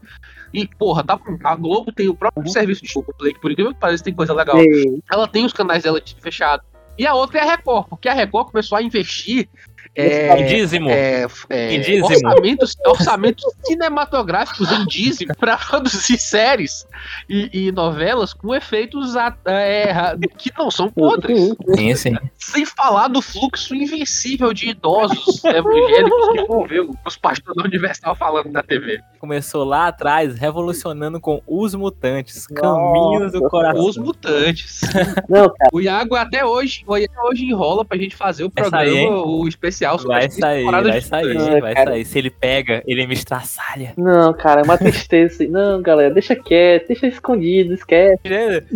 E, 0.52 0.66
porra, 0.66 1.02
tá, 1.02 1.18
a 1.44 1.56
Globo 1.56 1.92
tem 1.92 2.08
o 2.08 2.14
próprio 2.14 2.46
serviço 2.50 2.82
de 2.84 2.92
Play, 3.18 3.32
que 3.32 3.40
por 3.40 3.50
incrível 3.50 3.72
que 3.72 3.80
pareça 3.80 4.04
tem 4.04 4.12
coisa 4.14 4.34
legal. 4.34 4.58
Sim. 4.58 5.00
Ela 5.10 5.26
tem 5.26 5.44
os 5.46 5.52
canais 5.52 5.82
dela 5.82 6.00
fechados. 6.20 6.66
E 6.98 7.06
a 7.06 7.14
outra 7.14 7.38
é 7.38 7.42
a 7.42 7.50
Record, 7.56 7.86
porque 7.88 8.08
a 8.08 8.12
Record 8.12 8.50
começou 8.50 8.76
a 8.76 8.82
investir 8.82 9.48
é, 9.94 10.40
em 10.40 10.46
dízimo. 10.46 10.88
é, 10.90 11.26
é, 11.50 11.74
Em 11.74 11.80
dízimo. 11.80 12.06
orçamentos, 12.06 12.76
orçamentos 12.86 13.44
cinematográficos 13.64 14.70
em 14.70 14.84
dízimo 14.86 15.34
para 15.38 15.56
produzir 15.56 16.18
séries 16.18 16.86
e, 17.28 17.66
e 17.68 17.72
novelas 17.72 18.32
com 18.32 18.54
efeitos 18.54 19.16
a- 19.16 19.34
é, 19.46 19.92
que 20.36 20.52
não 20.58 20.70
são 20.70 20.90
podres. 20.90 21.54
Sim, 21.76 21.94
sim. 21.96 22.16
Sem 22.38 22.64
falar 22.64 23.08
do 23.08 23.20
fluxo 23.22 23.74
invencível 23.74 24.52
de 24.52 24.70
idosos 24.70 25.42
evangélicos 25.44 26.28
que 26.32 26.44
vão 26.46 26.66
ver 26.66 26.86
os 27.06 27.16
pastores 27.16 27.56
da 27.56 27.64
Universal 27.64 28.14
falando 28.14 28.50
na 28.50 28.62
TV. 28.62 29.00
Começou 29.18 29.64
lá 29.64 29.88
atrás, 29.88 30.38
revolucionando 30.38 31.20
com 31.20 31.42
Os 31.46 31.74
Mutantes, 31.74 32.46
Caminhos 32.46 33.32
do. 33.32 33.48
Coração. 33.48 33.84
Os 33.86 33.96
mutantes. 33.96 34.80
Não, 35.28 35.48
cara. 35.48 35.70
O 35.72 35.80
Iago 35.80 36.14
até 36.14 36.44
hoje, 36.44 36.84
o 36.86 36.96
Iago 36.96 37.12
hoje 37.30 37.44
enrola 37.46 37.84
pra 37.84 37.96
gente 37.96 38.14
fazer 38.14 38.44
o 38.44 38.50
programa, 38.50 39.24
o 39.24 39.48
especial 39.48 39.77
sobre 39.78 40.06
Vai 40.06 40.30
sair, 40.30 40.64
vai 40.64 40.82
de 40.82 41.00
sair, 41.02 41.34
Mutantes. 41.34 41.60
vai 41.60 41.74
cara. 41.74 41.90
sair. 41.90 42.04
Se 42.04 42.18
ele 42.18 42.30
pega, 42.30 42.82
ele 42.86 43.06
me 43.06 43.14
estraçalha. 43.14 43.92
Não, 43.96 44.32
cara, 44.32 44.60
é 44.60 44.64
uma 44.64 44.78
tristeza. 44.78 45.34
assim. 45.34 45.48
Não, 45.48 45.80
galera, 45.82 46.12
deixa 46.12 46.34
quieto, 46.34 46.88
deixa 46.88 47.06
escondido, 47.06 47.74
esquece. 47.74 48.20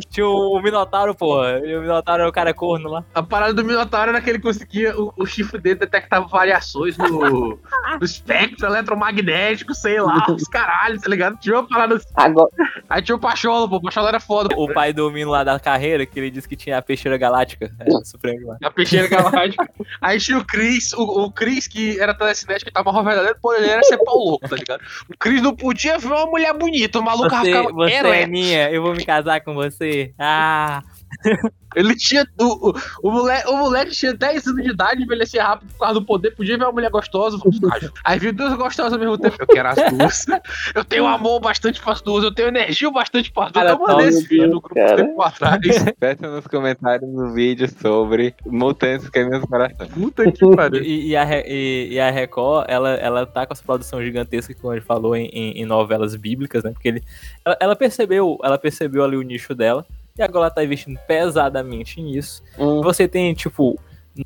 Tinha 0.09 0.27
o 0.27 0.61
Minotauro, 0.63 1.15
porra. 1.15 1.61
E 1.65 1.75
o 1.77 1.81
Minotauro 1.81 2.23
é 2.23 2.29
o 2.29 2.33
cara 2.33 2.53
corno 2.55 2.91
lá. 2.91 3.05
A 3.15 3.23
parada 3.23 3.55
do 3.55 3.65
Minotauro 3.65 4.11
era 4.11 4.21
que 4.21 4.31
ele 4.31 4.39
conseguia, 4.39 4.97
o, 4.99 5.13
o 5.17 5.27
chifre 5.27 5.61
dele 5.61 5.77
detectava 5.77 6.27
variações 6.27 6.97
no, 6.97 7.09
no 7.99 8.05
espectro 8.05 8.67
eletromagnético, 8.67 9.75
sei 9.75 10.01
lá, 10.01 10.27
os 10.29 10.49
caralhos, 10.49 11.03
tá 11.03 11.09
ligado? 11.09 11.39
Tinha 11.39 11.57
uma 11.57 11.69
parada 11.69 11.97
assim. 11.97 12.07
Agora, 12.15 12.51
Aí 12.89 13.01
tinha 13.03 13.17
o 13.17 13.19
Pacholo, 13.19 13.69
pô, 13.69 13.77
o 13.77 13.83
Pacholo 13.83 14.09
era 14.09 14.21
foda. 14.21 14.55
O 14.57 14.73
pai 14.73 14.93
do 14.93 15.11
Mino 15.11 15.31
lá 15.31 15.43
da 15.43 15.59
carreira, 15.59 16.05
que 16.05 16.19
ele 16.19 16.31
disse 16.31 16.49
que 16.49 16.57
tinha 16.57 16.79
a 16.79 16.83
peixeira 16.83 17.17
galáctica. 17.17 17.73
É, 17.81 17.91
Supremo 18.05 18.49
lá. 18.49 18.59
A 18.63 18.71
peixeira 18.71 19.09
galáctica. 19.09 19.69
Aí 20.01 20.19
tinha 20.19 20.39
o 20.39 20.45
Chris, 20.45 20.92
o, 20.95 21.25
o 21.25 21.33
Chris 21.33 21.67
que 21.67 21.99
era 22.01 22.15
telecinético, 22.15 22.69
que 22.71 22.75
tava 22.75 22.91
uma 22.91 23.03
verdadeiro, 23.03 23.37
pô, 23.41 23.55
ele 23.55 23.69
era 23.69 23.83
ser 23.83 23.99
pau 23.99 24.17
louco, 24.17 24.49
tá 24.49 24.57
ligado? 24.57 24.81
O 25.09 25.17
Chris 25.19 25.43
não 25.43 25.55
podia 25.55 25.99
ver 25.99 26.09
uma 26.09 26.27
mulher 26.27 26.53
bonita, 26.55 26.99
o 26.99 27.05
maluco 27.05 27.31
Você, 27.31 27.47
ficava 27.47 27.73
você 27.73 27.93
é 27.93 27.99
ereto. 27.99 28.31
minha, 28.31 28.71
eu 28.71 28.83
vou 28.83 28.95
me 28.95 29.05
casar 29.05 29.41
com 29.41 29.55
você. 29.55 30.13
Ah, 30.19 30.83
Ele 31.75 31.95
tinha. 31.97 32.27
O, 32.39 32.71
o, 32.71 32.75
o, 33.03 33.11
moleque, 33.11 33.49
o 33.49 33.57
moleque 33.57 33.93
tinha 33.93 34.13
10 34.13 34.47
anos 34.47 34.63
de 34.63 34.71
idade, 34.71 35.03
envelhecia 35.03 35.43
rápido 35.43 35.73
por 35.73 35.79
causa 35.79 35.95
do 35.95 36.05
poder, 36.05 36.33
podia 36.33 36.57
ver 36.59 36.65
uma 36.65 36.73
mulher 36.73 36.91
gostosa. 36.91 37.39
vamos 37.39 37.61
lá. 37.61 37.79
Aí 38.05 38.19
viu 38.19 38.33
duas 38.33 38.55
gostosas 38.55 38.93
ao 38.93 38.99
mesmo 38.99 39.19
tempo. 39.19 39.37
Eu 39.39 39.47
quero 39.47 39.69
as 39.69 39.77
duas. 39.91 40.27
Eu 40.75 40.85
tenho 40.85 41.07
amor 41.07 41.41
bastante 41.41 41.81
para 41.81 41.93
as 41.93 42.03
duas, 42.03 42.25
eu 42.25 42.35
tenho 42.35 42.49
energia 42.49 42.91
bastante 42.91 43.33
para 43.33 43.47
as 43.47 43.53
duas. 43.53 43.65
Cara, 43.67 43.77
Eu 43.77 43.81
mandei 43.81 44.07
top, 44.07 44.09
esse 44.09 44.29
vídeo 44.29 44.49
no 44.49 44.61
grupo 44.61 44.79
um 44.81 44.85
cara. 44.87 44.97
tempo 44.97 45.23
atrás. 45.23 45.61
Peça 45.99 46.29
nos 46.29 46.47
comentários 46.47 47.11
do 47.11 47.33
vídeo 47.33 47.69
sobre 47.81 48.35
Mutantes 48.47 49.09
Caminhos 49.09 49.41
do 49.41 49.49
Coração. 49.49 49.87
Puta 49.89 50.31
que 50.31 50.57
pariu. 50.57 50.82
E, 50.83 51.09
e 51.09 51.17
a, 51.17 51.25
e, 51.47 51.89
e 51.93 52.01
a 52.01 52.11
Record, 52.11 52.67
ela, 52.69 52.91
ela 52.95 53.27
tá 53.27 53.47
com 53.47 53.53
essa 53.53 53.63
produção 53.65 54.03
gigantesca, 54.03 54.55
como 54.61 54.73
ele 54.75 54.81
falou, 54.81 55.15
em, 55.17 55.27
em- 55.27 55.63
em 55.63 55.65
novelas 55.65 56.15
bíblicas, 56.17 56.63
né? 56.65 56.71
Porque 56.73 56.89
ele, 56.89 57.03
ela, 57.45 57.57
ela 57.61 57.77
percebeu, 57.77 58.39
ela 58.43 58.59
percebeu 58.59 59.05
ali 59.05 59.17
o 59.17 59.23
nicho 59.23 59.55
dela, 59.55 59.87
e 60.19 60.23
agora 60.23 60.47
ela 60.47 60.51
tá 60.55 60.63
investindo 60.63 60.99
pesadamente 61.07 62.01
nisso. 62.03 62.43
hum, 62.59 62.83
Você 62.83 63.09
tem, 63.09 63.33
tipo, 63.35 63.79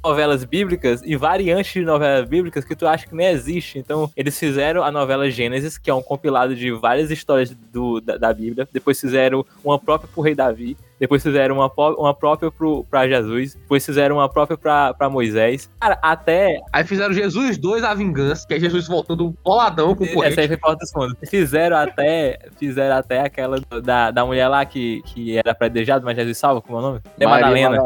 novelas 0.04 0.42
bíblicas 0.44 1.00
e 1.04 1.14
variantes 1.14 1.72
de 1.72 1.82
novelas 1.84 2.28
bíblicas 2.28 2.64
que 2.64 2.74
tu 2.74 2.86
acha 2.88 3.06
que 3.06 3.14
nem 3.14 3.28
existe. 3.28 3.78
Então, 3.78 4.10
eles 4.16 4.36
fizeram 4.36 4.82
a 4.82 4.90
novela 4.90 5.30
Gênesis, 5.30 5.78
que 5.78 5.88
é 5.88 5.94
um 5.94 6.02
compilado 6.02 6.56
de 6.56 6.72
várias 6.72 7.08
histórias 7.10 7.54
do, 7.72 8.00
da, 8.00 8.16
da 8.16 8.32
Bíblia. 8.34 8.68
Depois 8.72 9.00
fizeram 9.00 9.46
uma 9.64 9.78
própria 9.78 10.10
pro 10.12 10.22
rei 10.22 10.34
Davi. 10.34 10.76
Depois 10.98 11.22
fizeram 11.22 11.56
uma, 11.56 11.70
uma 11.98 12.14
própria 12.14 12.50
pro, 12.50 12.84
pra 12.90 13.06
Jesus. 13.08 13.54
Depois 13.54 13.84
fizeram 13.84 14.16
uma 14.16 14.28
própria 14.28 14.56
pra, 14.56 14.94
pra 14.94 15.10
Moisés. 15.10 15.70
Cara, 15.80 15.98
até. 16.02 16.60
Aí 16.72 16.84
fizeram 16.84 17.12
Jesus 17.12 17.58
2 17.58 17.84
A 17.84 17.92
Vingança, 17.94 18.46
que 18.46 18.54
é 18.54 18.58
Jesus 18.60 18.86
voltando 18.88 19.34
boladão 19.44 19.94
com 19.94 20.04
o 20.04 20.24
Essa 20.24 20.40
aí 20.40 20.48
foi 20.48 20.56
Porta 20.56 20.78
dos 20.78 20.90
Fundos. 20.90 21.14
Fizeram 21.28 21.76
até. 21.76 22.38
Fizeram 22.58 22.96
até 22.96 23.20
aquela 23.20 23.58
da, 23.84 24.10
da 24.10 24.24
mulher 24.24 24.48
lá 24.48 24.64
que, 24.64 25.02
que 25.06 25.36
era 25.36 25.54
predejada, 25.54 26.04
mas 26.04 26.16
Jesus 26.16 26.38
salva, 26.38 26.60
como 26.62 26.78
é 26.78 26.80
o 26.80 26.82
nome? 26.82 27.00
É 27.20 27.26
Maria 27.26 27.46
Madalena. 27.46 27.82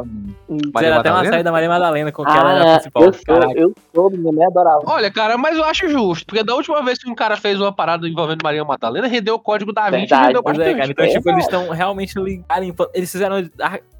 hum. 0.48 0.58
Fizeram 0.58 0.70
Maria 0.72 0.96
até 1.00 1.10
uma 1.12 1.24
série 1.26 1.42
da 1.42 1.52
Maria 1.52 1.68
Madalena, 1.68 2.12
com 2.12 2.24
que 2.24 2.30
ela 2.30 2.52
era 2.54 2.64
a 2.64 2.70
Ah, 2.70 2.74
principal. 2.74 3.02
eu 3.04 3.12
sou, 3.12 3.22
Caraca. 3.24 3.52
eu 3.58 3.74
sou, 3.94 4.10
minha 4.10 4.32
mãe 4.32 4.46
adorava. 4.46 4.82
Olha, 4.86 5.10
cara, 5.10 5.36
mas 5.36 5.56
eu 5.56 5.64
acho 5.64 5.88
justo, 5.88 6.26
porque 6.26 6.42
da 6.44 6.54
última 6.54 6.82
vez 6.82 6.98
que 6.98 7.10
um 7.10 7.14
cara 7.14 7.36
fez 7.36 7.60
uma 7.60 7.72
parada 7.72 8.06
envolvendo 8.08 8.42
Maria 8.42 8.64
Madalena, 8.64 9.06
rendeu 9.08 9.34
o 9.34 9.38
código 9.38 9.72
da 9.72 9.84
Vinci 9.90 9.96
e 9.96 10.00
Verdade. 10.06 10.26
rendeu 10.28 10.42
Pois 10.42 10.56
é, 10.58 10.60
bastante. 10.60 10.78
cara. 10.78 10.90
Então, 10.92 11.04
É, 11.04 11.08
tipo, 11.08 11.30
eles 11.30 11.44
estão 11.44 11.68
realmente 11.70 12.18
ligados. 12.18 12.68
Eles 13.00 13.10
fizeram. 13.12 13.36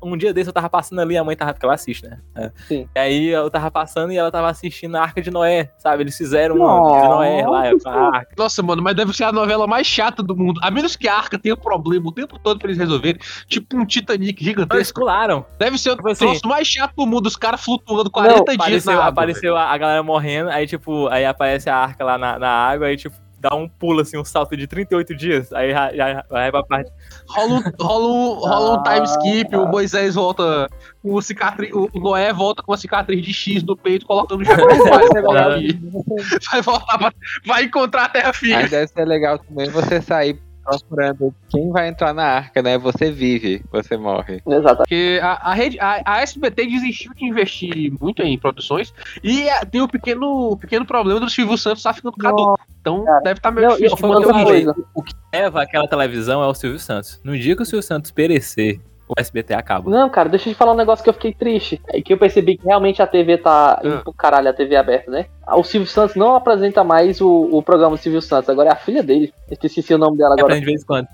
Um 0.02 0.16
dia 0.16 0.32
desse 0.32 0.48
eu 0.48 0.52
tava 0.54 0.68
passando 0.70 1.00
ali, 1.00 1.16
a 1.16 1.24
mãe 1.24 1.36
tava. 1.36 1.52
Porque 1.52 1.66
ela 1.66 1.74
assiste, 1.74 2.04
né? 2.06 2.18
É. 2.34 2.50
Sim. 2.68 2.88
E 2.94 2.98
aí 2.98 3.28
eu 3.28 3.50
tava 3.50 3.70
passando 3.70 4.12
e 4.12 4.16
ela 4.16 4.30
tava 4.30 4.48
assistindo 4.48 4.96
a 4.96 5.02
Arca 5.02 5.20
de 5.20 5.30
Noé, 5.30 5.70
sabe? 5.78 6.02
Eles 6.02 6.16
fizeram 6.16 6.56
uma 6.56 7.00
de 7.02 7.08
Noé 7.08 7.46
lá, 7.46 7.66
é 7.66 7.72
a 7.84 7.90
arca. 8.16 8.34
Nossa, 8.38 8.62
mano, 8.62 8.82
mas 8.82 8.94
deve 8.96 9.12
ser 9.14 9.24
a 9.24 9.32
novela 9.32 9.66
mais 9.66 9.86
chata 9.86 10.22
do 10.22 10.36
mundo. 10.36 10.60
A 10.62 10.70
menos 10.70 10.96
que 10.96 11.06
a 11.08 11.14
Arca 11.16 11.38
tenha 11.38 11.56
problema 11.56 12.08
o 12.08 12.12
tempo 12.12 12.38
todo 12.38 12.58
pra 12.58 12.68
eles 12.68 12.78
resolverem. 12.78 13.20
Tipo 13.46 13.76
um 13.76 13.84
Titanic 13.84 14.40
Eles 14.42 14.44
gigantesco. 14.44 15.00
pularam. 15.00 15.44
Deve 15.58 15.76
ser 15.78 15.90
o 15.90 15.96
Tipo 15.96 16.08
assim- 16.08 16.24
troço 16.26 16.46
mais 16.48 16.66
chato 16.66 16.94
do 16.96 17.06
mundo. 17.06 17.26
Os 17.26 17.36
caras 17.36 17.60
flutuando 17.62 18.10
40 18.10 18.44
dias 18.44 18.54
Apareceu, 18.56 18.92
na 18.92 18.98
água. 18.98 19.08
apareceu 19.10 19.56
a, 19.56 19.64
a 19.72 19.78
galera 19.78 20.02
morrendo, 20.02 20.50
aí, 20.50 20.66
tipo, 20.66 21.08
aí 21.08 21.24
aparece 21.26 21.68
a 21.68 21.76
arca 21.76 22.04
lá 22.04 22.16
na, 22.16 22.38
na 22.38 22.48
água, 22.50 22.86
aí, 22.86 22.96
tipo, 22.96 23.14
dá 23.40 23.55
um 23.55 23.66
pulo, 23.66 24.00
assim, 24.00 24.18
um 24.18 24.24
salto 24.24 24.57
de 24.57 24.66
38 24.66 25.16
dias. 25.16 25.53
Aí 25.53 25.72
já, 25.72 26.24
vai 26.29 26.50
pra 26.50 26.62
parte. 26.62 26.92
Rola 27.26 27.55
um, 27.55 27.62
rola 27.81 28.07
um, 28.07 28.35
rola 28.35 28.79
um 28.79 28.83
time 28.83 29.07
skip, 29.07 29.57
o 29.57 29.66
Moisés 29.66 30.14
volta 30.14 30.68
com 31.03 31.14
o 31.14 31.22
cicatriz. 31.22 31.70
O 31.72 31.88
Noé 31.98 32.33
volta 32.33 32.62
com 32.62 32.72
uma 32.72 32.79
cicatriz 32.79 33.24
de 33.24 33.33
X 33.33 33.62
no 33.62 33.76
peito, 33.76 34.05
colocando 34.05 34.44
vai, 34.44 34.57
vai, 34.57 34.68
vai 36.53 36.62
voltar 36.62 36.98
pra, 36.98 37.12
vai 37.46 37.64
encontrar 37.64 38.05
a 38.05 38.09
terra 38.09 38.33
firme. 38.33 38.62
Aí 38.62 38.68
deve 38.68 38.88
ser 38.88 39.05
legal 39.07 39.38
também 39.38 39.70
você 39.70 40.03
sair 40.03 40.38
procurando 40.78 41.35
quem 41.48 41.70
vai 41.70 41.88
entrar 41.88 42.12
na 42.12 42.24
arca, 42.24 42.62
né? 42.62 42.78
Você 42.78 43.11
vive, 43.11 43.62
você 43.70 43.96
morre. 43.96 44.42
Exato. 44.46 44.78
Porque 44.78 45.18
a, 45.22 45.50
a, 45.50 45.54
rede, 45.54 45.78
a, 45.80 46.02
a 46.04 46.20
SBT 46.22 46.66
desistiu 46.66 47.12
de 47.14 47.24
investir 47.24 47.92
muito 48.00 48.22
em 48.22 48.38
produções 48.38 48.92
e 49.22 49.46
tem 49.70 49.80
o 49.80 49.88
pequeno, 49.88 50.56
pequeno 50.56 50.85
problema 50.87 51.20
do 51.20 51.28
Silvio 51.28 51.56
Santos 51.56 51.80
estar 51.80 51.94
ficando 51.94 52.16
caduco. 52.16 52.59
Então 52.80 53.04
cara. 53.04 53.20
deve 53.20 53.38
estar 53.38 53.50
meio 53.50 53.68
Não, 53.68 53.76
difícil 53.76 53.96
de 53.96 54.04
o 54.04 54.35
manter. 54.35 54.66
O 54.94 55.02
que 55.02 55.14
leva 55.35 55.62
aquela 55.62 55.88
televisão 55.88 56.42
é 56.42 56.46
o 56.46 56.54
Silvio 56.54 56.78
Santos. 56.78 57.20
No 57.22 57.37
dia 57.38 57.56
que 57.56 57.62
o 57.62 57.66
Silvio 57.66 57.83
Santos 57.83 58.11
perecer, 58.11 58.80
o 59.10 59.20
SBT 59.20 59.54
acaba. 59.54 59.90
Não, 59.90 60.08
cara, 60.08 60.28
deixa 60.28 60.48
eu 60.48 60.52
te 60.54 60.56
falar 60.56 60.72
um 60.72 60.76
negócio 60.76 61.02
que 61.02 61.08
eu 61.10 61.14
fiquei 61.14 61.32
triste. 61.34 61.80
É 61.88 62.00
que 62.00 62.12
eu 62.12 62.18
percebi 62.18 62.56
que 62.56 62.64
realmente 62.66 63.02
a 63.02 63.06
TV 63.06 63.38
tá 63.38 63.80
indo 63.84 63.96
Ah. 63.96 64.00
pro 64.02 64.12
caralho, 64.12 64.48
a 64.48 64.52
TV 64.52 64.76
aberta, 64.76 65.10
né? 65.10 65.26
O 65.52 65.62
Silvio 65.64 65.88
Santos 65.88 66.16
não 66.16 66.34
apresenta 66.36 66.84
mais 66.84 67.20
o, 67.20 67.28
o 67.50 67.62
programa 67.62 67.96
do 67.96 68.00
Silvio 68.00 68.22
Santos, 68.22 68.48
agora 68.48 68.70
é 68.70 68.72
a 68.72 68.76
filha 68.76 69.02
dele. 69.02 69.32
Eu 69.50 69.56
esqueci 69.62 69.92
o 69.94 69.98
nome 69.98 70.16
dela 70.16 70.30
É 70.30 70.40
agora. 70.40 70.46
pra 70.54 70.58
de 70.60 70.64
vez 70.64 70.82
em 70.82 70.86
quando. 70.86 71.08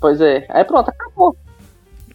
Pois 0.00 0.20
é. 0.20 0.46
Aí 0.48 0.64
pronto, 0.64 0.88
acabou. 0.88 1.36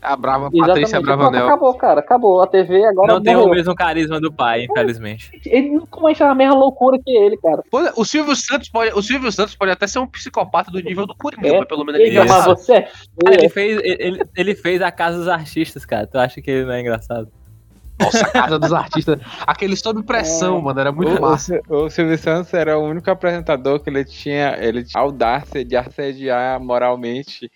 A 0.05 0.15
brava 0.15 0.45
Exatamente. 0.47 0.67
Patrícia 0.67 1.01
Pronto, 1.01 1.17
Bravanel. 1.17 1.45
acabou, 1.47 1.73
cara. 1.73 1.99
Acabou. 1.99 2.41
A 2.41 2.47
TV 2.47 2.85
agora 2.85 3.13
Não 3.13 3.21
tem 3.21 3.35
o 3.35 3.39
morreu. 3.39 3.55
mesmo 3.55 3.75
carisma 3.75 4.19
do 4.21 4.31
pai, 4.31 4.65
infelizmente. 4.65 5.31
Ele 5.45 5.69
não 5.71 5.85
começa 5.85 6.25
a 6.25 6.35
mesma 6.35 6.55
loucura 6.55 6.97
que 7.03 7.11
ele, 7.11 7.37
cara. 7.37 7.63
Pô, 7.69 7.79
O 7.97 8.05
Silvio 8.05 8.35
Santos 8.35 8.69
pode, 8.69 8.91
o 8.93 9.01
Silvio 9.01 9.31
Santos 9.31 9.55
pode 9.55 9.71
até 9.71 9.87
ser 9.87 9.99
um 9.99 10.07
psicopata 10.07 10.69
do 10.71 10.79
nível 10.81 11.05
do 11.05 11.15
Coringa, 11.15 11.47
É. 11.47 11.57
mas 11.59 11.67
pelo 11.67 11.83
menos 11.83 11.99
ele 11.99 12.17
mas 12.23 12.45
você 12.45 12.73
é 12.75 12.87
ele 13.27 13.49
fez, 13.49 13.79
ele, 13.83 14.23
ele 14.35 14.55
fez 14.55 14.81
a 14.81 14.91
Casa 14.91 15.17
dos 15.17 15.27
Artistas, 15.27 15.85
cara. 15.85 16.05
Tu 16.07 16.17
acha 16.17 16.41
que 16.41 16.49
ele 16.51 16.65
não 16.65 16.73
é 16.73 16.81
engraçado? 16.81 17.27
Nossa, 17.97 18.25
a 18.25 18.29
casa 18.29 18.59
dos 18.59 18.73
artistas. 18.73 19.21
Aquele 19.47 19.73
sob 19.77 20.03
pressão, 20.03 20.57
É. 20.57 20.61
mano, 20.61 20.79
era 20.81 20.91
muito 20.91 21.13
O, 21.13 21.17
o, 21.17 21.21
massa. 21.21 21.53
Sil- 21.55 21.63
o 21.69 21.89
Silvio 21.89 22.17
Santos 22.17 22.53
era 22.53 22.77
o 22.77 22.83
único 22.83 23.09
apresentador 23.09 23.79
que 23.79 23.89
ele 23.89 24.03
tinha, 24.03 24.57
ele 24.59 24.83
tinha 24.83 25.01
audácia 25.01 25.63
de 25.63 25.77
assediar 25.77 26.59
moralmente 26.59 27.49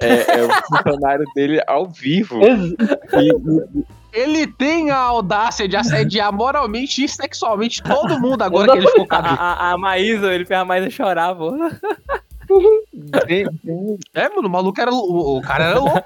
é, 0.00 0.38
é, 0.38 0.44
o 0.44 0.48
funcionário 0.76 1.24
dele 1.34 1.60
ao 1.66 1.86
vivo. 1.88 2.40
E- 2.42 2.76
e- 3.22 3.84
Ele 4.12 4.46
tem 4.46 4.90
a 4.90 4.96
audácia 4.96 5.68
de 5.68 5.76
assediar 5.76 6.32
moralmente 6.32 7.04
e 7.04 7.08
sexualmente 7.08 7.82
todo 7.82 8.18
mundo 8.18 8.40
agora 8.42 8.72
que 8.72 8.78
ele 8.78 8.88
ficou 8.88 9.04
A, 9.04 9.08
caduco. 9.08 9.36
a, 9.42 9.72
a 9.72 9.78
Maísa, 9.78 10.32
ele 10.32 10.44
fez 10.46 10.58
a 10.58 10.64
Maísa 10.64 10.88
chorar, 10.90 11.34
pô. 11.34 11.52
É, 14.14 14.28
mano, 14.28 14.48
o 14.48 14.50
maluco 14.50 14.80
era. 14.80 14.90
O, 14.92 15.38
o 15.38 15.42
cara 15.42 15.64
era 15.64 15.78
louco. 15.78 16.02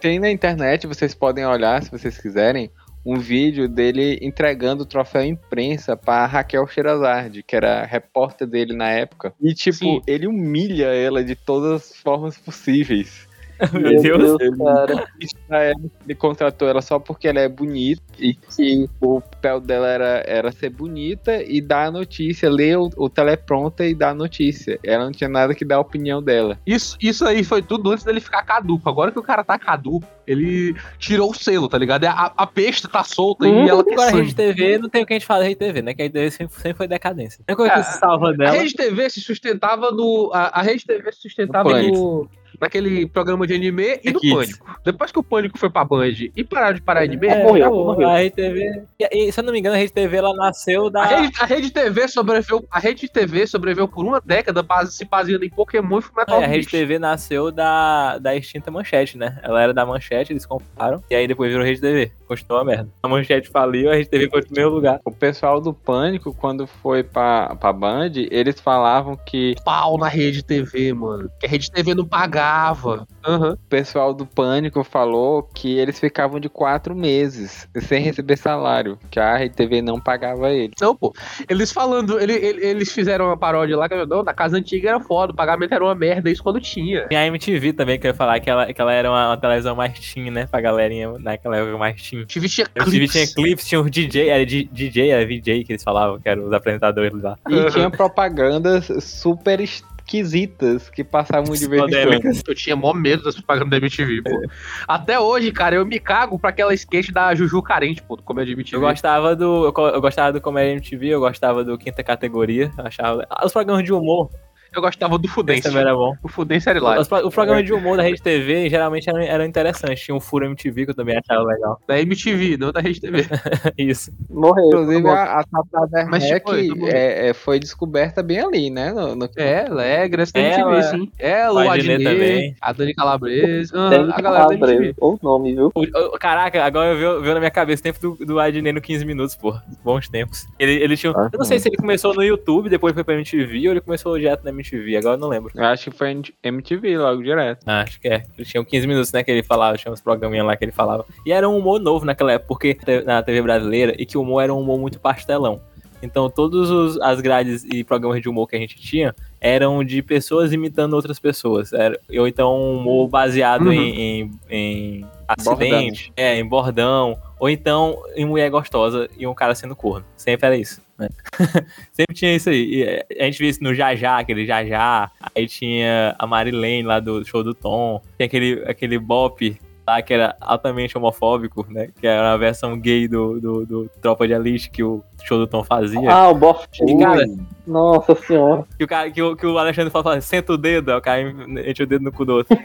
tem 0.00 0.18
na 0.18 0.30
internet, 0.30 0.86
vocês 0.86 1.14
podem 1.14 1.44
olhar 1.46 1.82
se 1.82 1.90
vocês 1.90 2.16
quiserem, 2.18 2.70
um 3.04 3.16
vídeo 3.18 3.68
dele 3.68 4.18
entregando 4.22 4.82
o 4.82 4.86
troféu 4.86 5.22
imprensa 5.22 5.96
pra 5.96 6.26
Raquel 6.26 6.66
Sherazade, 6.66 7.42
que 7.42 7.54
era 7.54 7.84
repórter 7.84 8.46
dele 8.46 8.74
na 8.74 8.88
época. 8.90 9.34
E, 9.40 9.52
tipo, 9.52 9.76
Sim. 9.76 10.00
ele 10.06 10.26
humilha 10.26 10.86
ela 10.86 11.22
de 11.22 11.36
todas 11.36 11.82
as 11.82 11.96
formas 11.96 12.38
possíveis. 12.38 13.28
Meu 13.72 14.00
Deus. 14.00 14.36
cara. 14.58 15.06
Isso 15.20 15.34
pra 15.46 15.62
ela, 15.62 15.80
ele 16.04 16.14
contratou 16.14 16.68
ela 16.68 16.82
só 16.82 16.98
porque 16.98 17.28
ela 17.28 17.40
é 17.40 17.48
bonita 17.48 18.02
e 18.18 18.34
que 18.34 18.88
o 19.00 19.20
papel 19.20 19.60
dela 19.60 19.88
era, 19.88 20.22
era 20.26 20.52
ser 20.52 20.70
bonita 20.70 21.42
e 21.42 21.60
dar 21.60 21.86
a 21.86 21.90
notícia, 21.90 22.50
ler 22.50 22.78
o, 22.78 22.90
o 22.96 23.08
teleprompter 23.08 23.88
e 23.88 23.94
dar 23.94 24.10
a 24.10 24.14
notícia. 24.14 24.78
Ela 24.84 25.04
não 25.04 25.12
tinha 25.12 25.28
nada 25.28 25.54
que 25.54 25.64
dar 25.64 25.76
a 25.76 25.80
opinião 25.80 26.22
dela. 26.22 26.58
Isso, 26.66 26.96
isso 27.00 27.24
aí 27.26 27.44
foi 27.44 27.62
tudo 27.62 27.90
antes 27.90 28.04
dele 28.04 28.20
ficar 28.20 28.42
caduco. 28.42 28.88
Agora 28.88 29.10
que 29.10 29.18
o 29.18 29.22
cara 29.22 29.44
tá 29.44 29.58
caduco, 29.58 30.06
ele 30.26 30.74
tirou 30.98 31.30
o 31.30 31.34
selo, 31.34 31.68
tá 31.68 31.78
ligado? 31.78 32.04
A, 32.04 32.32
a 32.36 32.46
pesta 32.46 32.88
tá 32.88 33.04
solta 33.04 33.44
Hum, 33.44 33.66
e 33.66 33.68
ela 33.68 33.84
tem 33.84 33.92
Agora 33.94 34.10
a. 34.10 34.14
Rede 34.14 34.34
TV, 34.34 34.78
não 34.78 34.88
tem 34.88 35.02
o 35.02 35.06
que 35.06 35.12
a 35.12 35.16
gente 35.16 35.26
fala 35.26 35.40
da 35.40 35.46
Rede 35.46 35.58
TV, 35.58 35.82
né? 35.82 35.94
Que 35.94 36.02
a 36.02 36.04
Rede 36.04 36.14
TV 36.14 36.30
sempre, 36.30 36.54
sempre 36.54 36.76
foi 36.78 36.88
decadência. 36.88 37.44
A 37.46 37.52
única 37.52 37.56
coisa 37.56 37.74
que 37.74 37.92
se 37.92 37.98
salva 37.98 38.30
A 38.30 38.32
dela. 38.32 38.50
Rede 38.52 38.74
TV 38.74 39.10
se 39.10 39.20
sustentava 39.20 39.90
no. 39.90 40.30
A, 40.32 40.60
a 40.60 40.62
Rede 40.62 40.84
TV 40.84 41.12
se 41.12 41.20
sustentava 41.22 41.82
No 41.82 41.88
no. 41.88 42.30
Naquele 42.60 43.06
programa 43.06 43.46
de 43.46 43.54
anime 43.54 44.00
e 44.04 44.10
no 44.12 44.20
Kids. 44.20 44.34
Pânico. 44.58 44.80
Depois 44.84 45.10
que 45.12 45.18
o 45.18 45.22
Pânico 45.22 45.58
foi 45.58 45.70
pra 45.70 45.84
Band 45.84 46.04
e 46.36 46.44
pararam 46.44 46.74
de 46.74 46.82
parar 46.82 47.06
de 47.06 47.16
ver, 47.16 47.28
É, 47.30 47.42
morreu, 47.42 47.62
acabou. 47.64 47.84
morreu. 47.86 48.08
A 48.08 48.18
Rede 48.18 48.34
TV. 48.36 48.82
E, 49.12 49.32
se 49.32 49.40
eu 49.40 49.44
não 49.44 49.52
me 49.52 49.58
engano, 49.58 49.74
a 49.74 49.78
Rede 49.78 49.92
TV 49.92 50.16
ela 50.16 50.34
nasceu 50.34 50.88
da. 50.90 51.02
A 51.02 51.06
rede, 51.06 51.32
a 51.40 51.44
rede 51.46 51.70
TV 51.70 52.08
sobreviveu. 52.08 52.64
A 52.70 52.78
Rede 52.78 53.08
TV 53.08 53.46
sobreviveu 53.46 53.88
por 53.88 54.04
uma 54.04 54.20
década 54.20 54.62
base- 54.62 54.92
se 54.92 55.04
baseando 55.04 55.44
em 55.44 55.50
Pokémon 55.50 55.98
e 55.98 56.02
Fullmetal 56.02 56.40
É, 56.40 56.44
a 56.44 56.48
Rede. 56.48 56.66
TV 56.68 56.98
nasceu 56.98 57.50
da, 57.50 58.18
da 58.18 58.34
extinta 58.36 58.70
Manchete, 58.70 59.16
né? 59.18 59.38
Ela 59.42 59.62
era 59.62 59.74
da 59.74 59.84
Manchete, 59.86 60.32
eles 60.32 60.46
compraram. 60.46 61.02
E 61.10 61.14
aí 61.14 61.26
depois 61.26 61.50
virou 61.50 61.64
Rede 61.64 61.80
TV. 61.80 62.12
Continuou 62.26 62.62
a 62.62 62.64
merda. 62.64 62.88
A 63.02 63.08
Manchete 63.08 63.48
faliu, 63.50 63.90
a 63.90 63.94
Rede 63.94 64.08
TV 64.08 64.28
foi 64.30 64.40
pro 64.40 64.48
primeiro 64.50 64.70
lugar. 64.74 65.00
O 65.04 65.10
pessoal 65.10 65.60
do 65.60 65.72
Pânico, 65.74 66.34
quando 66.34 66.66
foi 66.66 67.02
pra, 67.02 67.54
pra 67.56 67.72
Band, 67.72 68.12
eles 68.30 68.60
falavam 68.60 69.16
que 69.26 69.54
Pau 69.64 69.98
na 69.98 70.08
Rede 70.08 70.42
TV, 70.42 70.92
mano. 70.92 71.30
Que 71.38 71.46
a 71.46 71.48
Rede 71.48 71.70
TV 71.70 71.94
não 71.94 72.04
pagava. 72.06 72.43
Aham. 72.44 73.52
o 73.54 73.56
pessoal 73.68 74.12
do 74.12 74.26
Pânico 74.26 74.84
falou 74.84 75.42
que 75.42 75.78
eles 75.78 75.98
ficavam 75.98 76.38
de 76.38 76.48
quatro 76.48 76.94
meses 76.94 77.68
sem 77.80 78.02
receber 78.02 78.36
salário, 78.36 78.98
que 79.10 79.18
a 79.18 79.36
Rede 79.36 79.54
TV 79.54 79.80
não 79.80 79.98
pagava 79.98 80.50
eles. 80.50 80.74
Não, 80.80 80.94
pô. 80.94 81.12
Eles 81.48 81.72
falando, 81.72 82.20
ele- 82.20 82.34
ele- 82.34 82.64
eles 82.66 82.92
fizeram 82.92 83.26
uma 83.26 83.36
paródia 83.36 83.76
lá 83.76 83.88
que 83.88 83.94
eu 83.94 84.06
não, 84.06 84.22
na 84.22 84.34
casa 84.34 84.56
antiga 84.58 84.90
era 84.90 85.00
foda, 85.00 85.32
o 85.32 85.36
pagamento 85.36 85.72
era 85.74 85.82
uma 85.82 85.94
merda, 85.94 86.30
isso 86.30 86.42
quando 86.42 86.60
tinha. 86.60 87.08
Tem 87.08 87.16
a 87.18 87.26
MTV 87.26 87.72
também, 87.72 87.98
que 87.98 88.06
eu 88.06 88.10
ia 88.10 88.14
falar 88.14 88.38
que 88.40 88.50
ela, 88.50 88.72
que 88.72 88.80
ela 88.80 88.92
era 88.92 89.10
uma, 89.10 89.28
uma 89.30 89.36
televisão 89.36 89.74
mais 89.74 89.98
teen, 89.98 90.30
né? 90.30 90.46
Pra 90.46 90.60
galerinha 90.60 91.12
naquela 91.18 91.56
época 91.56 91.78
mais 91.78 92.02
teen. 92.02 92.26
TV 92.26 92.48
tinha 92.48 92.66
A 92.74 92.82
MTV 92.82 92.98
clips. 92.98 93.12
tinha 93.12 93.34
clipes, 93.34 93.66
tinha 93.66 93.80
o 93.80 93.88
DJ, 93.90 94.28
era 94.28 94.44
DJ, 94.44 95.10
era 95.10 95.26
VJ 95.26 95.64
que 95.64 95.72
eles 95.72 95.82
falavam, 95.82 96.20
que 96.20 96.28
eram 96.28 96.46
os 96.46 96.52
apresentadores 96.52 97.22
lá. 97.22 97.36
E 97.48 97.54
Uhum. 97.54 97.66
tinha 97.70 97.90
propagandas 97.90 98.86
super 99.00 99.60
esquisitas 100.04 100.90
que 100.90 101.02
passavam 101.02 101.54
de 101.54 101.66
vez 101.66 101.82
em 101.82 101.86
quando. 102.20 102.42
Eu 102.46 102.54
tinha 102.54 102.76
mó 102.76 102.92
medo 102.92 103.24
das 103.24 103.34
propagandas 103.34 103.70
da 103.70 103.76
MTV, 103.78 104.22
pô. 104.22 104.42
Até 104.86 105.18
hoje, 105.18 105.50
cara, 105.50 105.74
eu 105.76 105.86
me 105.86 105.98
cago 105.98 106.38
pra 106.38 106.50
aquela 106.50 106.74
sketch 106.74 107.10
da 107.10 107.34
Juju 107.34 107.62
Carente, 107.62 108.02
pô, 108.02 108.16
do 108.16 108.22
Comédia 108.22 108.52
MTV. 108.52 108.76
Eu 108.76 108.80
gostava 108.80 109.34
do. 109.34 109.64
Eu, 109.66 109.86
eu 109.88 110.00
gostava 110.00 110.32
do 110.32 110.40
Comédia 110.40 110.72
MTV, 110.72 111.06
eu 111.08 111.20
gostava 111.20 111.64
do 111.64 111.76
Quinta 111.78 112.02
Categoria. 112.02 112.70
Achava. 112.78 113.26
Ah, 113.30 113.46
Os 113.46 113.52
programas 113.52 113.84
de 113.84 113.92
humor, 113.92 114.30
Eu 114.74 114.80
gostava 114.82 115.18
do 115.18 115.24
esse 115.26 115.34
Fudêncio. 115.34 115.62
também 115.64 115.80
era 115.82 115.94
bom. 115.94 116.14
O 116.22 116.28
Fudêncio 116.28 116.68
era 116.70 116.82
lá. 116.82 116.98
Os, 117.00 117.08
pro- 117.08 117.26
os 117.26 117.34
programas 117.34 117.64
de 117.64 117.72
humor 117.72 117.96
da 117.96 118.02
Rede 118.02 118.20
TV 118.22 118.68
geralmente 118.68 119.08
eram, 119.08 119.20
eram 119.20 119.44
interessantes. 119.44 120.02
Tinha 120.04 120.14
um 120.14 120.20
Furo 120.20 120.44
MTV 120.46 120.84
que 120.86 120.90
eu 120.90 120.94
também 120.94 121.16
achava 121.18 121.44
legal. 121.44 121.80
Da 121.86 122.00
MTV, 122.00 122.56
não 122.56 122.72
da 122.72 122.80
Rede 122.80 123.00
TV. 123.00 123.24
Isso. 123.78 124.12
Morreu. 124.30 124.66
Inclusive, 124.66 125.08
a, 125.08 125.40
a 125.40 125.44
Tata 125.44 126.06
Mas, 126.08 126.24
Werneck 126.24 126.52
tipo, 126.68 126.86
é, 126.88 127.28
é, 127.28 127.34
foi 127.34 127.58
descoberta 127.60 128.22
bem 128.22 128.40
ali, 128.40 128.70
né? 128.70 128.92
No, 128.92 129.14
no- 129.14 129.28
É, 129.36 129.68
Legras, 129.68 130.32
da 130.32 130.40
Ela, 130.40 130.76
MTV, 130.78 130.82
sim. 130.98 131.12
Ela, 131.18 131.62
o 131.62 131.66
o 131.66 131.70
Adnet 131.70 131.94
Adnet, 131.94 132.04
também. 132.04 132.56
a 132.60 132.72
Dani 132.72 132.94
Calabresa, 132.94 133.88
Tem 133.90 134.10
a 134.12 134.20
galera 134.20 134.46
da. 134.48 134.54
MTV. 134.54 134.94
Ou 134.98 135.14
o 135.14 135.18
nome, 135.22 135.54
viu? 135.54 135.70
O- 135.74 135.80
o- 135.82 136.18
caraca, 136.18 136.64
agora 136.64 136.94
veio, 136.94 137.20
veio 137.20 137.34
na 137.34 137.40
minha 137.40 137.50
cabeça 137.50 137.80
o 137.80 137.84
tempo 137.84 138.00
do, 138.00 138.24
do 138.26 138.40
Adnei 138.40 138.72
no 138.72 138.80
15 138.80 139.04
minutos, 139.04 139.36
pô. 139.36 139.54
Bons 139.84 140.08
tempos. 140.08 140.46
Ele, 140.58 140.72
ele 140.82 140.96
tinha. 140.96 141.12
Ah, 141.14 141.28
eu 141.32 141.38
não 141.38 141.44
sei 141.44 141.58
se 141.58 141.68
ele 141.68 141.76
começou 141.76 142.14
no 142.14 142.22
YouTube, 142.22 142.68
depois 142.68 142.94
foi 142.94 143.04
pra 143.04 143.14
MTV, 143.14 143.68
ou 143.68 143.72
ele 143.74 143.80
começou 143.80 144.18
direto 144.18 144.42
na 144.44 144.50
MTV, 144.50 144.63
agora 144.96 145.14
eu 145.16 145.18
não 145.20 145.28
lembro. 145.28 145.50
Eu 145.54 145.64
acho 145.64 145.90
que 145.90 145.96
foi 145.96 146.20
MTV 146.42 146.98
logo 146.98 147.22
direto. 147.22 147.62
Ah, 147.66 147.82
acho 147.82 148.00
que 148.00 148.08
é. 148.08 148.22
Ele 148.36 148.46
tinha 148.46 148.64
15 148.64 148.86
minutos, 148.86 149.12
né, 149.12 149.22
que 149.22 149.30
ele 149.30 149.42
falava, 149.42 149.76
tinha 149.76 149.92
uns 149.92 150.00
programinhas 150.00 150.46
lá 150.46 150.56
que 150.56 150.64
ele 150.64 150.72
falava. 150.72 151.04
E 151.26 151.32
era 151.32 151.48
um 151.48 151.56
humor 151.58 151.80
novo 151.80 152.04
naquela 152.04 152.32
época, 152.32 152.48
porque 152.48 152.76
na 153.04 153.22
TV 153.22 153.42
brasileira, 153.42 153.94
e 153.98 154.06
que 154.06 154.16
o 154.18 154.22
humor 154.22 154.42
era 154.42 154.54
um 154.54 154.60
humor 154.60 154.78
muito 154.78 154.98
pastelão. 154.98 155.60
Então, 156.02 156.28
todas 156.28 156.98
as 157.00 157.18
grades 157.22 157.64
e 157.64 157.82
programas 157.82 158.20
de 158.20 158.28
humor 158.28 158.46
que 158.46 158.54
a 158.54 158.58
gente 158.58 158.76
tinha 158.76 159.14
eram 159.40 159.82
de 159.82 160.02
pessoas 160.02 160.52
imitando 160.52 160.92
outras 160.92 161.18
pessoas. 161.18 161.72
Era, 161.72 161.98
ou 162.18 162.28
então 162.28 162.54
um 162.54 162.78
humor 162.78 163.08
baseado 163.08 163.66
Uhum. 163.66 163.72
em, 163.72 164.00
em, 164.20 164.30
em 164.50 165.06
acidente, 165.26 166.12
é, 166.14 166.38
em 166.38 166.44
bordão, 166.46 167.16
ou 167.38 167.48
então 167.48 168.02
em 168.14 168.26
mulher 168.26 168.50
gostosa 168.50 169.08
e 169.16 169.26
um 169.26 169.32
cara 169.32 169.54
sendo 169.54 169.74
corno. 169.74 170.04
Sempre 170.14 170.46
era 170.46 170.56
isso. 170.56 170.82
Né? 170.98 171.08
Sempre 171.92 172.14
tinha 172.14 172.34
isso 172.34 172.50
aí. 172.50 172.82
É, 172.82 173.06
a 173.20 173.24
gente 173.24 173.38
via 173.38 173.50
isso 173.50 173.62
no 173.62 173.74
Jajá, 173.74 174.18
aquele 174.18 174.46
Jajá. 174.46 175.10
Aí 175.34 175.46
tinha 175.46 176.14
a 176.18 176.26
Marilene 176.26 176.82
lá 176.82 177.00
do 177.00 177.24
show 177.24 177.42
do 177.42 177.54
Tom. 177.54 178.00
Tinha 178.16 178.26
aquele, 178.26 178.62
aquele 178.66 178.98
Bop 178.98 179.60
lá 179.86 180.02
que 180.02 180.14
era 180.14 180.36
altamente 180.40 180.96
homofóbico, 180.96 181.66
né? 181.68 181.88
Que 182.00 182.06
era 182.06 182.32
a 182.32 182.36
versão 182.36 182.78
gay 182.78 183.06
do, 183.06 183.40
do, 183.40 183.66
do 183.66 183.90
Tropa 184.00 184.26
de 184.26 184.32
Elite 184.32 184.70
que 184.70 184.82
o 184.82 185.02
show 185.22 185.38
do 185.38 185.46
Tom 185.46 185.64
fazia. 185.64 186.10
Ah, 186.10 186.30
o 186.30 186.98
cara, 186.98 187.24
Nossa 187.66 188.14
senhora. 188.14 188.64
que 188.76 188.84
o, 188.84 188.86
cara, 188.88 189.10
que, 189.10 189.22
o, 189.22 189.36
que 189.36 189.46
o 189.46 189.58
Alexandre 189.58 189.90
fala, 189.90 190.20
senta 190.20 190.52
o 190.52 190.58
dedo, 190.58 190.94
o 190.94 191.00
cara 191.00 191.22
enche 191.68 191.82
o 191.82 191.86
dedo 191.86 192.04
no 192.04 192.12
cu 192.12 192.24
do 192.24 192.34
outro. 192.34 192.56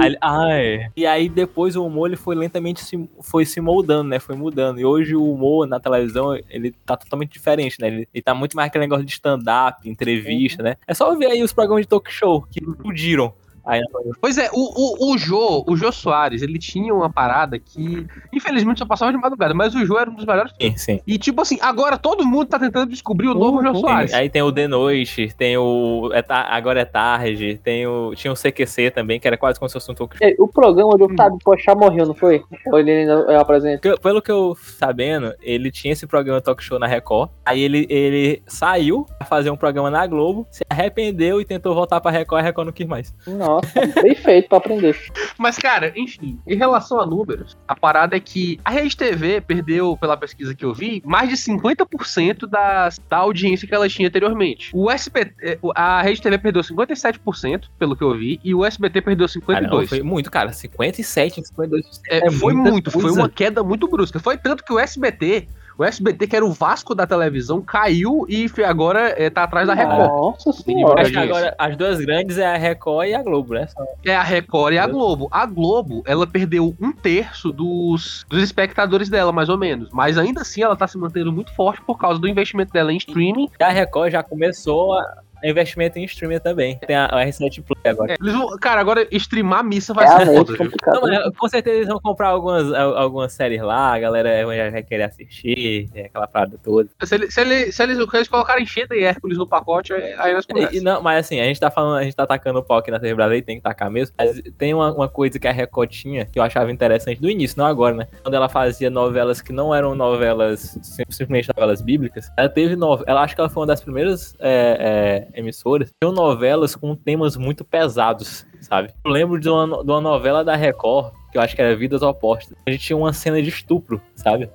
Aí, 0.00 0.16
ai. 0.20 0.86
E 0.96 1.06
aí 1.06 1.28
depois 1.28 1.76
o 1.76 1.84
humor 1.84 2.08
ele 2.08 2.16
foi 2.16 2.34
lentamente 2.34 2.82
se, 2.82 3.08
foi 3.20 3.44
se 3.44 3.60
moldando, 3.60 4.08
né? 4.08 4.18
Foi 4.18 4.34
mudando. 4.34 4.80
E 4.80 4.84
hoje 4.84 5.14
o 5.14 5.32
humor 5.32 5.66
na 5.66 5.78
televisão, 5.78 6.38
ele 6.48 6.74
tá 6.86 6.96
totalmente 6.96 7.32
diferente, 7.32 7.80
né? 7.80 7.88
Ele, 7.88 8.08
ele 8.14 8.22
tá 8.22 8.34
muito 8.34 8.56
mais 8.56 8.68
aquele 8.68 8.84
negócio 8.84 9.04
de 9.04 9.12
stand-up, 9.12 9.88
entrevista, 9.88 10.62
né? 10.62 10.76
É 10.86 10.94
só 10.94 11.14
ver 11.14 11.26
aí 11.26 11.42
os 11.42 11.52
programas 11.52 11.82
de 11.84 11.88
talk 11.88 12.10
show 12.10 12.42
que 12.50 12.60
explodiram. 12.60 13.34
Aí, 13.64 13.80
Pois 14.20 14.38
é, 14.38 14.48
o, 14.52 15.08
o, 15.10 15.12
o 15.14 15.18
Jô, 15.18 15.64
o 15.66 15.76
Jô 15.76 15.90
Soares, 15.92 16.42
ele 16.42 16.58
tinha 16.58 16.94
uma 16.94 17.10
parada 17.10 17.58
que, 17.58 18.06
infelizmente, 18.32 18.78
só 18.78 18.86
passava 18.86 19.12
de 19.12 19.18
madrugada, 19.18 19.54
mas 19.54 19.74
o 19.74 19.84
Jô 19.84 19.98
era 19.98 20.10
um 20.10 20.14
dos 20.14 20.24
melhores. 20.24 20.52
sim, 20.60 20.76
sim. 20.76 21.00
E, 21.06 21.18
tipo 21.18 21.40
assim, 21.42 21.58
agora 21.60 21.96
todo 21.98 22.24
mundo 22.26 22.46
tá 22.46 22.58
tentando 22.58 22.90
descobrir 22.90 23.28
o 23.28 23.34
novo 23.34 23.62
Jô 23.62 23.74
Soares. 23.76 24.12
Aí 24.14 24.28
tem 24.28 24.42
o 24.42 24.50
De 24.50 24.66
Noite, 24.68 25.34
tem 25.36 25.56
o 25.56 26.10
é 26.12 26.22
ta- 26.22 26.46
Agora 26.50 26.80
é 26.80 26.84
Tarde, 26.84 27.60
tem 27.62 27.86
o. 27.86 28.12
Tinha 28.14 28.32
o 28.32 28.36
CQC 28.36 28.90
também, 28.90 29.20
que 29.20 29.26
era 29.26 29.36
quase 29.36 29.58
como 29.58 29.68
se 29.68 29.74
fosse 29.74 29.90
um 29.90 29.94
talk 29.94 30.16
show. 30.16 30.26
É, 30.26 30.34
O 30.38 30.48
programa 30.48 30.96
do 30.96 31.08
Fábio 31.16 31.38
Pochá 31.44 31.74
morreu, 31.74 32.06
não 32.06 32.14
foi? 32.14 32.42
Ou 32.66 32.78
ele 32.78 32.90
ainda 32.90 33.26
é 33.32 33.36
apresenta? 33.36 33.78
Que- 33.80 34.00
Pelo 34.00 34.20
que 34.22 34.30
eu 34.30 34.56
sabendo, 34.56 35.32
ele 35.40 35.70
tinha 35.70 35.92
esse 35.92 36.06
programa 36.06 36.40
talk 36.40 36.62
show 36.62 36.78
na 36.78 36.86
Record. 36.86 37.30
Aí 37.44 37.60
ele, 37.62 37.86
ele 37.90 38.42
saiu 38.46 39.06
pra 39.18 39.26
fazer 39.26 39.50
um 39.50 39.56
programa 39.56 39.90
na 39.90 40.06
Globo, 40.06 40.46
se 40.50 40.62
arrependeu 40.68 41.40
e 41.40 41.44
tentou 41.44 41.74
voltar 41.74 42.00
pra 42.00 42.10
Record 42.10 42.40
e 42.40 42.42
a 42.42 42.46
Record 42.46 42.66
não 42.66 42.72
quis 42.72 42.86
mais. 42.86 43.14
Nossa, 43.50 44.02
bem 44.02 44.14
feito 44.14 44.48
pra 44.48 44.58
aprender. 44.58 44.96
Mas, 45.36 45.56
cara, 45.56 45.92
enfim, 45.96 46.38
em 46.46 46.56
relação 46.56 47.00
a 47.00 47.06
números, 47.06 47.56
a 47.66 47.74
parada 47.74 48.16
é 48.16 48.20
que 48.20 48.60
a 48.64 48.70
Rede 48.70 48.96
TV 48.96 49.40
perdeu, 49.40 49.96
pela 49.96 50.16
pesquisa 50.16 50.54
que 50.54 50.64
eu 50.64 50.72
vi, 50.72 51.02
mais 51.04 51.28
de 51.28 51.36
50% 51.36 52.46
das, 52.46 53.00
da 53.08 53.18
audiência 53.18 53.66
que 53.66 53.74
ela 53.74 53.88
tinha 53.88 54.08
anteriormente. 54.08 54.70
O 54.72 54.90
SBT, 54.90 55.34
eh, 55.42 55.58
a 55.74 56.02
Rede 56.02 56.22
TV 56.22 56.38
perdeu 56.38 56.62
57%, 56.62 57.68
pelo 57.78 57.96
que 57.96 58.04
eu 58.04 58.16
vi, 58.16 58.40
e 58.44 58.54
o 58.54 58.64
SBT 58.64 59.00
perdeu 59.00 59.26
Ah, 59.48 59.60
não, 59.60 59.80
52%. 59.80 59.88
foi 59.88 60.02
muito, 60.02 60.30
cara. 60.30 60.52
57, 60.52 61.42
52%. 61.42 61.82
É, 62.08 62.26
é 62.26 62.30
foi 62.30 62.54
muito, 62.54 62.90
foi 62.90 63.02
coisa. 63.02 63.20
uma 63.20 63.28
queda 63.28 63.62
muito 63.62 63.88
brusca. 63.88 64.18
Foi 64.20 64.36
tanto 64.36 64.64
que 64.64 64.72
o 64.72 64.78
SBT, 64.78 65.48
o 65.80 65.84
SBT, 65.84 66.26
que 66.26 66.36
era 66.36 66.44
o 66.44 66.52
Vasco 66.52 66.94
da 66.94 67.06
televisão, 67.06 67.62
caiu 67.62 68.26
e 68.28 68.50
agora 68.62 69.14
é, 69.16 69.30
tá 69.30 69.44
atrás 69.44 69.66
da 69.66 69.72
Record. 69.72 70.10
Nossa 70.10 70.50
Acho 70.50 70.62
senhora. 70.62 71.10
que 71.10 71.16
agora 71.16 71.54
as 71.58 71.74
duas 71.74 71.98
grandes 72.00 72.36
é 72.36 72.44
a 72.44 72.58
Record 72.58 73.08
e 73.08 73.14
a 73.14 73.22
Globo, 73.22 73.54
né? 73.54 73.66
É 74.04 74.14
a 74.14 74.22
Record 74.22 74.74
e 74.74 74.78
a 74.78 74.86
Globo. 74.86 75.28
A 75.30 75.46
Globo, 75.46 76.02
ela 76.06 76.26
perdeu 76.26 76.76
um 76.78 76.92
terço 76.92 77.50
dos, 77.50 78.26
dos 78.28 78.42
espectadores 78.42 79.08
dela, 79.08 79.32
mais 79.32 79.48
ou 79.48 79.56
menos. 79.56 79.88
Mas 79.90 80.18
ainda 80.18 80.42
assim, 80.42 80.62
ela 80.62 80.76
tá 80.76 80.86
se 80.86 80.98
mantendo 80.98 81.32
muito 81.32 81.50
forte 81.54 81.80
por 81.80 81.96
causa 81.96 82.20
do 82.20 82.28
investimento 82.28 82.74
dela 82.74 82.92
em 82.92 82.98
streaming. 82.98 83.48
E 83.58 83.64
a 83.64 83.70
Record 83.70 84.12
já 84.12 84.22
começou 84.22 84.92
a 84.92 85.22
investimento 85.42 85.98
em 85.98 86.04
streaming 86.04 86.38
também. 86.40 86.78
Tem 86.86 86.96
a, 86.96 87.06
a 87.06 87.24
R7 87.26 87.62
Play 87.64 87.92
agora. 87.92 88.12
É, 88.12 88.16
eles 88.20 88.32
vão, 88.32 88.56
cara, 88.58 88.80
agora 88.80 89.06
streamar 89.12 89.64
missa 89.64 89.92
vai 89.94 90.06
É 90.06 90.08
ser 90.08 90.24
realmente 90.24 90.56
foda. 90.56 90.70
Não, 90.86 91.00
mas 91.02 91.36
com 91.36 91.48
certeza 91.48 91.76
eles 91.76 91.88
vão 91.88 92.00
comprar 92.00 92.28
algumas, 92.28 92.72
al- 92.72 92.96
algumas 92.96 93.32
séries 93.32 93.60
lá, 93.62 93.94
a 93.94 93.98
galera 93.98 94.40
já 94.56 94.70
vai 94.70 94.82
querer 94.82 95.04
assistir, 95.04 95.88
é 95.94 96.06
aquela 96.06 96.26
parada 96.26 96.58
toda. 96.62 96.88
Se, 97.02 97.14
ele- 97.14 97.30
se, 97.30 97.40
ele- 97.40 97.72
se 97.72 97.82
eles, 97.82 97.96
se 97.98 98.16
eles 98.16 98.28
colocarem 98.28 98.66
Sheda 98.66 98.94
e 98.96 99.04
Hércules 99.04 99.38
no 99.38 99.46
pacote, 99.46 99.92
é- 99.92 100.14
aí 100.18 100.32
nós 100.34 100.46
E, 100.72 100.80
não, 100.80 101.02
mas 101.02 101.26
assim, 101.26 101.40
a 101.40 101.44
gente 101.44 101.60
tá 101.60 101.70
falando, 101.70 101.96
a 101.98 102.02
gente 102.04 102.14
tá 102.16 102.22
atacando 102.24 102.58
o 102.58 102.62
pau 102.62 102.78
aqui 102.78 102.90
na 102.90 102.98
TV 103.00 103.14
Brasileira, 103.14 103.46
tem 103.46 103.56
que 103.56 103.62
tacar 103.62 103.90
mesmo. 103.90 104.14
Mas 104.18 104.40
tem 104.58 104.74
uma, 104.74 104.92
uma 104.92 105.08
coisa 105.08 105.38
que 105.38 105.46
a 105.48 105.52
Record 105.52 105.90
tinha, 105.90 106.26
que 106.26 106.38
eu 106.38 106.42
achava 106.42 106.70
interessante 106.70 107.20
do 107.20 107.28
início, 107.30 107.58
não 107.58 107.66
agora, 107.66 107.94
né? 107.94 108.06
Quando 108.22 108.34
ela 108.34 108.48
fazia 108.48 108.90
novelas 108.90 109.40
que 109.40 109.52
não 109.52 109.74
eram 109.74 109.94
novelas, 109.94 110.78
sim- 110.82 111.02
simplesmente 111.08 111.48
novelas 111.54 111.80
bíblicas, 111.80 112.30
ela 112.36 112.48
teve 112.48 112.76
novela. 112.76 113.04
Ela 113.08 113.22
acho 113.22 113.34
que 113.34 113.40
ela 113.40 113.50
foi 113.50 113.60
uma 113.62 113.66
das 113.66 113.80
primeiras 113.80 114.34
é, 114.38 115.26
é, 115.29 115.29
emissoras. 115.34 115.90
Tinham 116.02 116.12
novelas 116.14 116.74
com 116.74 116.94
temas 116.94 117.36
muito 117.36 117.64
pesados, 117.64 118.46
sabe? 118.60 118.92
Eu 119.04 119.10
lembro 119.10 119.38
de 119.38 119.48
uma, 119.48 119.66
de 119.84 119.90
uma 119.90 120.00
novela 120.00 120.44
da 120.44 120.56
Record, 120.56 121.12
que 121.30 121.38
eu 121.38 121.42
acho 121.42 121.54
que 121.54 121.62
era 121.62 121.76
Vidas 121.76 122.02
Opostas. 122.02 122.56
A 122.66 122.70
gente 122.70 122.84
tinha 122.84 122.96
uma 122.96 123.12
cena 123.12 123.40
de 123.42 123.48
estupro, 123.48 124.00
sabe? 124.16 124.48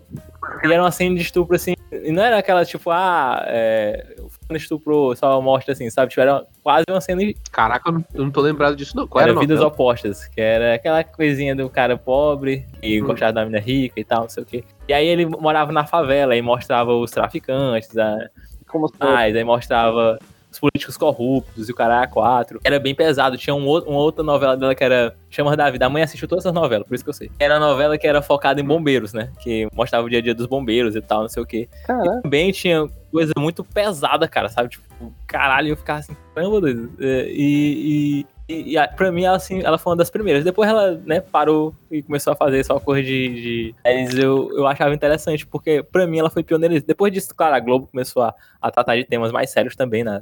E 0.63 0.71
era 0.71 0.81
uma 0.81 0.91
cena 0.91 1.15
de 1.15 1.21
estupro 1.21 1.55
assim. 1.55 1.73
E 1.91 2.11
não 2.11 2.23
era 2.23 2.37
aquela 2.37 2.65
tipo, 2.65 2.91
ah, 2.91 3.43
é, 3.47 4.15
estuprou, 4.51 5.15
só 5.15 5.39
mostra 5.41 5.73
assim, 5.73 5.89
sabe? 5.89 6.09
Tipo, 6.09 6.21
era 6.21 6.45
quase 6.61 6.83
uma 6.89 6.99
cena 6.99 7.21
de 7.21 7.35
Caraca, 7.51 7.89
eu 7.89 7.93
não, 7.93 8.05
eu 8.13 8.23
não 8.25 8.31
tô 8.31 8.41
lembrado 8.41 8.75
disso, 8.75 8.95
não. 8.95 9.07
Qual 9.07 9.21
era 9.21 9.31
era, 9.31 9.39
vidas 9.39 9.61
opostas, 9.61 10.27
que 10.27 10.41
era 10.41 10.75
aquela 10.75 11.03
coisinha 11.03 11.55
do 11.55 11.69
cara 11.69 11.97
pobre 11.97 12.65
e 12.81 13.01
Hum. 13.01 13.05
gostava 13.05 13.33
da 13.33 13.45
menina 13.45 13.59
rica 13.59 13.99
e 13.99 14.03
tal, 14.03 14.21
não 14.23 14.29
sei 14.29 14.43
o 14.43 14.45
quê. 14.45 14.63
E 14.87 14.93
aí 14.93 15.07
ele 15.07 15.25
morava 15.25 15.71
na 15.71 15.85
favela 15.85 16.35
e 16.35 16.41
mostrava 16.41 16.93
os 16.93 17.11
traficantes, 17.11 17.97
a, 17.97 18.29
Como 18.67 18.91
mais, 18.99 19.35
aí 19.35 19.43
mostrava 19.43 20.19
os 20.55 20.59
políticos 20.59 20.97
corruptos 20.97 21.69
e 21.69 21.71
o 21.71 21.75
cara 21.75 22.05
quatro. 22.07 22.59
Era 22.63 22.79
bem 22.79 22.95
pesado. 22.95 23.37
Tinha 23.37 23.53
um 23.55 23.65
outro- 23.65 23.89
uma 23.89 23.99
outra 23.99 24.23
novela 24.23 24.55
dela 24.57 24.73
que 24.75 24.83
era 24.83 25.15
Chamas 25.29 25.55
da 25.57 25.69
Vida. 25.69 25.85
A 25.85 25.89
mãe 25.89 26.01
assistiu 26.03 26.27
todas 26.27 26.45
essas 26.45 26.53
novelas, 26.55 26.87
por 26.87 26.95
isso 26.95 27.03
que 27.03 27.09
eu 27.09 27.13
sei. 27.13 27.29
Era 27.39 27.55
uma 27.59 27.67
novela 27.67 27.97
que 27.97 28.07
era 28.07 28.21
focada 28.21 28.59
em 28.59 28.63
bombeiros, 28.65 29.13
né? 29.13 29.31
Que 29.41 29.67
mostrava 29.73 30.05
o 30.05 30.09
dia 30.09 30.19
a 30.19 30.21
dia 30.21 30.33
dos 30.35 30.45
bombeiros 30.47 30.95
e 30.95 31.01
tal, 31.01 31.21
não 31.21 31.29
sei 31.29 31.43
o 31.43 31.45
quê. 31.45 31.67
Caralho. 31.85 32.21
Também 32.21 32.51
tinha 32.51 32.87
coisa 33.11 33.31
muito 33.37 33.63
pesada, 33.63 34.27
cara, 34.27 34.49
sabe? 34.49 34.69
Tipo, 34.69 35.13
caralho, 35.27 35.69
eu 35.69 35.77
ficava 35.77 35.99
assim, 35.99 36.15
caramba, 36.33 36.61
doido. 36.61 36.89
É, 36.99 37.27
E, 37.29 38.25
e, 38.47 38.53
e, 38.53 38.71
e 38.73 38.77
a- 38.77 38.87
pra 38.87 39.11
mim, 39.11 39.23
ela, 39.23 39.37
assim, 39.37 39.61
ela 39.63 39.77
foi 39.77 39.91
uma 39.91 39.97
das 39.97 40.09
primeiras. 40.09 40.43
Depois 40.43 40.69
ela, 40.69 40.91
né, 41.05 41.19
parou 41.19 41.73
e 41.91 42.01
começou 42.03 42.31
a 42.33 42.35
fazer 42.35 42.63
só 42.63 42.79
coisa 42.79 43.01
de. 43.03 43.29
de... 43.41 43.75
Mas 43.83 44.13
eu, 44.17 44.51
eu 44.55 44.67
achava 44.67 44.93
interessante, 44.93 45.45
porque 45.45 45.81
pra 45.83 46.05
mim 46.07 46.19
ela 46.19 46.29
foi 46.29 46.43
pioneira. 46.43 46.79
Depois 46.79 47.11
disso, 47.11 47.33
claro, 47.35 47.55
a 47.55 47.59
Globo 47.59 47.87
começou 47.87 48.23
a, 48.23 48.33
a 48.61 48.69
tratar 48.71 48.95
de 48.97 49.03
temas 49.03 49.31
mais 49.31 49.49
sérios 49.49 49.75
também 49.75 50.03
na, 50.03 50.21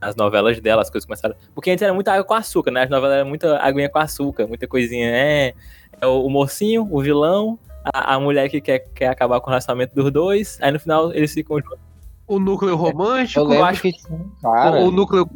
nas 0.00 0.14
novelas 0.16 0.60
dela, 0.60 0.82
as 0.82 0.90
coisas 0.90 1.06
começaram. 1.06 1.34
Porque 1.54 1.70
antes 1.70 1.82
era 1.82 1.92
muita 1.92 2.12
água 2.12 2.24
com 2.24 2.34
açúcar, 2.34 2.70
né? 2.70 2.84
As 2.84 2.90
novelas 2.90 3.16
eram 3.16 3.28
muita 3.28 3.58
aguinha 3.58 3.88
com 3.88 3.98
açúcar, 3.98 4.46
muita 4.46 4.66
coisinha. 4.66 5.10
É, 5.10 5.54
é 6.00 6.06
o, 6.06 6.24
o 6.26 6.30
mocinho, 6.30 6.88
o 6.90 7.00
vilão, 7.00 7.58
a, 7.84 8.14
a 8.14 8.20
mulher 8.20 8.48
que 8.48 8.60
quer, 8.60 8.80
quer 8.94 9.08
acabar 9.08 9.40
com 9.40 9.46
o 9.46 9.50
relacionamento 9.50 9.94
dos 9.94 10.10
dois, 10.12 10.58
aí 10.60 10.70
no 10.70 10.80
final 10.80 11.12
eles 11.12 11.32
ficam 11.32 11.58
juntos. 11.58 11.88
O 12.26 12.38
núcleo 12.38 12.76
romântico, 12.76 13.40
Eu 13.40 13.44
lembro 13.44 13.64
acho 13.64 13.80
que 13.80 13.90
tinha 13.90 14.14
um 14.14 14.28
cara. 14.42 14.80
o, 14.80 14.90
núcleo, 14.90 15.26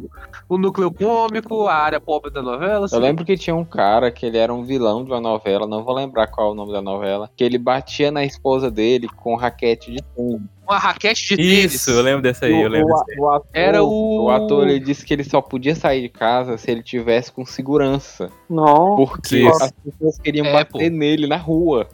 o 0.47 0.59
núcleo 0.59 0.91
cômico, 0.91 1.65
a 1.65 1.73
área 1.73 1.99
pobre 1.99 2.29
da 2.29 2.39
novela. 2.39 2.85
assim. 2.85 2.95
Eu 2.95 3.01
lembro 3.01 3.25
que 3.25 3.35
tinha 3.35 3.55
um 3.55 3.65
cara 3.65 4.11
que 4.11 4.27
ele 4.27 4.37
era 4.37 4.53
um 4.53 4.63
vilão 4.63 5.03
de 5.03 5.09
uma 5.09 5.19
novela, 5.19 5.65
não 5.65 5.83
vou 5.83 5.95
lembrar 5.95 6.27
qual 6.27 6.49
é 6.49 6.51
o 6.51 6.53
nome 6.53 6.71
da 6.71 6.83
novela, 6.83 7.31
que 7.35 7.43
ele 7.43 7.57
batia 7.57 8.11
na 8.11 8.23
esposa 8.23 8.69
dele 8.69 9.07
com 9.09 9.35
raquete 9.35 9.91
de 9.91 10.03
tênis. 10.03 10.41
Uma 10.67 10.77
raquete 10.77 11.27
de 11.29 11.35
tênis. 11.37 11.73
Isso, 11.73 11.91
eu 11.91 12.01
lembro 12.01 12.21
desse 12.21 12.45
aí, 12.45 12.61
eu 12.61 12.69
lembro 12.69 12.93
o, 12.93 12.97
aí. 12.97 13.17
o 13.19 13.29
ator, 13.29 13.47
Era 13.53 13.83
o- 13.83 14.23
o 14.25 14.29
ator 14.29 14.67
ele 14.67 14.79
disse 14.79 15.05
que 15.05 15.13
ele 15.13 15.23
só 15.23 15.41
podia 15.41 15.75
sair 15.75 16.01
de 16.01 16.09
casa 16.09 16.57
se 16.57 16.71
ele 16.71 16.81
tivesse 16.81 17.31
com 17.31 17.45
segurança, 17.45 18.29
Não. 18.49 18.95
porque 18.95 19.37
Isso. 19.39 19.63
as 19.63 19.71
pessoas 19.71 20.19
queriam 20.19 20.45
É, 20.45 20.53
bater 20.53 20.89
nele 20.89 21.27
na 21.27 21.37
rua. 21.37 21.87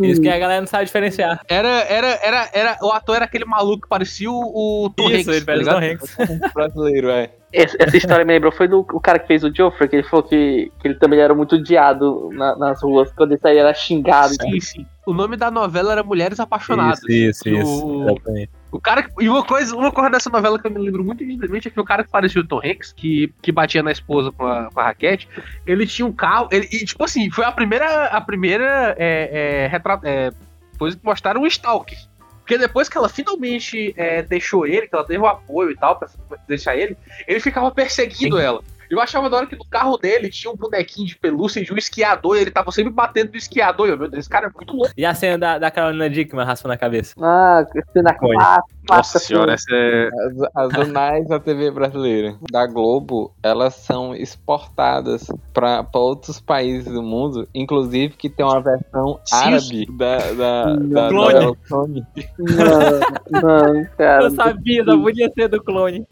Isso 0.00 0.22
que 0.22 0.28
a 0.28 0.38
galera 0.38 0.58
não 0.60 0.66
sabe 0.66 0.86
diferenciar. 0.86 1.40
Era, 1.46 1.68
era, 1.82 2.06
era, 2.22 2.50
era, 2.54 2.78
o 2.80 2.90
ator 2.90 3.16
era 3.16 3.24
aquele 3.26 3.44
maluco 3.44 3.82
que 3.82 3.88
parecia 3.88 4.30
o, 4.30 4.84
o 4.86 4.90
Tom 4.90 5.10
Isso, 5.10 5.30
Hanks, 5.30 5.46
ele 5.48 5.64
tá 5.64 5.74
o 5.74 5.78
Hanks. 5.78 6.16
Brasileiro, 6.54 7.10
é. 7.10 7.30
Essa, 7.52 7.76
essa 7.78 7.96
história 7.98 8.24
me 8.24 8.32
lembrou 8.32 8.50
foi 8.50 8.66
do 8.66 8.80
o 8.80 8.98
cara 9.00 9.18
que 9.18 9.26
fez 9.26 9.44
o 9.44 9.54
Joffrey, 9.54 9.86
que 9.90 9.96
ele 9.96 10.02
falou 10.08 10.22
que, 10.22 10.72
que 10.80 10.88
ele 10.88 10.94
também 10.94 11.20
era 11.20 11.34
muito 11.34 11.56
odiado 11.56 12.30
na- 12.32 12.56
nas 12.56 12.82
ruas, 12.82 13.12
quando 13.12 13.32
ele 13.32 13.40
saía 13.42 13.60
era 13.60 13.74
xingado. 13.74 14.32
Sim, 14.40 14.60
sim. 14.60 14.86
O 15.04 15.12
nome 15.12 15.36
da 15.36 15.50
novela 15.50 15.92
era 15.92 16.02
Mulheres 16.02 16.38
Apaixonadas. 16.38 17.00
Isso, 17.04 17.10
isso, 17.10 17.48
E 17.48 17.58
isso. 17.60 17.86
o- 17.86 18.02
Exatamente. 18.10 18.50
O 18.70 18.80
cara 18.80 19.02
que- 19.02 19.10
e 19.24 19.28
uma 19.28 19.44
coisa, 19.44 19.76
uma 19.76 19.90
coisa 19.92 20.08
dessa 20.10 20.30
novela 20.30 20.58
que 20.58 20.66
eu 20.66 20.70
me 20.70 20.78
lembro 20.78 21.04
muito 21.04 21.24
nitidamente 21.24 21.68
é 21.68 21.70
que 21.70 21.80
o 21.80 21.84
cara 21.84 22.04
que 22.04 22.10
parecia 22.10 22.40
o 22.40 22.46
Tom 22.46 22.60
Hanks, 22.64 22.92
que, 22.92 23.32
que 23.42 23.50
batia 23.52 23.82
na 23.82 23.90
esposa 23.92 24.30
com 24.32 24.46
a, 24.46 24.70
com 24.72 24.80
a 24.80 24.84
raquete, 24.84 25.28
ele 25.66 25.86
tinha 25.86 26.06
um 26.06 26.12
carro, 26.12 26.48
ele, 26.52 26.66
e 26.72 26.84
tipo 26.84 27.02
assim, 27.04 27.30
foi 27.30 27.44
a 27.44 27.52
primeira, 27.52 28.06
a 28.06 28.20
primeira 28.20 28.94
é, 28.98 29.64
é, 29.64 29.66
retra- 29.66 30.00
é, 30.04 30.30
coisa 30.78 30.96
que 30.96 31.04
mostraram 31.04 31.42
o 31.42 31.46
Stalker. 31.46 31.98
Porque 32.38 32.56
depois 32.58 32.88
que 32.88 32.96
ela 32.98 33.08
finalmente 33.08 33.94
é, 33.96 34.22
deixou 34.22 34.66
ele, 34.66 34.88
que 34.88 34.94
ela 34.94 35.04
teve 35.04 35.18
o 35.20 35.26
apoio 35.26 35.70
e 35.70 35.76
tal 35.76 35.96
pra 35.96 36.08
deixar 36.48 36.76
ele, 36.76 36.96
ele 37.28 37.38
ficava 37.40 37.70
perseguindo 37.70 38.36
ela. 38.38 38.60
Eu 38.92 39.00
achava 39.00 39.30
da 39.30 39.38
hora 39.38 39.46
que 39.46 39.56
no 39.56 39.64
carro 39.64 39.96
dele 39.96 40.28
tinha 40.28 40.52
um 40.52 40.56
bonequinho 40.56 41.06
de 41.06 41.16
pelúcia 41.16 41.64
de 41.64 41.72
um 41.72 41.78
esquiador 41.78 42.36
e 42.36 42.42
ele 42.42 42.50
tava 42.50 42.70
sempre 42.70 42.92
batendo 42.92 43.30
no 43.30 43.38
esquiador. 43.38 43.88
Eu, 43.88 43.96
meu 43.96 44.06
Deus, 44.06 44.20
esse 44.20 44.28
cara 44.28 44.48
é 44.48 44.50
muito 44.54 44.76
louco. 44.76 44.92
E 44.94 45.06
a 45.06 45.14
cena 45.14 45.38
da, 45.38 45.58
da 45.58 45.70
Carolina 45.70 46.10
Dickman 46.10 46.44
raspando 46.44 46.74
a 46.74 46.76
cabeça? 46.76 47.14
Ah, 47.18 47.64
cena 47.90 48.12
clássica. 48.12 48.62
Nossa 48.88 49.18
senhora, 49.18 49.54
essa 49.54 49.66
é. 49.70 50.08
As, 50.54 50.72
as 50.72 50.78
anais 50.80 51.28
da 51.28 51.38
TV 51.38 51.70
brasileira, 51.70 52.36
da 52.50 52.66
Globo, 52.66 53.32
elas 53.42 53.74
são 53.74 54.14
exportadas 54.14 55.26
para 55.52 55.86
outros 55.94 56.40
países 56.40 56.92
do 56.92 57.02
mundo, 57.02 57.48
inclusive 57.54 58.14
que 58.14 58.28
tem 58.28 58.44
uma 58.44 58.60
versão 58.60 59.20
Sim, 59.24 59.36
árabe 59.36 59.86
da, 59.96 60.16
da, 60.32 60.76
da 60.76 61.08
Clone. 61.08 61.56
Clone. 61.68 62.06
Não, 62.38 63.40
não, 63.40 63.84
cara. 63.96 64.24
Eu 64.24 64.30
sabia, 64.30 64.84
não 64.84 65.02
podia 65.02 65.30
ser 65.32 65.48
do 65.48 65.62
clone. 65.62 66.06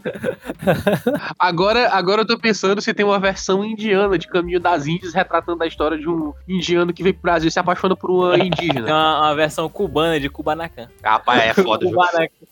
Agora, 1.39 1.89
agora 1.91 2.23
eu 2.23 2.27
tô 2.27 2.39
pensando 2.39 2.81
se 2.81 2.93
tem 2.95 3.05
uma 3.05 3.19
versão 3.19 3.65
indiana 3.65 4.19
de 4.19 4.29
Caminho 4.29 4.61
das 4.61 4.87
Índias 4.87 5.15
retratando 5.15 5.63
a 5.63 5.67
história 5.67 5.99
de 5.99 6.09
um 6.09 6.33
indiano 6.49 6.93
que 6.93 7.03
veio 7.03 7.15
pro 7.15 7.23
Brasil 7.23 7.49
e 7.49 7.51
se 7.51 7.59
apaixona 7.59 7.97
por 7.97 8.11
uma 8.11 8.33
Tem 8.33 8.47
indígena. 8.49 8.87
uma, 8.87 9.19
uma 9.21 9.35
versão 9.35 9.69
cubana 9.69 10.21
de 10.21 10.29
Kubanacan. 10.29 10.89
Rapaz, 11.03 11.43
é 11.43 11.55
foda? 11.55 11.87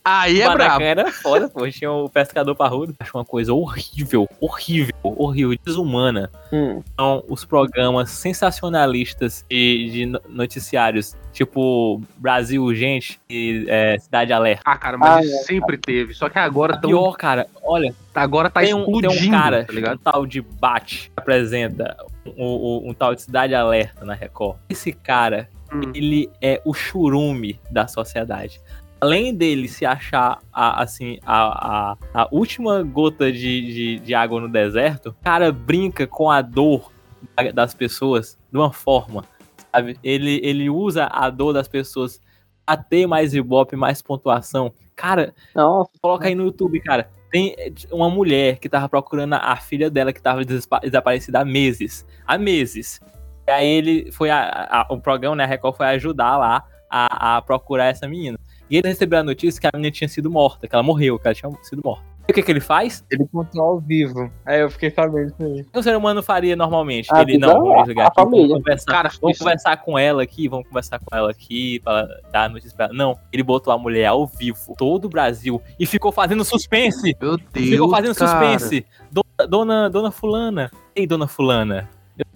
Aí 0.08 0.40
é 0.40 0.46
Maracanã 0.46 0.78
brabo. 0.78 1.00
era 1.00 1.12
foda, 1.12 1.48
pô. 1.48 1.68
Tinha 1.70 1.90
o 1.92 2.08
pescador 2.08 2.54
parrudo. 2.54 2.94
Acho 2.98 3.16
uma 3.16 3.24
coisa 3.24 3.52
horrível, 3.52 4.26
horrível, 4.40 4.94
horrível, 5.02 5.58
desumana. 5.64 6.30
Hum. 6.52 6.82
São 6.98 7.22
os 7.28 7.44
programas 7.44 8.10
sensacionalistas 8.10 9.44
de, 9.48 9.90
de 9.90 10.06
no- 10.06 10.20
noticiários, 10.28 11.16
tipo 11.32 12.00
Brasil 12.16 12.62
Urgente 12.62 13.20
e 13.28 13.64
é, 13.68 13.98
Cidade 13.98 14.32
Alerta. 14.32 14.62
Ah, 14.64 14.76
cara, 14.76 14.96
mas 14.96 15.10
Ah, 15.10 15.22
isso 15.24 15.44
sempre 15.46 15.76
teve. 15.78 16.14
Só 16.14 16.28
que 16.28 16.38
agora 16.38 16.76
tão, 16.76 16.90
Pior, 16.90 17.16
cara, 17.16 17.46
olha, 17.62 17.94
agora 18.14 18.50
tá 18.50 18.60
tem, 18.60 18.74
um, 18.74 18.80
explodindo, 18.80 19.14
tem 19.14 19.28
um 19.28 19.30
cara, 19.30 19.66
tá 19.66 19.92
um 19.92 19.98
tal 20.12 20.26
de 20.26 20.40
Bate, 20.40 21.10
que 21.14 21.20
apresenta 21.20 21.96
um, 22.36 22.44
um- 22.86 22.90
um 22.90 22.94
tal 22.94 23.14
de 23.14 23.22
Cidade 23.22 23.54
Alerta 23.54 24.04
na 24.04 24.14
Record. 24.14 24.56
Esse 24.68 24.92
cara, 24.92 25.48
Hum. 25.72 25.92
ele 25.94 26.30
é 26.40 26.60
o 26.64 26.72
churume 26.72 27.60
da 27.70 27.86
sociedade. 27.86 28.58
Além 29.00 29.32
dele 29.34 29.68
se 29.68 29.86
achar 29.86 30.40
a, 30.52 30.82
assim, 30.82 31.18
a, 31.24 31.92
a, 31.92 31.96
a 32.22 32.28
última 32.32 32.82
gota 32.82 33.30
de, 33.30 33.38
de, 33.72 33.98
de 34.00 34.14
água 34.14 34.40
no 34.40 34.48
deserto, 34.48 35.10
o 35.10 35.24
cara 35.24 35.52
brinca 35.52 36.06
com 36.06 36.28
a 36.30 36.42
dor 36.42 36.90
da- 37.36 37.52
das 37.52 37.74
pessoas 37.74 38.36
de 38.50 38.58
uma 38.58 38.72
forma, 38.72 39.24
sabe? 39.72 39.96
Ele, 40.02 40.40
ele 40.42 40.68
usa 40.68 41.06
a 41.06 41.30
dor 41.30 41.52
das 41.52 41.68
pessoas 41.68 42.20
a 42.66 42.76
ter 42.76 43.06
mais 43.06 43.34
ibope, 43.34 43.76
mais 43.76 44.02
pontuação. 44.02 44.72
Cara, 44.96 45.32
Nossa, 45.54 45.90
Coloca 46.02 46.26
aí 46.26 46.34
no 46.34 46.44
YouTube, 46.46 46.80
cara. 46.80 47.08
Tem 47.30 47.54
uma 47.92 48.10
mulher 48.10 48.58
que 48.58 48.68
tava 48.68 48.88
procurando 48.88 49.34
a 49.34 49.54
filha 49.56 49.88
dela 49.90 50.12
que 50.12 50.20
tava 50.20 50.42
desaparecida 50.44 51.40
há 51.40 51.44
meses. 51.44 52.04
Há 52.26 52.36
meses. 52.36 53.00
E 53.46 53.50
aí 53.50 53.66
ele 53.68 54.10
foi 54.10 54.28
a, 54.30 54.66
a- 54.70 54.86
o 54.92 54.98
programa, 55.00 55.36
né? 55.36 55.44
A 55.44 55.46
Record 55.46 55.76
foi 55.76 55.86
ajudar 55.86 56.36
lá 56.36 56.64
a, 56.90 57.36
a 57.36 57.42
procurar 57.42 57.86
essa 57.86 58.08
menina. 58.08 58.38
E 58.70 58.76
ele 58.76 58.88
recebeu 58.88 59.18
a 59.18 59.22
notícia 59.22 59.60
que 59.60 59.66
a 59.66 59.70
menina 59.74 59.90
tinha 59.92 60.08
sido 60.08 60.30
morta, 60.30 60.66
que 60.68 60.74
ela 60.74 60.82
morreu, 60.82 61.18
que 61.18 61.26
ela 61.26 61.34
tinha 61.34 61.50
sido 61.62 61.82
morta. 61.84 62.04
E 62.28 62.30
o 62.30 62.34
que, 62.34 62.42
que 62.42 62.52
ele 62.52 62.60
faz? 62.60 63.02
Ele 63.10 63.26
contou 63.32 63.62
ao 63.62 63.80
vivo. 63.80 64.30
Aí 64.44 64.60
eu 64.60 64.68
fiquei 64.70 64.90
sabendo 64.90 65.30
disso 65.30 65.42
aí. 65.42 65.62
O 65.62 65.70
que 65.72 65.78
o 65.78 65.82
ser 65.82 65.96
humano 65.96 66.22
faria 66.22 66.54
normalmente? 66.54 67.08
Ah, 67.10 67.22
ele 67.22 67.36
então, 67.36 67.54
não, 67.54 67.60
vamos 67.62 67.78
desligar 67.78 68.04
a 68.04 68.08
aqui, 68.08 68.16
vamos 68.20 68.30
família. 68.38 68.56
conversar. 68.56 68.92
Cara, 68.92 69.08
Vamos 69.18 69.36
isso- 69.36 69.44
conversar 69.44 69.76
com 69.78 69.98
ela 69.98 70.22
aqui, 70.22 70.46
vamos 70.46 70.68
conversar 70.68 70.98
com 70.98 71.16
ela 71.16 71.30
aqui 71.30 71.80
pra 71.80 72.06
dar 72.30 72.44
a 72.44 72.48
notícia 72.50 72.76
pra 72.76 72.84
ela. 72.84 72.94
Não, 72.94 73.18
ele 73.32 73.42
botou 73.42 73.72
a 73.72 73.78
mulher 73.78 74.04
ao 74.08 74.26
vivo, 74.26 74.74
todo 74.76 75.06
o 75.06 75.08
Brasil, 75.08 75.62
e 75.80 75.86
ficou 75.86 76.12
fazendo 76.12 76.44
suspense. 76.44 77.16
Meu 77.18 77.38
Deus, 77.38 77.68
Ficou 77.70 77.88
fazendo 77.88 78.14
cara. 78.14 78.30
suspense. 78.58 78.84
Dona, 79.10 79.48
dona, 79.48 79.88
dona 79.88 80.10
Fulana. 80.10 80.70
Ei, 80.94 81.06
dona 81.06 81.26
Fulana. 81.26 81.88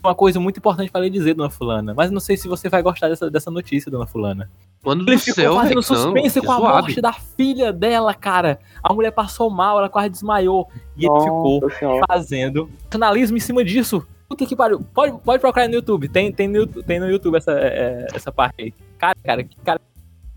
Uma 0.04 0.14
coisa 0.14 0.40
muito 0.40 0.56
importante 0.58 0.90
pra 0.90 1.00
lhe 1.00 1.08
dizer, 1.10 1.34
dona 1.34 1.48
Fulana. 1.50 1.94
Mas 1.94 2.10
não 2.10 2.18
sei 2.20 2.36
se 2.36 2.48
você 2.48 2.68
vai 2.68 2.82
gostar 2.82 3.08
dessa, 3.08 3.30
dessa 3.30 3.50
notícia, 3.50 3.90
dona 3.90 4.06
Fulana. 4.06 4.50
Mano 4.84 5.02
Ele 5.02 5.14
do 5.14 5.18
ficou 5.20 5.34
céu, 5.34 5.54
fazendo 5.54 5.68
velho, 5.80 5.82
suspense 5.82 6.40
com 6.40 6.50
a 6.52 6.56
suave. 6.56 6.72
morte 6.82 7.00
da 7.00 7.12
filha 7.12 7.72
dela, 7.72 8.12
cara. 8.12 8.58
A 8.82 8.92
mulher 8.92 9.12
passou 9.12 9.48
mal, 9.48 9.78
ela 9.78 9.88
quase 9.88 10.08
desmaiou. 10.10 10.68
E 10.96 11.06
ele 11.06 11.20
ficou 11.20 11.60
nossa 11.60 11.78
senhora. 11.78 12.04
fazendo 12.08 12.68
jornalismo 12.90 13.36
em 13.36 13.40
cima 13.40 13.64
disso. 13.64 14.04
Puta 14.28 14.44
que 14.44 14.56
pariu. 14.56 14.80
Pode, 14.92 15.16
pode 15.20 15.40
procurar 15.40 15.68
no 15.68 15.74
YouTube. 15.74 16.08
Tem, 16.08 16.32
tem, 16.32 16.48
no, 16.48 16.56
YouTube- 16.56 16.82
tem 16.84 16.98
no 16.98 17.08
YouTube 17.08 17.36
essa, 17.36 17.52
é, 17.52 18.08
essa 18.12 18.32
parte 18.32 18.60
aí. 18.60 18.74
Cara, 18.98 19.14
cara, 19.22 19.44
que 19.44 19.56
cara. 19.60 19.80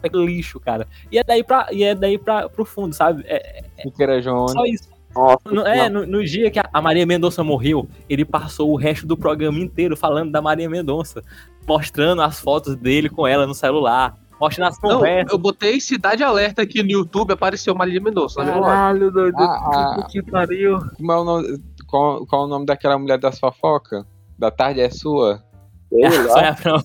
Que 0.03 0.18
lixo, 0.20 0.59
cara. 0.59 0.88
E 1.11 1.18
é 1.18 1.24
daí, 1.24 1.43
pra, 1.43 1.68
e 1.72 1.84
é 1.84 1.95
daí 1.95 2.20
pra, 2.20 2.47
pro 2.47 2.63
fundo, 2.63 2.93
sabe? 2.93 3.24
É, 3.26 3.63
Siqueira 3.82 4.22
Jones. 4.22 4.51
só 4.51 4.63
isso. 4.66 4.88
Nossa 5.16 5.39
No, 5.49 5.61
é, 5.66 5.89
no, 5.89 6.05
no 6.05 6.24
dia 6.24 6.51
que 6.51 6.59
a- 6.59 6.82
Maria 6.82 7.05
Mendonça 7.05 7.43
morreu, 7.43 7.88
ele 8.09 8.26
passou 8.26 8.72
o 8.72 8.76
resto 8.76 9.07
do 9.07 9.16
programa 9.18 9.57
inteiro 9.59 9.95
falando 9.95 10.32
da 10.32 10.41
Maria 10.41 10.70
Mendonça, 10.70 11.24
mostrando 11.68 12.22
as 12.22 12.39
fotos 12.39 12.76
dele 12.76 13.09
com 13.09 13.26
ela 13.26 13.47
no 13.47 13.53
celular, 13.53 14.18
mostrando 14.39 14.70
as 14.70 14.82
Não, 14.82 14.97
conversas. 14.97 15.32
eu 15.32 15.38
botei 15.38 15.80
Cidade 15.80 16.24
Alerta 16.24 16.61
aqui 16.61 16.84
no 16.84 16.91
YouTube, 16.91 17.32
apareceu 17.32 17.74
Marília 17.74 18.01
Mendonça. 18.01 18.43
Caralho, 18.43 19.09
doido. 19.11 19.38
Ah, 19.39 19.97
ah. 19.99 20.07
que 20.09 20.22
pariu. 20.22 20.80
Como 20.97 21.11
é 21.11 21.18
o 21.18 21.24
nome, 21.24 21.59
qual, 21.88 22.26
qual 22.26 22.43
é 22.43 22.45
o 22.45 22.49
nome 22.49 22.66
daquela 22.66 22.97
mulher 22.99 23.18
das 23.18 23.39
fofocas? 23.39 24.03
Da 24.38 24.51
tarde 24.51 24.82
é 24.82 24.89
sua? 24.89 25.41
Sei 25.89 26.01
lá. 26.24 26.30
Sonha 26.34 26.49
Abrão. 26.49 26.76
A 26.76 26.82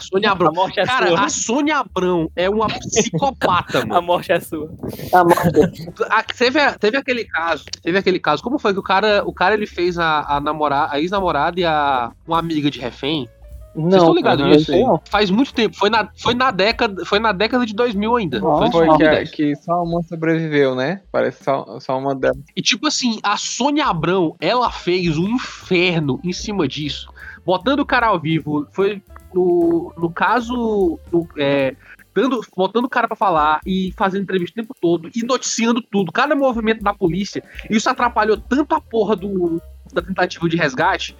Sônia 0.00 0.28
A 0.30 0.32
Abrão. 0.32 0.52
morte 0.52 0.80
é 0.80 0.84
Cara, 0.86 1.08
sua. 1.08 1.20
a 1.24 1.28
Sônia 1.28 1.76
Abrão 1.78 2.30
é 2.36 2.48
uma 2.48 2.66
psicopata, 2.68 3.80
A 3.82 3.86
mano. 3.86 4.02
morte 4.02 4.32
é 4.32 4.40
sua. 4.40 4.70
Ah, 5.12 5.24
morte. 5.24 5.88
A- 6.10 6.22
teve, 6.22 6.60
a- 6.60 6.72
teve 6.78 6.96
aquele 6.96 7.24
caso, 7.24 7.64
teve 7.82 7.98
aquele 7.98 8.18
caso. 8.18 8.42
Como 8.42 8.58
foi 8.58 8.72
que 8.72 8.78
o 8.78 8.82
cara, 8.82 9.22
o 9.26 9.32
cara 9.32 9.54
ele 9.54 9.66
fez 9.66 9.98
a, 9.98 10.20
a 10.36 10.40
namorada, 10.40 10.92
a 10.94 11.00
ex-namorada 11.00 11.58
e 11.60 11.64
a 11.64 12.10
uma 12.26 12.38
amiga 12.38 12.70
de 12.70 12.78
refém? 12.78 13.28
Vocês 13.74 13.86
Não, 13.90 13.98
estão 14.00 14.14
ligados 14.14 14.46
nisso? 14.46 14.70
não. 14.72 15.00
Faz 15.08 15.30
muito 15.30 15.54
tempo. 15.54 15.74
Foi 15.74 15.88
na, 15.88 16.06
foi 16.18 16.34
na 16.34 16.50
década, 16.50 17.06
foi 17.06 17.18
na 17.18 17.32
década 17.32 17.64
de 17.64 17.72
2000 17.74 18.16
ainda. 18.16 18.38
Nossa. 18.38 18.70
Foi, 18.70 18.86
Foi 18.86 18.96
que, 18.98 19.04
2010. 19.04 19.30
que 19.30 19.56
só 19.56 19.82
uma 19.82 20.02
sobreviveu, 20.02 20.74
né? 20.74 21.00
Parece 21.10 21.42
só, 21.42 21.80
só 21.80 21.98
uma 21.98 22.14
delas. 22.14 22.36
E 22.54 22.60
tipo 22.60 22.86
assim, 22.86 23.18
a 23.22 23.34
Sônia 23.38 23.86
Abrão, 23.86 24.36
ela 24.38 24.70
fez 24.70 25.16
um 25.16 25.26
inferno 25.26 26.20
em 26.22 26.34
cima 26.34 26.68
disso, 26.68 27.08
botando 27.44 27.80
o 27.80 27.86
cara 27.86 28.08
ao 28.08 28.20
vivo. 28.20 28.66
Foi 28.72 29.02
no, 29.34 29.92
no 29.96 30.10
caso, 30.10 30.98
no- 31.10 31.28
é, 31.38 31.74
dando, 32.14 32.40
botando 32.56 32.84
o 32.84 32.88
cara 32.90 33.06
pra 33.08 33.16
falar 33.16 33.60
e 33.66 33.92
fazendo 33.96 34.22
entrevista 34.24 34.52
o 34.60 34.62
tempo 34.62 34.74
todo 34.80 35.10
e 35.14 35.22
noticiando 35.22 35.80
tudo, 35.82 36.12
cada 36.12 36.34
movimento 36.36 36.82
da 36.82 36.92
polícia. 36.94 37.42
Isso 37.70 37.88
atrapalhou 37.88 38.36
tanto 38.36 38.74
a 38.74 38.80
porra 38.80 39.16
do, 39.16 39.60
da 39.92 40.02
tentativa 40.02 40.48
de 40.48 40.56
resgate. 40.56 41.16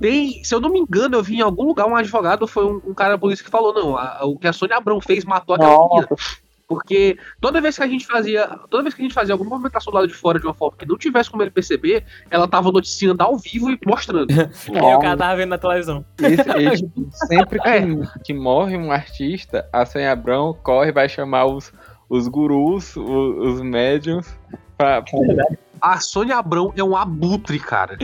Tem, 0.00 0.42
se 0.44 0.54
eu 0.54 0.60
não 0.60 0.70
me 0.70 0.80
engano, 0.80 1.16
eu 1.16 1.22
vi 1.22 1.36
em 1.36 1.40
algum 1.40 1.62
lugar 1.64 1.86
um 1.86 1.94
advogado, 1.96 2.46
foi 2.48 2.66
um, 2.66 2.80
um 2.88 2.92
cara 2.94 3.12
da 3.12 3.18
polícia 3.18 3.44
que 3.44 3.50
falou: 3.50 3.72
não, 3.72 3.96
a- 3.96 4.20
o 4.24 4.36
que 4.36 4.48
a 4.48 4.52
Sônia 4.52 4.76
Abrão 4.76 5.00
fez 5.00 5.24
matou 5.24 5.54
aquela 5.54 5.70
menina. 5.88 6.08
Porque 6.66 7.18
toda 7.40 7.60
vez 7.60 7.76
que 7.76 7.82
a 7.82 7.86
gente 7.86 8.06
fazia. 8.06 8.46
Toda 8.70 8.82
vez 8.82 8.94
que 8.94 9.02
a 9.02 9.04
gente 9.04 9.14
fazia 9.14 9.34
alguma 9.34 9.50
movimentação 9.50 9.90
do 9.90 9.96
lado 9.96 10.08
de 10.08 10.14
fora 10.14 10.38
de 10.38 10.46
uma 10.46 10.54
forma 10.54 10.76
que 10.78 10.86
não 10.86 10.96
tivesse 10.96 11.30
como 11.30 11.42
ele 11.42 11.50
perceber, 11.50 12.04
ela 12.30 12.48
tava 12.48 12.72
noticiando 12.72 13.22
ao 13.22 13.36
vivo 13.36 13.70
e 13.70 13.78
mostrando. 13.86 14.28
E 14.72 14.78
o 14.78 14.98
cara 14.98 15.16
tava 15.16 15.36
vendo 15.36 15.50
na 15.50 15.58
televisão. 15.58 16.04
Esse- 16.18 16.50
e, 16.58 16.70
tipo, 16.76 17.08
sempre 17.12 17.60
que, 17.60 17.68
É. 17.68 17.82
que 18.24 18.32
morre 18.32 18.76
um 18.76 18.90
artista, 18.90 19.68
a 19.72 19.84
Sônia 19.84 20.12
Abrão 20.12 20.54
corre 20.62 20.90
vai 20.90 21.08
chamar 21.08 21.44
os, 21.46 21.72
os 22.08 22.28
gurus, 22.28 22.96
o- 22.96 23.02
os, 23.42 23.60
médiums, 23.60 24.26
pra, 24.78 25.02
pra, 25.02 25.18
A 25.80 26.00
Sônia 26.00 26.36
Abrão 26.38 26.72
é 26.76 26.82
um 26.82 26.96
abutre, 26.96 27.58
cara. 27.58 27.98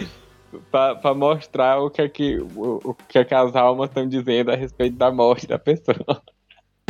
pra- 0.70 0.94
pra 0.96 1.14
mostrar 1.14 1.78
o 1.80 1.88
que, 1.88 2.02
é 2.02 2.08
que, 2.08 2.38
o, 2.38 2.80
o 2.84 2.94
que, 3.08 3.18
é 3.18 3.24
que 3.24 3.34
as 3.34 3.56
almas 3.56 3.88
estão 3.88 4.06
dizendo 4.06 4.50
a 4.52 4.56
respeito 4.56 4.96
da 4.96 5.10
morte 5.10 5.46
da 5.46 5.58
pessoa. 5.58 5.96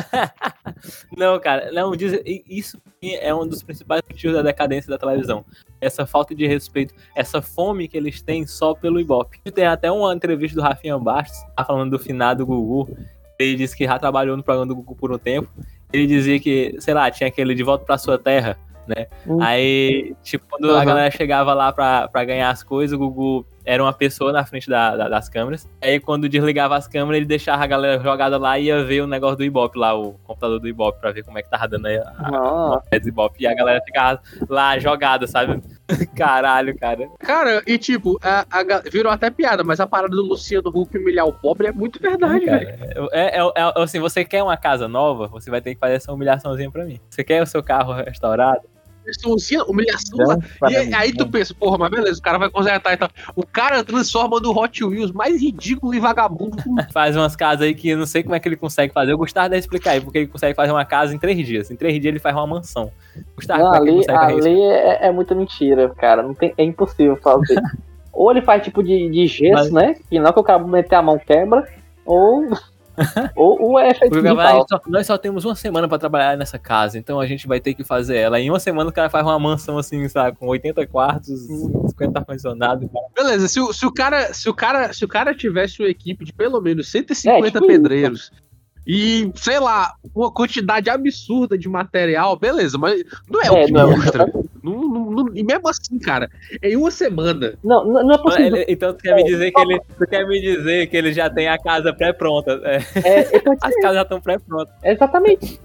Não, 1.16 1.38
cara, 1.38 1.70
não, 1.72 1.92
isso 2.48 2.80
é 3.02 3.34
um 3.34 3.46
dos 3.46 3.62
principais 3.62 4.02
motivos 4.08 4.36
da 4.36 4.42
decadência 4.42 4.90
da 4.90 4.96
televisão. 4.96 5.44
Essa 5.80 6.06
falta 6.06 6.34
de 6.34 6.46
respeito, 6.46 6.94
essa 7.14 7.42
fome 7.42 7.88
que 7.88 7.96
eles 7.96 8.22
têm 8.22 8.46
só 8.46 8.74
pelo 8.74 9.00
Ibope. 9.00 9.40
Tem 9.52 9.66
até 9.66 9.90
uma 9.90 10.14
entrevista 10.14 10.56
do 10.56 10.62
Rafinha 10.62 10.98
Bastos, 10.98 11.40
tá 11.56 11.64
falando 11.64 11.90
do 11.90 11.98
finado 11.98 12.46
Gugu. 12.46 12.96
Ele 13.38 13.56
disse 13.56 13.76
que 13.76 13.84
já 13.84 13.98
trabalhou 13.98 14.36
no 14.36 14.42
programa 14.42 14.66
do 14.66 14.76
Gugu 14.76 14.94
por 14.94 15.12
um 15.12 15.18
tempo. 15.18 15.50
Ele 15.92 16.06
dizia 16.06 16.38
que, 16.38 16.76
sei 16.78 16.94
lá, 16.94 17.10
tinha 17.10 17.28
aquele 17.28 17.54
de 17.54 17.62
volta 17.62 17.84
pra 17.84 17.98
sua 17.98 18.18
terra, 18.18 18.58
né? 18.86 19.06
Hum. 19.26 19.40
Aí, 19.40 20.14
tipo, 20.22 20.46
quando 20.48 20.70
a 20.70 20.76
Aham. 20.76 20.84
galera 20.84 21.10
chegava 21.10 21.52
lá 21.54 21.72
pra, 21.72 22.08
pra 22.08 22.24
ganhar 22.24 22.50
as 22.50 22.62
coisas, 22.62 22.94
o 22.94 22.98
Gugu 22.98 23.46
era 23.64 23.82
uma 23.82 23.92
pessoa 23.92 24.32
na 24.32 24.44
frente 24.44 24.68
da- 24.68 24.96
da- 24.96 25.08
das 25.08 25.28
câmeras. 25.28 25.68
Aí, 25.82 26.00
quando 26.00 26.28
desligava 26.28 26.76
as 26.76 26.86
câmeras, 26.88 27.16
ele 27.18 27.26
deixava 27.26 27.62
a 27.62 27.66
galera 27.66 28.02
jogada 28.02 28.38
lá 28.38 28.58
e 28.58 28.64
ia 28.64 28.82
ver 28.84 29.02
o 29.02 29.06
negócio 29.06 29.36
do 29.36 29.44
Ibope 29.44 29.78
lá, 29.78 29.94
o 29.94 30.14
computador 30.24 30.58
do 30.58 30.68
Ibope, 30.68 31.00
pra 31.00 31.12
ver 31.12 31.24
como 31.24 31.38
é 31.38 31.42
que 31.42 31.50
tava 31.50 31.68
dando 31.68 31.86
aí 31.86 31.96
a, 31.98 32.30
Nossa. 32.30 32.82
a 32.92 32.98
do 32.98 33.08
Ibope. 33.08 33.36
E 33.42 33.46
a 33.46 33.54
galera 33.54 33.80
ficava 33.84 34.20
lá 34.48 34.78
jogada, 34.78 35.26
sabe? 35.26 35.60
Caralho, 36.16 36.76
cara. 36.78 37.08
Cara, 37.18 37.62
e 37.66 37.76
tipo, 37.78 38.18
a, 38.22 38.44
a 38.50 38.62
virou 38.90 39.12
até 39.12 39.30
piada, 39.30 39.62
mas 39.64 39.80
a 39.80 39.86
parada 39.86 40.14
do 40.14 40.22
Luciano 40.22 40.68
Huck 40.68 40.96
humilhar 40.96 41.26
o 41.26 41.32
pobre 41.32 41.66
é 41.68 41.72
muito 41.72 42.00
verdade, 42.00 42.44
Cara, 42.44 42.58
velho. 42.58 43.08
é, 43.12 43.38
é, 43.38 43.40
é- 43.40 43.72
assim, 43.82 43.98
você 44.00 44.24
quer 44.24 44.42
uma 44.42 44.56
casa 44.56 44.86
nova, 44.88 45.26
você 45.28 45.50
vai 45.50 45.60
ter 45.60 45.74
que 45.74 45.80
fazer 45.80 45.94
essa 45.94 46.12
humilhaçãozinha 46.12 46.70
pra 46.70 46.84
mim. 46.84 46.98
Você 47.08 47.22
quer 47.24 47.42
o 47.42 47.46
seu 47.46 47.62
carro 47.62 47.92
restaurado? 47.92 48.62
Luciano, 49.24 49.64
humilhação. 49.68 50.18
E 50.68 50.94
aí 50.94 51.12
tu 51.12 51.28
pensa, 51.28 51.54
porra, 51.54 51.78
mas 51.78 51.90
beleza, 51.90 52.18
o 52.18 52.22
cara 52.22 52.38
vai 52.38 52.50
consertar 52.50 52.92
e 52.92 52.96
tal. 52.96 53.08
O 53.34 53.44
cara 53.46 53.82
transforma 53.82 54.38
no 54.40 54.56
Hot 54.56 54.84
Wheels 54.84 55.12
mais 55.12 55.40
ridículo 55.40 55.94
e 55.94 56.00
vagabundo. 56.00 56.56
Faz 56.92 57.16
umas 57.16 57.34
casas 57.34 57.62
aí 57.62 57.74
que 57.74 57.88
eu 57.90 57.98
não 57.98 58.06
sei 58.06 58.22
como 58.22 58.34
é 58.34 58.40
que 58.40 58.48
ele 58.48 58.56
consegue 58.56 58.92
fazer. 58.92 59.12
Eu 59.12 59.18
gostava 59.18 59.48
de 59.50 59.56
explicar 59.58 59.92
aí, 59.92 60.00
porque 60.00 60.18
ele 60.18 60.26
consegue 60.26 60.54
fazer 60.54 60.70
uma 60.72 60.84
casa 60.84 61.14
em 61.14 61.18
três 61.18 61.44
dias. 61.46 61.70
Em 61.70 61.76
três 61.76 61.94
dias 61.94 62.06
ele 62.06 62.18
faz 62.18 62.34
uma 62.34 62.46
mansão. 62.46 62.90
Gustavo, 63.34 63.62
Não, 63.62 63.74
é 63.74 63.78
que 63.78 63.82
ele 63.84 63.90
ali, 63.90 63.98
consegue 63.98 64.18
fazer 64.18 64.38
isso? 64.38 64.48
ali 64.48 64.60
é, 64.62 65.06
é 65.06 65.12
muita 65.12 65.34
mentira, 65.34 65.88
cara. 65.90 66.22
Não 66.22 66.34
tem, 66.34 66.54
é 66.56 66.64
impossível 66.64 67.16
fazer. 67.16 67.60
ou 68.12 68.30
ele 68.30 68.42
faz 68.42 68.62
tipo 68.62 68.82
de, 68.82 69.08
de 69.08 69.26
gesso, 69.26 69.72
Mas- 69.72 69.72
né? 69.72 69.94
Que 70.08 70.18
não 70.18 70.32
que 70.32 70.40
o 70.40 70.44
cara 70.44 70.62
meter 70.62 70.94
a 70.96 71.02
mão 71.02 71.18
quebra, 71.18 71.66
ou. 72.04 72.48
ou, 73.36 73.70
ou 73.70 73.78
é 73.78 73.94
feito 73.94 74.10
Porque 74.12 74.28
de 74.28 74.32
o 74.32 74.36
cara, 74.36 74.50
pau. 74.50 74.66
só- 74.68 74.80
nós 74.86 75.06
só 75.06 75.16
temos 75.18 75.44
uma 75.44 75.54
semana 75.54 75.88
pra 75.88 75.98
trabalhar 75.98 76.36
nessa 76.36 76.58
casa, 76.58 76.98
então 76.98 77.18
a 77.20 77.26
gente 77.26 77.46
vai 77.46 77.60
ter 77.60 77.74
que 77.74 77.84
fazer 77.84 78.16
ela. 78.16 78.40
Em 78.40 78.50
uma 78.50 78.60
semana 78.60 78.90
o 78.90 78.92
cara 78.92 79.08
faz 79.10 79.24
uma 79.24 79.38
mansão 79.38 79.78
assim, 79.78 80.08
sabe, 80.08 80.36
com 80.36 80.46
80 80.46 80.86
quartos, 80.86 81.40
50 81.90 82.18
ar-condicionado. 82.18 82.90
Beleza, 83.14 83.48
se 83.48 83.60
o, 83.60 83.72
se 83.72 83.86
o 83.86 83.92
cara, 83.92 84.32
se 84.34 84.48
o 84.48 84.54
cara, 84.54 84.92
se 84.92 85.04
o 85.04 85.08
cara 85.08 85.34
tivesse 85.34 85.82
uma 85.82 85.88
equipe 85.88 86.24
de 86.24 86.32
pelo 86.32 86.60
menos 86.60 86.90
150 86.90 87.46
É, 87.48 87.50
tipo 87.50 87.66
pedreiros 87.66 88.30
e, 88.92 89.30
sei 89.36 89.60
lá, 89.60 89.92
uma 90.12 90.32
quantidade 90.32 90.90
absurda 90.90 91.56
de 91.56 91.68
material, 91.68 92.36
beleza, 92.36 92.76
mas 92.76 93.04
não 93.30 93.40
é, 93.40 93.46
É, 93.46 93.50
o 93.52 93.66
que 93.66 93.72
não, 93.72 93.90
mostra. 93.90 94.32
Não, 94.62 94.72
não- 94.88 95.10
não- 95.12 95.34
e 95.36 95.44
mesmo 95.44 95.68
assim, 95.68 95.96
cara, 96.00 96.28
em 96.62 96.76
uma 96.76 96.90
semana. 96.90 97.54
Não, 97.62 97.86
não, 97.86 98.02
não 98.02 98.14
é 98.14 98.18
possível. 98.18 98.56
Ele- 98.56 98.64
Então 98.68 98.92
tu 98.92 98.98
quer 99.02 99.14
me 99.14 99.22
dizer 99.24 99.52
que 99.52 99.60
ele, 99.60 99.80
tu 99.96 100.06
quer 100.06 100.26
me 100.26 100.40
dizer 100.40 100.86
que 100.88 100.96
ele 100.96 101.12
já 101.12 101.30
tem 101.30 101.48
a 101.48 101.56
casa 101.56 101.92
pré-pronta. 101.94 102.60
É, 102.64 102.76
É, 102.96 103.20
as 103.62 103.74
casas 103.76 103.94
já 103.94 104.02
estão 104.02 104.20
pré-prontas. 104.20 104.74
Exatamente. 104.82 105.60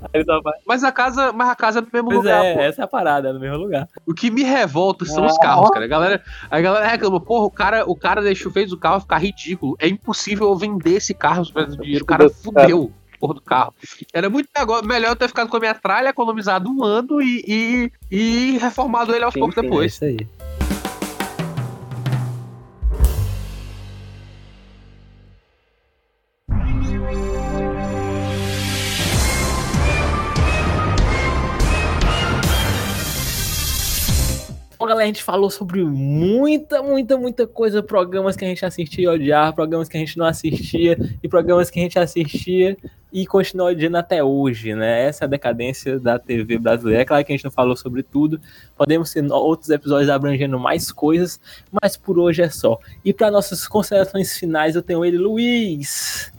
Mas 0.66 0.84
a 0.84 0.92
casa, 0.92 1.34
mas 1.34 1.50
a 1.50 1.56
casa 1.56 1.80
é 1.80 1.82
no 1.82 1.88
mesmo 1.92 2.10
Pois 2.10 2.18
lugar, 2.20 2.46
é, 2.46 2.54
pô. 2.54 2.60
essa 2.62 2.82
é 2.82 2.86
a 2.86 2.88
parada, 2.88 3.30
é 3.30 3.34
no 3.34 3.40
mesmo 3.40 3.58
lugar. 3.58 3.88
O 4.06 4.14
que 4.14 4.30
me 4.30 4.44
revolta 4.44 5.04
são 5.04 5.26
os 5.26 5.38
carros, 5.40 5.70
cara. 5.72 5.86
A 5.86 5.88
galera, 5.88 6.22
a 6.50 6.62
galera 6.62 6.88
reclama, 6.88 7.20
porra, 7.20 7.46
o 7.46 7.52
cara, 7.52 7.84
o 7.90 7.96
cara 7.96 8.22
deixou, 8.22 8.52
fez 8.52 8.72
o 8.72 8.78
carro 8.78 9.00
ficar 9.02 9.18
ridículo. 9.18 9.76
É 9.80 9.88
impossível 9.88 10.48
eu 10.50 10.56
vender 10.56 10.94
esse 10.98 11.14
carro 11.14 11.44
do 11.44 11.78
dinheiro. 11.78 12.04
O 12.04 12.08
cara 12.08 12.30
fudeu 12.30 12.92
porra 13.18 13.34
do 13.36 13.42
carro. 13.42 13.74
Era 14.14 14.30
muito 14.30 14.50
melhor 14.84 15.10
eu 15.10 15.16
ter 15.16 15.28
ficado 15.28 15.50
com 15.50 15.58
a 15.58 15.60
minha 15.60 15.74
tralha, 15.74 16.10
economizado 16.10 16.70
um 16.70 16.84
ano 16.84 17.22
e, 17.22 17.44
e, 17.48 17.92
e 18.12 18.58
reformado 18.58 19.14
ele 19.16 19.24
aos 19.24 19.34
Sim, 19.34 19.40
poucos 19.40 19.56
sim, 19.56 19.62
depois. 19.62 19.94
isso 19.94 20.06
aí. 20.06 20.18
Bom, 34.86 34.90
galera, 34.90 35.06
a 35.06 35.08
gente 35.08 35.24
falou 35.24 35.50
sobre 35.50 35.84
muita, 35.84 36.84
muita, 36.84 37.18
muita 37.18 37.48
coisa. 37.48 37.82
Programas 37.82 38.36
que 38.36 38.46
a 38.46 38.48
gente 38.48 38.64
assistia 38.64 39.06
e 39.06 39.08
odiava, 39.08 39.52
programas 39.52 39.90
que 39.90 39.98
a 39.98 40.00
gente 40.00 40.16
não 40.16 40.28
assistia, 40.28 40.96
e 41.24 41.28
programas 41.28 41.72
que 41.72 41.80
a 41.80 41.82
gente 41.82 41.98
assistia 41.98 42.78
e 43.16 43.26
continua 43.26 43.72
odiando 43.72 43.96
até 43.96 44.22
hoje, 44.22 44.76
né? 44.76 45.08
Essa 45.08 45.24
é 45.24 45.26
a 45.26 45.30
decadência 45.30 45.98
da 45.98 46.20
TV 46.20 46.58
brasileira. 46.58 47.02
É 47.02 47.06
claro 47.06 47.24
que 47.24 47.32
a 47.32 47.36
gente 47.36 47.46
não 47.46 47.52
falou 47.52 47.74
sobre 47.74 48.04
tudo, 48.04 48.42
podemos 48.78 49.14
ter 49.14 49.26
outros 49.32 49.70
episódios 49.70 50.10
abrangendo 50.10 50.60
mais 50.60 50.92
coisas, 50.92 51.40
mas 51.72 51.96
por 51.96 52.20
hoje 52.20 52.42
é 52.42 52.50
só. 52.50 52.78
E 53.06 53.14
para 53.14 53.32
nossas 53.32 53.70
considerações 53.70 54.38
finais, 54.38 54.76
eu 54.76 54.82
tenho 54.82 55.06
ele, 55.06 55.18
Luiz. 55.18 56.30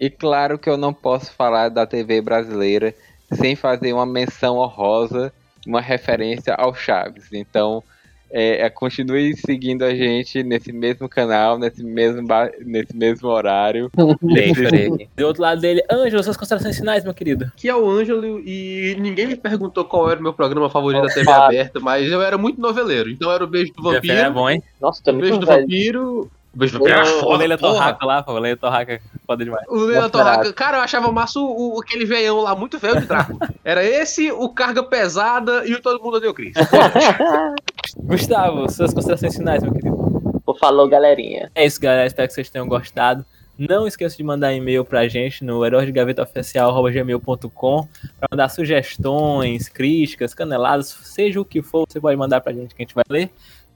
E 0.00 0.08
claro 0.08 0.58
que 0.58 0.70
eu 0.70 0.78
não 0.78 0.94
posso 0.94 1.30
falar 1.34 1.68
da 1.68 1.86
TV 1.86 2.22
brasileira 2.22 2.94
sem 3.34 3.54
fazer 3.54 3.92
uma 3.92 4.06
menção 4.06 4.56
honrosa, 4.56 5.30
uma 5.66 5.82
referência 5.82 6.54
ao 6.54 6.74
Chaves. 6.74 7.34
Então, 7.34 7.84
é, 8.30 8.62
é, 8.62 8.70
continue 8.70 9.36
seguindo 9.36 9.84
a 9.84 9.94
gente 9.94 10.42
nesse 10.42 10.72
mesmo 10.72 11.08
canal, 11.08 11.58
nesse 11.58 11.82
mesmo, 11.82 12.26
ba- 12.26 12.50
nesse 12.64 12.96
mesmo 12.96 13.28
horário. 13.28 13.90
Do 15.16 15.26
outro 15.26 15.42
lado 15.42 15.60
dele, 15.60 15.82
Ângelo, 15.90 16.22
suas 16.22 16.36
considerações 16.36 16.76
finais, 16.76 17.04
meu 17.04 17.14
querido. 17.14 17.50
Que 17.56 17.68
é 17.68 17.74
o 17.74 17.88
Ângelo 17.88 18.40
e 18.40 18.96
ninguém 19.00 19.26
me 19.26 19.36
perguntou 19.36 19.84
qual 19.84 20.10
era 20.10 20.20
o 20.20 20.22
meu 20.22 20.32
programa 20.32 20.68
favorito 20.68 21.06
da 21.06 21.12
TV 21.12 21.30
aberta, 21.30 21.80
mas 21.80 22.10
eu 22.10 22.22
era 22.22 22.36
muito 22.36 22.60
noveleiro. 22.60 23.10
Então 23.10 23.30
era 23.32 23.42
o 23.42 23.46
Beijo 23.46 23.72
do 23.72 23.90
É 23.90 23.94
Vampiro, 23.94 24.32
bom, 24.32 24.50
hein? 24.50 24.62
Nossa, 24.80 25.02
é 25.06 25.10
o 25.10 25.16
Beijo 25.16 25.38
do 25.38 25.46
velho. 25.46 25.62
Vampiro... 25.62 26.30
O 26.54 26.58
Beijo 26.58 26.78
do 26.78 26.88
era 26.88 27.02
O 27.02 27.20
foda, 27.20 27.36
Leila 27.38 27.58
porra. 27.58 27.74
Torraca 27.74 28.06
lá, 28.06 28.22
pô. 28.22 28.32
O 28.32 28.38
Leila 28.38 28.56
Torraca, 28.56 29.00
foda 29.26 29.44
demais. 29.44 29.64
O 29.68 29.76
Leila 29.84 30.08
Torraca, 30.08 30.52
cara, 30.52 30.78
eu 30.78 30.82
achava 30.82 31.12
massa 31.12 31.38
o, 31.38 31.76
o- 31.76 31.80
aquele 31.80 32.04
veião 32.04 32.40
lá, 32.40 32.54
muito 32.56 32.78
velho 32.78 33.00
de 33.00 33.06
Drácula. 33.06 33.38
Era 33.64 33.84
esse, 33.84 34.32
o 34.32 34.48
Carga 34.48 34.82
Pesada 34.82 35.64
e 35.66 35.74
o 35.74 35.82
Todo 35.82 36.02
Mundo 36.02 36.16
Odeia 36.16 36.30
o 36.30 36.34
Chris. 36.34 36.54
Gustavo, 37.98 38.68
suas 38.70 38.92
considerações 38.94 39.36
finais, 39.36 39.62
meu 39.62 39.72
querido. 39.72 39.96
Pô, 40.44 40.54
falou, 40.54 40.88
galerinha. 40.88 41.50
É 41.54 41.64
isso, 41.66 41.80
galera. 41.80 42.06
Espero 42.06 42.26
que 42.28 42.34
vocês 42.34 42.48
tenham 42.50 42.66
gostado. 42.66 43.24
Não 43.58 43.86
esqueça 43.88 44.16
de 44.16 44.22
mandar 44.22 44.52
e-mail 44.54 44.84
pra 44.84 45.08
gente 45.08 45.44
no 45.44 45.64
heróisdegavetaoficial.gmail.com 45.66 47.88
para 48.20 48.28
mandar 48.30 48.48
sugestões, 48.50 49.68
críticas, 49.68 50.32
caneladas, 50.32 50.96
seja 51.02 51.40
o 51.40 51.44
que 51.44 51.60
for, 51.60 51.84
você 51.88 52.00
pode 52.00 52.16
mandar 52.16 52.40
pra 52.40 52.52
gente 52.52 52.72
que 52.74 52.80
a 52.82 52.84
gente 52.84 52.94
vai 52.94 53.02
ler. 53.10 53.30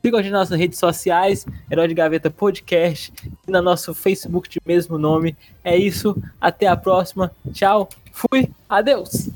Siga 0.05 0.21
nas 0.21 0.33
nossas 0.33 0.59
redes 0.59 0.81
sociais, 0.81 1.47
Herói 1.71 1.87
de 1.87 1.95
Gaveta 1.95 2.29
Podcast, 2.29 3.13
e 3.47 3.51
no 3.51 3.63
nosso 3.63 3.95
Facebook 3.95 4.49
de 4.49 4.61
mesmo 4.67 4.99
nome. 4.99 5.37
É 5.63 5.77
isso, 5.77 6.21
até 6.41 6.67
a 6.67 6.77
próxima. 6.77 7.31
Tchau, 7.53 7.89
fui, 8.11 8.51
adeus! 8.69 9.31